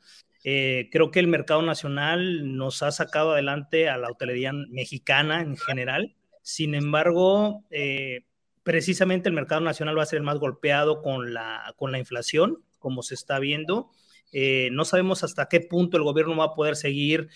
Eh, 0.49 0.91
creo 0.93 1.11
que 1.11 1.19
el 1.19 1.27
mercado 1.27 1.61
nacional 1.61 2.57
nos 2.57 2.85
ha 2.85 2.93
sacado 2.93 3.33
adelante 3.33 3.89
a 3.89 3.97
la 3.99 4.09
hotelería 4.09 4.53
mexicana 4.53 5.41
en 5.41 5.57
general. 5.57 6.15
Sin 6.41 6.77
embargo, 6.77 7.65
eh, 7.71 8.27
precisamente 8.63 9.29
el 9.29 9.35
mercado 9.35 9.61
nacional 9.61 9.99
va 9.99 10.05
a 10.05 10.07
ser 10.07 10.19
el 10.19 10.23
más 10.23 10.39
golpeado 10.39 11.03
con 11.03 11.35
la, 11.35 11.75
con 11.77 11.91
la 11.91 11.99
inflación, 11.99 12.63
como 12.79 13.03
se 13.03 13.15
está 13.15 13.41
viendo. 13.41 13.91
Eh, 14.31 14.69
no 14.71 14.85
sabemos 14.85 15.25
hasta 15.25 15.49
qué 15.49 15.59
punto 15.59 15.97
el 15.97 16.05
gobierno 16.05 16.37
va 16.37 16.45
a 16.45 16.55
poder 16.55 16.77
seguir 16.77 17.29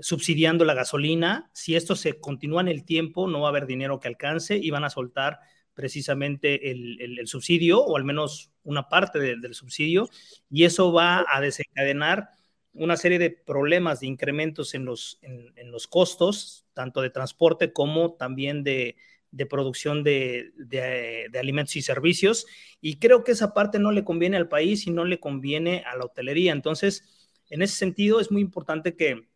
subsidiando 0.00 0.66
la 0.66 0.74
gasolina. 0.74 1.48
Si 1.54 1.76
esto 1.76 1.96
se 1.96 2.20
continúa 2.20 2.60
en 2.60 2.68
el 2.68 2.84
tiempo, 2.84 3.26
no 3.26 3.40
va 3.40 3.48
a 3.48 3.50
haber 3.52 3.64
dinero 3.64 4.00
que 4.00 4.08
alcance 4.08 4.58
y 4.58 4.68
van 4.68 4.84
a 4.84 4.90
soltar 4.90 5.38
precisamente 5.78 6.72
el, 6.72 7.26
subsidio 7.26 7.80
o 7.80 7.96
al 7.96 8.02
menos 8.02 8.50
una 8.64 8.88
parte 8.88 9.20
del 9.20 9.54
subsidio 9.54 10.10
y 10.50 10.64
eso 10.64 10.92
va 10.92 11.24
a 11.32 11.40
desencadenar 11.40 12.30
una 12.72 12.96
serie 12.96 13.20
de 13.20 13.30
problemas 13.30 14.00
de 14.00 14.08
incrementos 14.08 14.74
en 14.74 14.84
los, 14.84 15.20
en 15.22 15.70
los 15.70 15.86
costos, 15.86 16.66
tanto 16.74 17.00
de 17.00 17.10
transporte 17.10 17.72
como 17.72 18.14
también 18.14 18.64
de, 18.64 18.96
de 19.30 19.46
producción 19.46 20.02
de, 20.02 21.30
alimentos 21.38 21.76
y 21.76 21.82
servicios. 21.82 22.46
Y 22.80 22.98
creo 22.98 23.24
que 23.24 23.32
esa 23.32 23.52
parte 23.52 23.78
no 23.78 23.92
le 23.92 24.04
conviene 24.04 24.36
al 24.36 24.48
país 24.48 24.86
y 24.86 24.90
no 24.90 25.04
le 25.04 25.20
conviene 25.20 25.84
a 25.86 25.96
la 25.96 26.04
hotelería. 26.04 26.52
Entonces, 26.52 27.32
en 27.50 27.62
ese 27.62 27.76
sentido, 27.76 28.20
es 28.20 28.30
muy 28.30 28.42
importante 28.42 28.96
que, 28.96 29.28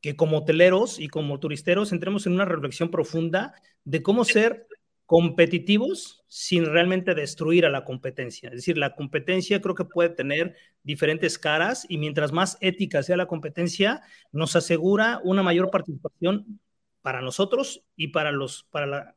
que 0.00 0.16
como 0.16 0.38
hoteleros 0.38 0.98
y 0.98 1.08
como 1.08 1.40
turisteros 1.40 1.92
entremos 1.92 2.26
en 2.26 2.34
una 2.34 2.44
reflexión 2.44 2.90
profunda 2.90 3.54
de 3.84 4.02
cómo 4.02 4.24
ser 4.24 4.66
competitivos 5.08 6.22
sin 6.26 6.66
realmente 6.66 7.14
destruir 7.14 7.64
a 7.64 7.70
la 7.70 7.82
competencia. 7.86 8.50
Es 8.50 8.56
decir, 8.56 8.76
la 8.76 8.94
competencia 8.94 9.58
creo 9.58 9.74
que 9.74 9.86
puede 9.86 10.10
tener 10.10 10.54
diferentes 10.82 11.38
caras 11.38 11.86
y 11.88 11.96
mientras 11.96 12.30
más 12.30 12.58
ética 12.60 13.02
sea 13.02 13.16
la 13.16 13.24
competencia, 13.24 14.02
nos 14.32 14.54
asegura 14.54 15.22
una 15.24 15.42
mayor 15.42 15.70
participación 15.70 16.60
para 17.00 17.22
nosotros 17.22 17.86
y 17.96 18.08
para 18.08 18.32
los, 18.32 18.64
para, 18.64 19.14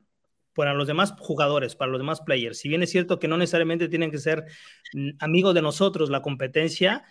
para 0.56 0.74
los 0.74 0.88
demás 0.88 1.14
jugadores, 1.20 1.76
para 1.76 1.92
los 1.92 2.00
demás 2.00 2.22
players. 2.22 2.60
Si 2.60 2.70
bien 2.70 2.84
es 2.84 2.90
cierto 2.90 3.20
que 3.20 3.28
no 3.28 3.36
necesariamente 3.36 3.90
tienen 3.90 4.12
que 4.12 4.20
ser 4.20 4.46
mm, 4.94 5.10
amigos 5.20 5.54
de 5.54 5.62
nosotros 5.62 6.10
la 6.10 6.22
competencia, 6.22 7.04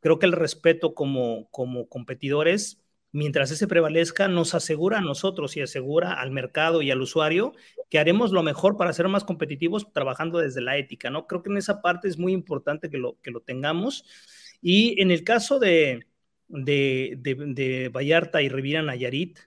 creo 0.00 0.18
que 0.18 0.26
el 0.26 0.32
respeto 0.32 0.92
como, 0.92 1.48
como 1.52 1.88
competidores, 1.88 2.83
mientras 3.14 3.50
ese 3.50 3.66
prevalezca, 3.66 4.28
nos 4.28 4.54
asegura 4.54 4.98
a 4.98 5.00
nosotros 5.00 5.56
y 5.56 5.62
asegura 5.62 6.12
al 6.12 6.30
mercado 6.30 6.82
y 6.82 6.90
al 6.90 7.00
usuario 7.00 7.54
que 7.88 7.98
haremos 7.98 8.30
lo 8.30 8.42
mejor 8.42 8.76
para 8.76 8.92
ser 8.92 9.08
más 9.08 9.24
competitivos 9.24 9.90
trabajando 9.92 10.38
desde 10.38 10.60
la 10.60 10.76
ética, 10.76 11.08
¿no? 11.08 11.26
Creo 11.26 11.42
que 11.42 11.50
en 11.50 11.56
esa 11.56 11.80
parte 11.80 12.08
es 12.08 12.18
muy 12.18 12.32
importante 12.32 12.90
que 12.90 12.98
lo, 12.98 13.18
que 13.22 13.30
lo 13.30 13.40
tengamos. 13.40 14.04
Y 14.60 15.00
en 15.00 15.10
el 15.10 15.24
caso 15.24 15.58
de, 15.58 16.06
de, 16.48 17.16
de, 17.18 17.34
de 17.34 17.88
Vallarta 17.88 18.42
y 18.42 18.50
Riviera 18.50 18.82
Nayarit, 18.82 19.38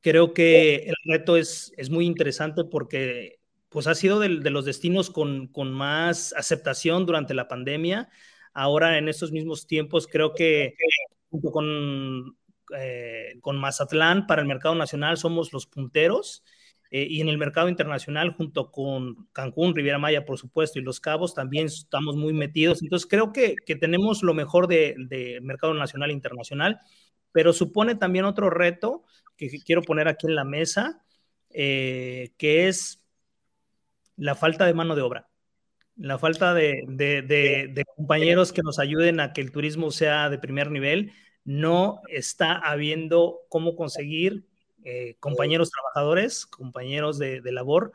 Creo 0.00 0.32
que 0.32 0.86
el 0.86 0.94
reto 1.04 1.36
es, 1.36 1.72
es 1.76 1.90
muy 1.90 2.06
interesante 2.06 2.64
porque 2.64 3.40
pues 3.68 3.86
ha 3.86 3.94
sido 3.94 4.18
de, 4.20 4.28
los 4.28 4.64
destinos 4.64 5.10
con, 5.10 5.48
con, 5.48 5.72
más 5.72 6.32
aceptación 6.34 7.06
durante 7.06 7.34
la 7.34 7.48
pandemia. 7.48 8.08
Ahora 8.52 8.98
en 8.98 9.08
estos 9.08 9.32
mismos 9.32 9.66
tiempos 9.66 10.06
creo 10.06 10.34
que 10.34 10.74
junto 11.30 11.50
con, 11.52 12.36
eh, 12.78 13.38
con 13.40 13.58
Mazatlán 13.58 14.26
para 14.26 14.42
el 14.42 14.48
mercado 14.48 14.74
nacional 14.74 15.16
somos 15.16 15.52
los 15.52 15.66
punteros 15.66 16.44
eh, 16.90 17.06
y 17.08 17.20
en 17.20 17.28
el 17.28 17.38
mercado 17.38 17.68
internacional 17.68 18.34
junto 18.34 18.70
con 18.70 19.28
Cancún, 19.32 19.74
Riviera 19.74 19.98
Maya 19.98 20.24
por 20.24 20.38
supuesto 20.38 20.78
y 20.78 20.82
Los 20.82 21.00
Cabos 21.00 21.34
también 21.34 21.66
estamos 21.66 22.16
muy 22.16 22.32
metidos. 22.32 22.82
Entonces 22.82 23.08
creo 23.08 23.32
que, 23.32 23.56
que 23.66 23.76
tenemos 23.76 24.22
lo 24.22 24.34
mejor 24.34 24.66
de, 24.68 24.94
de 24.98 25.40
mercado 25.42 25.74
nacional 25.74 26.10
e 26.10 26.14
internacional, 26.14 26.80
pero 27.32 27.52
supone 27.52 27.94
también 27.94 28.24
otro 28.24 28.50
reto 28.50 29.04
que 29.36 29.48
quiero 29.60 29.82
poner 29.82 30.08
aquí 30.08 30.26
en 30.26 30.34
la 30.34 30.44
mesa, 30.44 31.02
eh, 31.50 32.32
que 32.38 32.68
es 32.68 33.02
la 34.16 34.34
falta 34.34 34.66
de 34.66 34.74
mano 34.74 34.94
de 34.94 35.02
obra, 35.02 35.28
la 35.96 36.18
falta 36.18 36.54
de, 36.54 37.84
compañeros 37.96 38.52
que 38.52 38.62
nos 38.62 38.78
ayuden 38.78 39.20
a 39.20 39.32
que 39.32 39.40
el 39.40 39.52
turismo 39.52 39.90
sea 39.90 40.30
de 40.30 40.38
primer 40.38 40.70
nivel. 40.70 41.12
No 41.44 42.00
está 42.08 42.54
habiendo 42.54 43.40
cómo 43.48 43.76
conseguir 43.76 44.44
eh, 44.84 45.16
compañeros 45.20 45.70
trabajadores, 45.70 46.46
compañeros 46.46 47.18
de, 47.18 47.40
labor. 47.44 47.92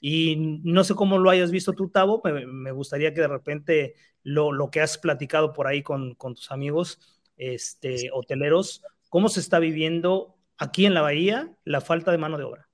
Y 0.00 0.36
no 0.64 0.84
sé 0.84 0.94
cómo 0.94 1.18
lo 1.18 1.30
hayas 1.30 1.50
visto 1.50 1.72
tú, 1.72 1.88
Tavo. 1.90 2.22
Me, 2.24 2.72
gustaría 2.72 3.12
que 3.12 3.20
de 3.20 3.28
repente 3.28 3.94
lo, 4.22 4.70
que 4.70 4.80
has 4.80 4.98
platicado 4.98 5.52
por 5.52 5.66
ahí 5.66 5.82
con, 5.82 6.16
tus 6.16 6.50
amigos 6.50 6.98
este, 7.36 8.10
hoteleros, 8.12 8.82
cómo 9.08 9.28
se 9.28 9.40
está 9.40 9.58
viviendo 9.58 10.36
aquí 10.56 10.86
en 10.86 10.94
la 10.94 11.02
Bahía 11.02 11.50
la 11.64 11.80
falta 11.80 12.10
de 12.10 12.18
mano 12.18 12.38
de 12.38 12.44
obra? 12.44 12.69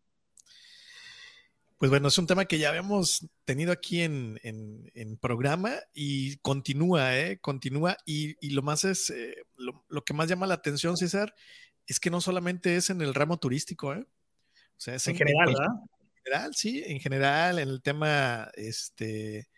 Pues 1.78 1.90
bueno, 1.90 2.08
es 2.08 2.16
un 2.16 2.26
tema 2.26 2.46
que 2.46 2.58
ya 2.58 2.70
habíamos 2.70 3.26
tenido 3.44 3.70
aquí 3.70 4.02
en, 4.02 4.38
programa 5.20 5.74
y 5.92 6.36
continúa, 6.38 7.18
¿eh? 7.18 7.38
Continúa. 7.38 7.96
Y, 8.06 8.50
lo 8.50 8.62
más 8.62 8.84
es, 8.84 9.10
eh, 9.10 9.36
lo, 9.56 10.04
que 10.04 10.14
más 10.14 10.28
llama 10.28 10.46
la 10.46 10.54
atención, 10.54 10.96
César, 10.96 11.34
es 11.86 12.00
que 12.00 12.10
no 12.10 12.20
solamente 12.20 12.76
es 12.76 12.90
en 12.90 13.02
el 13.02 13.14
ramo 13.14 13.38
turístico, 13.38 13.94
¿eh? 13.94 14.06
O 14.06 14.80
sea, 14.80 14.94
es 14.94 15.06
en, 15.06 15.16
general, 15.16 15.46
¿verdad? 15.46 15.68
En 15.74 16.24
general, 16.24 16.54
sí, 16.54 16.82
en 16.86 17.00
general, 17.00 17.58
en 17.58 17.68
el 17.68 17.82
tema, 17.82 18.50
este, 18.54 19.48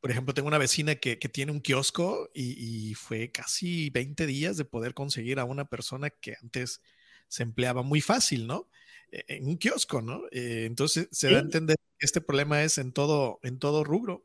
por 0.00 0.10
ejemplo, 0.10 0.32
tengo 0.32 0.48
una 0.48 0.58
vecina 0.58 0.94
que, 0.94 1.16
tiene 1.16 1.52
un 1.52 1.60
kiosco 1.60 2.30
y, 2.34 2.94
fue 2.94 3.30
casi 3.30 3.90
20 3.90 4.26
días 4.26 4.56
de 4.56 4.64
poder 4.64 4.94
conseguir 4.94 5.38
a 5.38 5.44
una 5.44 5.66
persona 5.66 6.08
que 6.08 6.36
antes 6.40 6.80
se 7.28 7.42
empleaba 7.42 7.82
muy 7.82 8.00
fácil, 8.00 8.46
¿no? 8.46 8.68
E, 9.10 9.24
en 9.28 9.46
un 9.46 9.56
kiosco, 9.56 10.02
¿no? 10.02 10.22
Eh, 10.30 10.64
entonces 10.66 11.08
se 11.10 11.30
da 11.30 11.38
a 11.38 11.42
entender 11.42 11.76
que 11.98 12.06
este 12.06 12.20
problema 12.20 12.62
es 12.62 12.78
en 12.78 12.92
todo, 12.92 13.40
en 13.42 13.58
todo 13.58 13.84
rubro. 13.84 14.24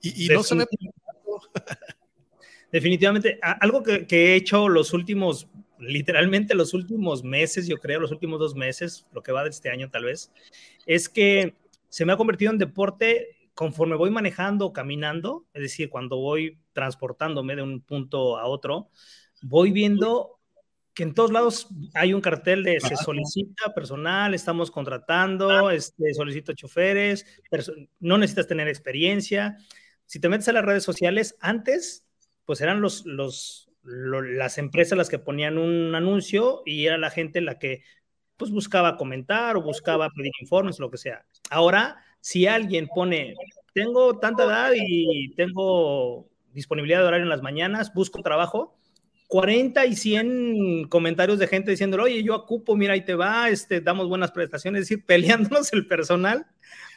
Y, 0.00 0.28
no 0.28 0.42
se 0.42 0.54
me... 0.54 0.64
Definitivamente, 2.70 3.38
algo 3.60 3.82
que, 3.82 4.06
que, 4.06 4.32
he 4.32 4.36
hecho 4.36 4.68
los 4.68 4.92
últimos, 4.92 5.48
literalmente 5.78 6.54
los 6.54 6.72
últimos 6.74 7.24
meses, 7.24 7.66
yo 7.66 7.78
creo, 7.78 8.00
los 8.00 8.12
últimos 8.12 8.38
dos 8.38 8.54
meses, 8.54 9.06
lo 9.12 9.22
que 9.22 9.32
va 9.32 9.42
de 9.42 9.50
este 9.50 9.70
año 9.70 9.90
tal 9.90 10.04
vez, 10.04 10.30
es 10.86 11.08
que 11.08 11.54
se 11.88 12.04
me 12.04 12.12
ha 12.12 12.16
convertido 12.16 12.52
en 12.52 12.58
deporte 12.58 13.38
conforme 13.54 13.96
voy 13.96 14.10
manejando, 14.10 14.72
caminando, 14.72 15.44
es 15.52 15.62
decir, 15.62 15.90
cuando 15.90 16.18
voy 16.18 16.58
transportándome 16.72 17.56
de 17.56 17.62
un 17.62 17.80
punto 17.80 18.38
a 18.38 18.46
otro, 18.46 18.88
voy 19.42 19.72
viendo 19.72 20.37
que 20.98 21.04
en 21.04 21.14
todos 21.14 21.30
lados 21.30 21.68
hay 21.94 22.12
un 22.12 22.20
cartel 22.20 22.64
de 22.64 22.80
se 22.80 22.96
solicita 22.96 23.72
personal, 23.72 24.34
estamos 24.34 24.72
contratando, 24.72 25.70
este, 25.70 26.12
solicito 26.12 26.54
choferes, 26.54 27.24
no 28.00 28.18
necesitas 28.18 28.48
tener 28.48 28.66
experiencia. 28.66 29.58
Si 30.06 30.18
te 30.18 30.28
metes 30.28 30.48
a 30.48 30.52
las 30.52 30.64
redes 30.64 30.82
sociales, 30.82 31.36
antes, 31.38 32.04
pues 32.44 32.60
eran 32.62 32.80
los, 32.80 33.06
los, 33.06 33.70
las 33.84 34.58
empresas 34.58 34.98
las 34.98 35.08
que 35.08 35.20
ponían 35.20 35.56
un 35.56 35.94
anuncio 35.94 36.62
y 36.66 36.86
era 36.86 36.98
la 36.98 37.10
gente 37.10 37.42
la 37.42 37.60
que 37.60 37.84
pues 38.36 38.50
buscaba 38.50 38.96
comentar 38.96 39.56
o 39.56 39.62
buscaba 39.62 40.10
pedir 40.10 40.32
informes, 40.40 40.80
lo 40.80 40.90
que 40.90 40.98
sea. 40.98 41.24
Ahora 41.48 42.04
si 42.20 42.48
alguien 42.48 42.88
pone, 42.88 43.36
tengo 43.72 44.18
tanta 44.18 44.46
edad 44.46 44.72
y 44.74 45.32
tengo 45.36 46.28
disponibilidad 46.52 47.02
de 47.02 47.06
horario 47.06 47.22
en 47.22 47.30
las 47.30 47.42
mañanas, 47.42 47.94
busco 47.94 48.20
trabajo, 48.20 48.77
40 49.28 49.84
y 49.86 49.94
100 49.94 50.88
comentarios 50.88 51.38
de 51.38 51.46
gente 51.46 51.70
diciendo, 51.70 52.02
oye, 52.02 52.22
yo 52.22 52.34
ocupo, 52.34 52.74
mira, 52.76 52.94
ahí 52.94 53.04
te 53.04 53.14
va, 53.14 53.50
este, 53.50 53.80
damos 53.80 54.08
buenas 54.08 54.32
prestaciones, 54.32 54.82
es 54.82 54.88
decir, 54.88 55.04
peleándonos 55.06 55.72
el 55.74 55.86
personal, 55.86 56.46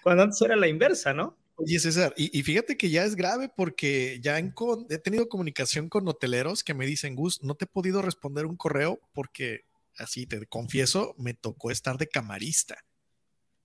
cuando 0.01 0.23
antes 0.23 0.41
era 0.41 0.55
la 0.55 0.67
inversa, 0.67 1.13
¿no? 1.13 1.37
Oye, 1.55 1.77
César, 1.77 2.13
y, 2.17 2.41
fíjate 2.41 2.75
que 2.77 2.89
ya 2.89 3.03
es 3.03 3.15
grave 3.15 3.51
porque 3.55 4.19
ya 4.21 4.39
he 4.39 4.97
tenido 4.97 5.29
comunicación 5.29 5.89
con 5.89 6.07
hoteleros 6.07 6.63
que 6.63 6.73
me 6.73 6.87
dicen, 6.87 7.15
Gus, 7.15 7.43
no 7.43 7.53
te 7.53 7.65
he 7.65 7.67
podido 7.67 8.01
responder 8.01 8.45
un 8.45 8.55
correo 8.55 8.99
porque, 9.13 9.65
así 9.97 10.25
te 10.25 10.43
confieso, 10.47 11.13
me 11.19 11.35
tocó 11.35 11.69
estar 11.69 11.97
de 11.97 12.07
camarista. 12.07 12.83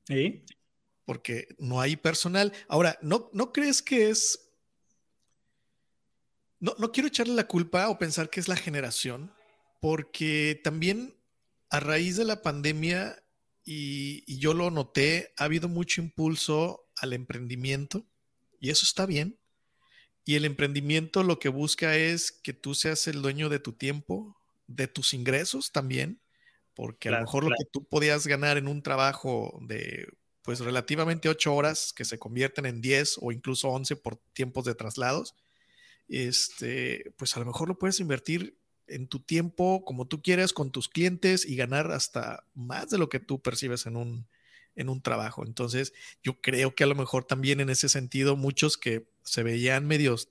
¿Sí? 0.06 0.44
Porque 1.06 1.48
no 1.58 1.80
hay 1.80 1.96
personal. 1.96 2.52
Ahora, 2.68 2.98
¿no, 3.00 3.30
no 3.32 3.52
crees 3.52 3.80
que 3.80 4.10
es... 4.10 4.45
No, 6.66 6.74
no 6.78 6.90
quiero 6.90 7.06
echarle 7.06 7.34
la 7.34 7.46
culpa 7.46 7.88
o 7.88 7.96
pensar 7.96 8.28
que 8.28 8.40
es 8.40 8.48
la 8.48 8.56
generación, 8.56 9.32
porque 9.80 10.60
también 10.64 11.14
a 11.70 11.78
raíz 11.78 12.16
de 12.16 12.24
la 12.24 12.42
pandemia, 12.42 13.22
y, 13.64 14.24
y 14.26 14.40
yo 14.40 14.52
lo 14.52 14.72
noté, 14.72 15.32
ha 15.36 15.44
habido 15.44 15.68
mucho 15.68 16.00
impulso 16.00 16.88
al 16.96 17.12
emprendimiento, 17.12 18.04
y 18.58 18.70
eso 18.70 18.84
está 18.84 19.06
bien. 19.06 19.38
Y 20.24 20.34
el 20.34 20.44
emprendimiento 20.44 21.22
lo 21.22 21.38
que 21.38 21.50
busca 21.50 21.94
es 21.94 22.32
que 22.32 22.52
tú 22.52 22.74
seas 22.74 23.06
el 23.06 23.22
dueño 23.22 23.48
de 23.48 23.60
tu 23.60 23.72
tiempo, 23.72 24.36
de 24.66 24.88
tus 24.88 25.14
ingresos 25.14 25.70
también, 25.70 26.20
porque 26.74 27.10
a 27.10 27.12
lo 27.12 27.20
mejor 27.20 27.44
lo 27.44 27.50
que 27.50 27.64
tú 27.72 27.84
podías 27.84 28.26
ganar 28.26 28.56
en 28.56 28.66
un 28.66 28.82
trabajo 28.82 29.56
de 29.62 30.08
pues 30.42 30.58
relativamente 30.58 31.28
ocho 31.28 31.54
horas 31.54 31.92
que 31.92 32.04
se 32.04 32.18
convierten 32.18 32.66
en 32.66 32.80
10 32.80 33.18
o 33.20 33.30
incluso 33.30 33.68
11 33.68 33.94
por 33.94 34.16
tiempos 34.32 34.64
de 34.64 34.74
traslados, 34.74 35.36
este, 36.08 37.12
pues 37.16 37.36
a 37.36 37.40
lo 37.40 37.46
mejor 37.46 37.68
lo 37.68 37.78
puedes 37.78 38.00
invertir 38.00 38.58
en 38.86 39.08
tu 39.08 39.20
tiempo 39.20 39.84
como 39.84 40.06
tú 40.06 40.22
quieres 40.22 40.52
con 40.52 40.70
tus 40.70 40.88
clientes 40.88 41.44
y 41.44 41.56
ganar 41.56 41.90
hasta 41.90 42.44
más 42.54 42.88
de 42.90 42.98
lo 42.98 43.08
que 43.08 43.20
tú 43.20 43.42
percibes 43.42 43.86
en 43.86 43.96
un, 43.96 44.26
en 44.76 44.88
un 44.88 45.00
trabajo. 45.02 45.44
Entonces, 45.44 45.92
yo 46.22 46.40
creo 46.40 46.74
que 46.74 46.84
a 46.84 46.86
lo 46.86 46.94
mejor 46.94 47.24
también 47.24 47.60
en 47.60 47.70
ese 47.70 47.88
sentido, 47.88 48.36
muchos 48.36 48.76
que 48.76 49.08
se 49.24 49.42
veían 49.42 49.86
medios 49.86 50.30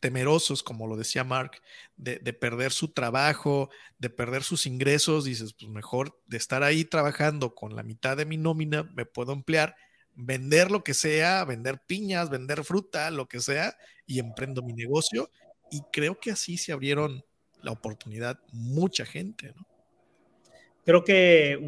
temerosos, 0.00 0.64
como 0.64 0.88
lo 0.88 0.96
decía 0.96 1.22
Mark, 1.22 1.62
de, 1.96 2.18
perder 2.32 2.72
su 2.72 2.88
trabajo, 2.88 3.70
de 3.98 4.10
perder 4.10 4.42
sus 4.42 4.66
ingresos, 4.66 5.24
dices, 5.24 5.52
pues 5.52 5.70
mejor 5.70 6.20
de 6.26 6.38
estar 6.38 6.64
ahí 6.64 6.84
trabajando 6.84 7.54
con 7.54 7.76
la 7.76 7.84
mitad 7.84 8.16
de 8.16 8.26
mi 8.26 8.36
nómina, 8.36 8.82
me 8.94 9.06
puedo 9.06 9.32
emplear, 9.32 9.76
vender 10.14 10.70
lo 10.70 10.84
que 10.84 10.94
sea, 10.94 11.44
vender 11.44 11.80
piñas, 11.86 12.30
vender 12.30 12.64
fruta, 12.64 13.10
lo 13.10 13.26
que 13.26 13.40
sea, 13.40 13.76
y 14.06 14.18
emprendo 14.18 14.62
mi 14.62 14.72
negocio. 14.72 15.30
Y 15.70 15.80
creo 15.92 16.18
que 16.20 16.30
así 16.30 16.56
se 16.56 16.72
abrieron 16.72 17.24
la 17.62 17.72
oportunidad 17.72 18.40
mucha 18.52 19.04
gente. 19.04 19.54
Creo 20.84 21.04
que 21.04 21.58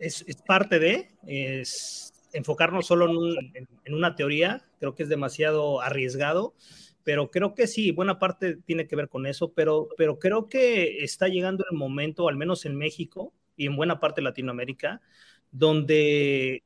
es, 0.00 0.24
parte 0.46 0.78
de 0.78 1.10
es 1.26 2.12
enfocarnos 2.32 2.86
solo 2.86 3.06
en, 3.06 3.94
una 3.94 4.14
teoría, 4.14 4.64
creo 4.78 4.94
que 4.94 5.02
es 5.02 5.08
demasiado 5.08 5.80
arriesgado, 5.80 6.54
pero 7.02 7.30
creo 7.30 7.54
que 7.54 7.66
sí, 7.66 7.92
buena 7.92 8.18
parte 8.18 8.56
tiene 8.56 8.86
que 8.86 8.96
ver 8.96 9.08
con 9.08 9.26
eso, 9.26 9.52
pero, 9.52 9.88
pero 9.96 10.18
creo 10.18 10.48
que 10.48 11.04
está 11.04 11.28
llegando 11.28 11.64
el 11.70 11.76
momento, 11.76 12.28
al 12.28 12.36
menos 12.36 12.64
en 12.66 12.76
México 12.76 13.32
y 13.56 13.66
en 13.66 13.76
buena 13.76 14.00
parte 14.00 14.20
de 14.20 14.24
Latinoamérica, 14.24 15.00
donde, 15.50 16.64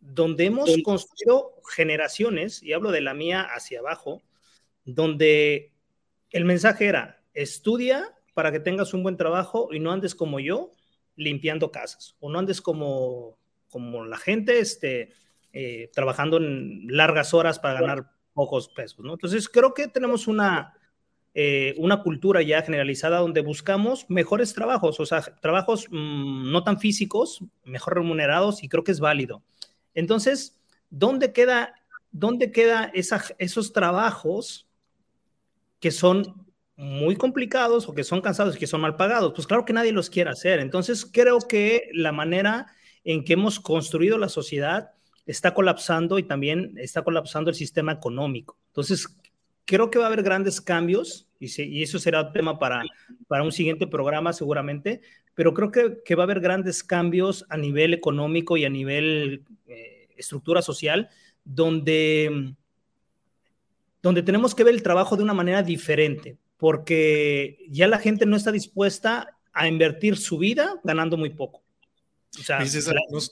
donde 0.00 0.46
hemos 0.46 0.70
construido 0.82 1.54
generaciones, 1.68 2.62
y 2.62 2.72
hablo 2.72 2.90
de 2.90 3.02
la 3.02 3.14
mía 3.14 3.42
hacia 3.42 3.80
abajo, 3.80 4.22
donde 4.84 5.72
el 6.30 6.44
mensaje 6.44 6.86
era, 6.86 7.22
estudia 7.34 8.16
para 8.34 8.52
que 8.52 8.60
tengas 8.60 8.94
un 8.94 9.02
buen 9.02 9.16
trabajo 9.16 9.68
y 9.72 9.80
no 9.80 9.92
andes 9.92 10.14
como 10.14 10.40
yo, 10.40 10.72
limpiando 11.16 11.70
casas 11.70 12.16
o 12.20 12.30
no 12.30 12.38
andes 12.38 12.60
como, 12.62 13.36
como 13.68 14.04
la 14.04 14.16
gente 14.16 14.58
este, 14.58 15.12
eh, 15.52 15.90
trabajando 15.92 16.38
en 16.38 16.86
largas 16.88 17.34
horas 17.34 17.58
para 17.58 17.80
ganar 17.80 18.10
pocos 18.32 18.68
pesos, 18.68 19.04
¿no? 19.04 19.12
Entonces 19.12 19.48
creo 19.48 19.74
que 19.74 19.88
tenemos 19.88 20.28
una, 20.28 20.74
eh, 21.34 21.74
una 21.76 22.02
cultura 22.02 22.40
ya 22.42 22.62
generalizada 22.62 23.18
donde 23.18 23.40
buscamos 23.42 24.06
mejores 24.08 24.54
trabajos, 24.54 24.98
o 25.00 25.06
sea, 25.06 25.20
trabajos 25.40 25.88
mm, 25.90 26.50
no 26.50 26.64
tan 26.64 26.78
físicos, 26.78 27.44
mejor 27.64 27.94
remunerados 27.94 28.62
y 28.62 28.68
creo 28.68 28.84
que 28.84 28.92
es 28.92 29.00
válido. 29.00 29.42
Entonces, 29.94 30.58
¿dónde 30.90 31.32
queda, 31.32 31.74
dónde 32.10 32.52
queda 32.52 32.90
esos 32.94 33.72
trabajos 33.72 34.66
que 35.80 35.90
son 35.90 36.50
muy 36.80 37.14
complicados 37.16 37.88
o 37.88 37.94
que 37.94 38.04
son 38.04 38.22
cansados 38.22 38.56
y 38.56 38.58
que 38.58 38.66
son 38.66 38.80
mal 38.80 38.96
pagados, 38.96 39.32
pues 39.34 39.46
claro 39.46 39.66
que 39.66 39.74
nadie 39.74 39.92
los 39.92 40.08
quiere 40.08 40.30
hacer. 40.30 40.60
Entonces 40.60 41.04
creo 41.04 41.38
que 41.40 41.90
la 41.92 42.10
manera 42.10 42.68
en 43.04 43.22
que 43.22 43.34
hemos 43.34 43.60
construido 43.60 44.16
la 44.16 44.30
sociedad 44.30 44.92
está 45.26 45.52
colapsando 45.52 46.18
y 46.18 46.22
también 46.22 46.74
está 46.78 47.02
colapsando 47.02 47.50
el 47.50 47.56
sistema 47.56 47.92
económico. 47.92 48.58
Entonces 48.68 49.14
creo 49.64 49.90
que 49.90 49.98
va 49.98 50.04
a 50.04 50.06
haber 50.08 50.22
grandes 50.22 50.60
cambios 50.60 51.28
y, 51.38 51.82
eso 51.82 51.98
será 51.98 52.32
tema 52.32 52.58
para, 52.58 52.82
para 53.26 53.42
un 53.42 53.52
siguiente 53.52 53.86
programa 53.86 54.32
seguramente, 54.32 55.00
pero 55.34 55.54
creo 55.54 55.70
que, 55.70 56.14
va 56.14 56.22
a 56.22 56.24
haber 56.24 56.40
grandes 56.40 56.84
cambios 56.84 57.46
a 57.48 57.56
nivel 57.56 57.94
económico 57.94 58.56
y 58.56 58.64
a 58.64 58.70
nivel 58.70 59.44
eh, 59.66 60.08
estructura 60.16 60.62
social 60.62 61.08
donde 61.44 62.54
donde 64.02 64.22
tenemos 64.22 64.54
que 64.54 64.64
ver 64.64 64.74
el 64.74 64.82
trabajo 64.82 65.16
de 65.16 65.22
una 65.22 65.34
manera 65.34 65.62
diferente 65.62 66.38
porque 66.60 67.58
ya 67.70 67.88
la 67.88 67.98
gente 67.98 68.26
no 68.26 68.36
está 68.36 68.52
dispuesta 68.52 69.38
a 69.52 69.66
invertir 69.66 70.18
su 70.18 70.38
vida 70.38 70.78
ganando 70.84 71.16
muy 71.16 71.30
poco. 71.30 71.62
O 72.38 72.42
sea, 72.42 72.60
nos, 72.60 73.30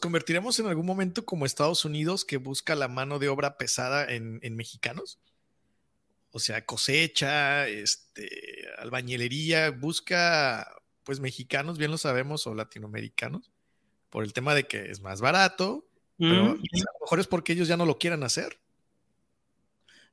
convertiremos 0.00 0.58
en 0.58 0.66
algún 0.66 0.86
momento 0.86 1.24
como 1.24 1.46
Estados 1.46 1.84
Unidos 1.84 2.24
que 2.24 2.36
busca 2.38 2.74
la 2.74 2.88
mano 2.88 3.18
de 3.18 3.28
obra 3.28 3.58
pesada 3.58 4.06
en, 4.12 4.40
mexicanos. 4.56 5.18
O 6.30 6.38
sea, 6.38 6.64
cosecha, 6.64 7.68
este, 7.68 8.28
albañilería, 8.78 9.70
busca 9.70 10.70
pues 11.04 11.20
mexicanos, 11.20 11.78
bien 11.78 11.92
lo 11.92 11.98
sabemos, 11.98 12.46
o 12.46 12.54
latinoamericanos, 12.54 13.52
por 14.10 14.24
el 14.24 14.32
tema 14.32 14.54
de 14.54 14.64
que 14.64 14.90
es 14.90 15.00
más 15.00 15.20
barato, 15.20 15.86
pero 16.18 16.42
a 16.42 16.54
lo 16.54 17.00
mejor 17.00 17.20
es 17.20 17.26
porque 17.26 17.52
ellos 17.52 17.68
ya 17.68 17.76
no 17.76 17.86
lo 17.86 17.98
quieran 17.98 18.24
hacer. 18.24 18.58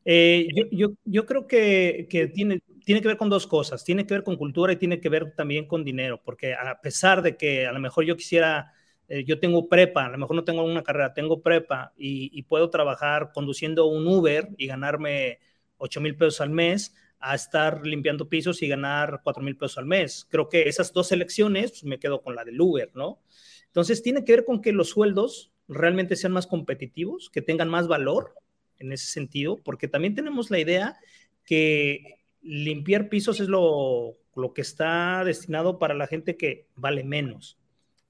Eh, 0.05 0.47
yo, 0.71 1.25
creo 1.25 1.47
que, 1.47 2.07
tiene, 2.33 2.61
tiene 2.85 3.01
que 3.01 3.07
ver 3.07 3.17
con 3.17 3.29
dos 3.29 3.47
cosas. 3.47 3.83
Tiene 3.83 4.05
que 4.05 4.13
ver 4.13 4.23
con 4.23 4.35
cultura 4.35 4.73
y 4.73 4.77
tiene 4.77 4.99
que 4.99 5.09
ver 5.09 5.33
también 5.35 5.67
con 5.67 5.83
dinero, 5.83 6.21
porque 6.23 6.53
a 6.53 6.79
pesar 6.81 7.21
de 7.21 7.37
que 7.37 7.65
a 7.65 7.71
lo 7.71 7.79
mejor 7.79 8.05
yo 8.05 8.17
quisiera, 8.17 8.73
eh, 9.13 9.23
yo 9.25 9.39
tengo 9.39 9.69
prepa, 9.69 10.05
a 10.05 10.09
lo 10.09 10.17
mejor 10.17 10.35
no 10.35 10.43
tengo 10.43 10.63
una 10.63 10.81
carrera, 10.81 11.13
tengo 11.13 11.43
prepa 11.43 11.93
y, 11.95 12.41
puedo 12.43 12.71
trabajar 12.71 13.31
conduciendo 13.31 13.85
un 13.85 14.07
Uber 14.07 14.49
y 14.57 14.65
ganarme 14.65 15.37
8 15.77 16.01
mil 16.01 16.17
pesos 16.17 16.41
al 16.41 16.49
mes 16.49 16.95
a 17.19 17.35
estar 17.35 17.85
limpiando 17.85 18.27
pisos 18.27 18.63
y 18.63 18.67
ganar 18.67 19.21
4 19.23 19.43
mil 19.43 19.55
pesos 19.55 19.77
al 19.77 19.85
mes. 19.85 20.25
Creo 20.31 20.49
que 20.49 20.63
esas 20.67 20.93
dos 20.93 21.11
elecciones 21.11 21.73
pues, 21.73 21.83
me 21.83 21.99
quedo 21.99 22.23
con 22.23 22.33
la 22.33 22.43
del 22.43 22.59
Uber, 22.59 22.89
¿no? 22.95 23.21
Entonces 23.67 24.01
tiene 24.01 24.25
que 24.25 24.31
ver 24.31 24.45
con 24.45 24.61
que 24.61 24.71
los 24.71 24.89
sueldos 24.89 25.51
realmente 25.67 26.15
sean 26.15 26.33
más 26.33 26.47
competitivos, 26.47 27.29
que 27.29 27.43
tengan 27.43 27.69
más 27.69 27.87
valor 27.87 28.33
en 28.79 28.93
ese 28.93 29.05
sentido, 29.05 29.57
porque 29.63 29.87
también 29.87 30.15
tenemos 30.15 30.49
la 30.49 30.57
idea 30.57 30.97
que 31.45 32.23
limpiar 32.41 33.09
pisos 33.09 33.39
es 33.39 33.47
lo, 33.47 34.17
lo 34.35 34.53
que 34.55 34.61
está 34.61 35.23
destinado 35.23 35.77
para 35.77 35.93
la 35.93 36.07
gente 36.07 36.35
que 36.35 36.65
vale 36.75 37.03
menos. 37.03 37.59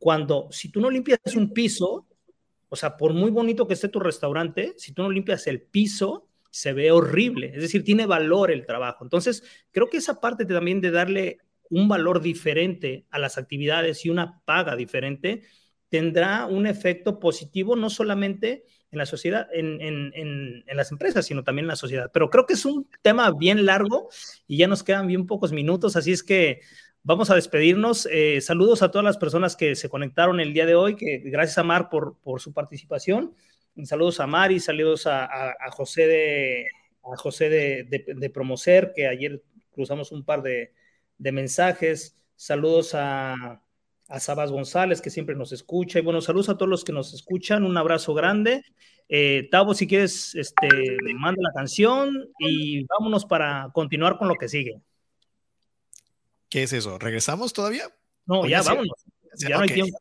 Cuando 0.03 0.49
si 0.51 0.67
tú 0.67 0.81
no 0.81 0.89
limpias 0.89 1.21
un 1.37 1.53
piso, 1.53 2.05
o 2.67 2.75
sea, 2.75 2.97
por 2.97 3.13
muy 3.13 3.31
bonito 3.31 3.65
que 3.65 3.73
esté 3.73 3.87
tu 3.87 4.01
restaurante, 4.01 4.73
si 4.75 4.91
tú 4.91 5.01
no 5.01 5.09
limpias 5.09 5.47
el 5.47 5.61
piso, 5.61 6.27
se 6.51 6.73
ve 6.73 6.91
horrible. 6.91 7.53
Es 7.55 7.61
decir, 7.61 7.85
tiene 7.85 8.05
valor 8.05 8.51
el 8.51 8.65
trabajo. 8.65 9.05
Entonces, 9.05 9.45
creo 9.71 9.89
que 9.89 9.95
esa 9.95 10.19
parte 10.19 10.43
también 10.43 10.81
de 10.81 10.91
darle 10.91 11.37
un 11.69 11.87
valor 11.87 12.21
diferente 12.21 13.05
a 13.11 13.17
las 13.17 13.37
actividades 13.37 14.03
y 14.03 14.09
una 14.09 14.41
paga 14.43 14.75
diferente 14.75 15.43
tendrá 15.87 16.47
un 16.47 16.67
efecto 16.67 17.17
positivo 17.17 17.77
no 17.77 17.89
solamente 17.89 18.65
en 18.91 18.97
la 18.97 19.05
sociedad, 19.05 19.47
en, 19.53 19.79
en, 19.79 20.11
en, 20.15 20.75
las 20.75 20.91
empresas, 20.91 21.25
sino 21.25 21.45
también 21.45 21.63
en 21.63 21.69
la 21.69 21.77
sociedad. 21.77 22.11
Pero 22.13 22.29
creo 22.29 22.45
que 22.45 22.55
es 22.55 22.65
un 22.65 22.89
tema 23.01 23.31
bien 23.31 23.65
largo 23.65 24.09
y 24.47 24.57
ya 24.57 24.67
nos 24.67 24.83
quedan 24.83 25.07
bien 25.07 25.27
pocos 25.27 25.53
minutos, 25.53 25.95
así 25.95 26.11
es 26.11 26.23
que 26.23 26.59
vamos 27.03 27.29
a 27.29 27.35
despedirnos. 27.35 28.07
Eh, 28.11 28.41
saludos 28.41 28.81
a 28.81 28.89
todas 28.91 29.05
las 29.05 29.17
personas 29.17 29.55
que 29.55 29.75
se 29.75 29.89
conectaron 29.89 30.39
el 30.39 30.53
día 30.53 30.65
de 30.65 30.75
hoy, 30.75 30.95
que 30.95 31.19
gracias 31.19 31.57
a 31.57 31.63
Mar 31.63 31.89
por, 31.89 32.17
su 32.39 32.53
participación. 32.53 33.35
Saludos 33.83 34.19
a 34.19 34.27
Mari, 34.27 34.59
saludos 34.59 35.07
a, 35.07 35.53
José 35.71 36.07
de 36.07 36.67
José 37.01 37.49
de, 37.49 38.29
Promocer, 38.29 38.93
que 38.95 39.07
ayer 39.07 39.41
cruzamos 39.71 40.11
un 40.11 40.23
par 40.23 40.41
de, 40.41 40.71
mensajes. 41.19 42.17
Saludos 42.35 42.95
a, 42.95 43.61
a 44.09 44.19
Sabas 44.19 44.51
González, 44.51 45.01
que 45.01 45.09
siempre 45.09 45.35
nos 45.35 45.51
escucha. 45.51 45.99
Y 45.99 46.01
bueno, 46.01 46.21
saludos 46.21 46.49
a 46.49 46.57
todos 46.57 46.69
los 46.69 46.83
que 46.83 46.93
nos 46.93 47.13
escuchan. 47.13 47.63
Un 47.63 47.77
abrazo 47.77 48.13
grande. 48.13 48.63
Eh, 49.09 49.47
Tavo, 49.51 49.73
si 49.73 49.87
quieres, 49.87 50.33
este, 50.35 50.67
manda 51.15 51.41
la 51.41 51.53
canción 51.53 52.29
y 52.39 52.85
vámonos 52.85 53.25
para 53.25 53.69
continuar 53.73 54.17
con 54.17 54.27
lo 54.27 54.35
que 54.35 54.49
sigue. 54.49 54.81
¿Qué 56.53 56.61
es 56.61 56.71
eso? 56.71 56.99
¿Regresamos 56.99 57.51
todavía? 57.51 57.89
No, 58.27 58.45
ya, 58.45 58.61
vámonos. 58.61 58.93
Ya 59.39 59.57
no 59.57 59.63
hay 59.63 59.69
tiempo. 59.69 59.97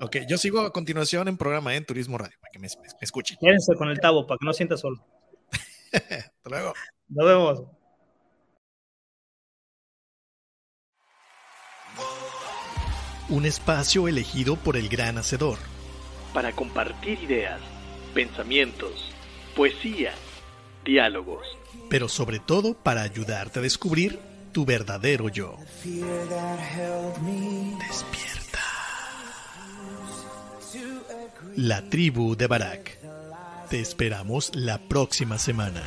Ok, 0.00 0.18
yo 0.28 0.38
sigo 0.38 0.60
a 0.60 0.72
continuación 0.72 1.26
en 1.26 1.36
programa 1.36 1.74
en 1.74 1.84
Turismo 1.84 2.16
Radio, 2.16 2.36
para 2.40 2.52
que 2.52 2.60
me, 2.60 2.68
me 2.68 2.88
escuchen. 3.00 3.36
Quédense 3.40 3.74
con 3.74 3.88
el 3.88 3.98
Tavo, 3.98 4.24
para 4.24 4.38
que 4.38 4.46
no 4.46 4.52
sienta 4.52 4.76
solo. 4.76 5.04
Hasta 5.92 6.48
luego. 6.48 6.74
Nos 7.08 7.26
vemos. 7.26 7.62
un 13.30 13.44
espacio 13.44 14.06
elegido 14.06 14.54
por 14.54 14.76
el 14.76 14.88
gran 14.88 15.18
hacedor. 15.18 15.58
Para 16.32 16.52
compartir 16.52 17.20
ideas, 17.20 17.60
pensamientos, 18.12 19.10
poesía, 19.56 20.12
diálogos. 20.84 21.44
Pero 21.90 22.08
sobre 22.08 22.38
todo 22.38 22.74
para 22.74 23.02
ayudarte 23.02 23.58
a 23.58 23.62
descubrir 23.62 24.33
tu 24.54 24.64
verdadero 24.64 25.28
yo. 25.28 25.58
Despierta. 27.88 28.60
La 31.56 31.82
tribu 31.90 32.36
de 32.36 32.46
Barak. 32.46 32.98
Te 33.68 33.80
esperamos 33.80 34.52
la 34.54 34.78
próxima 34.78 35.38
semana. 35.38 35.82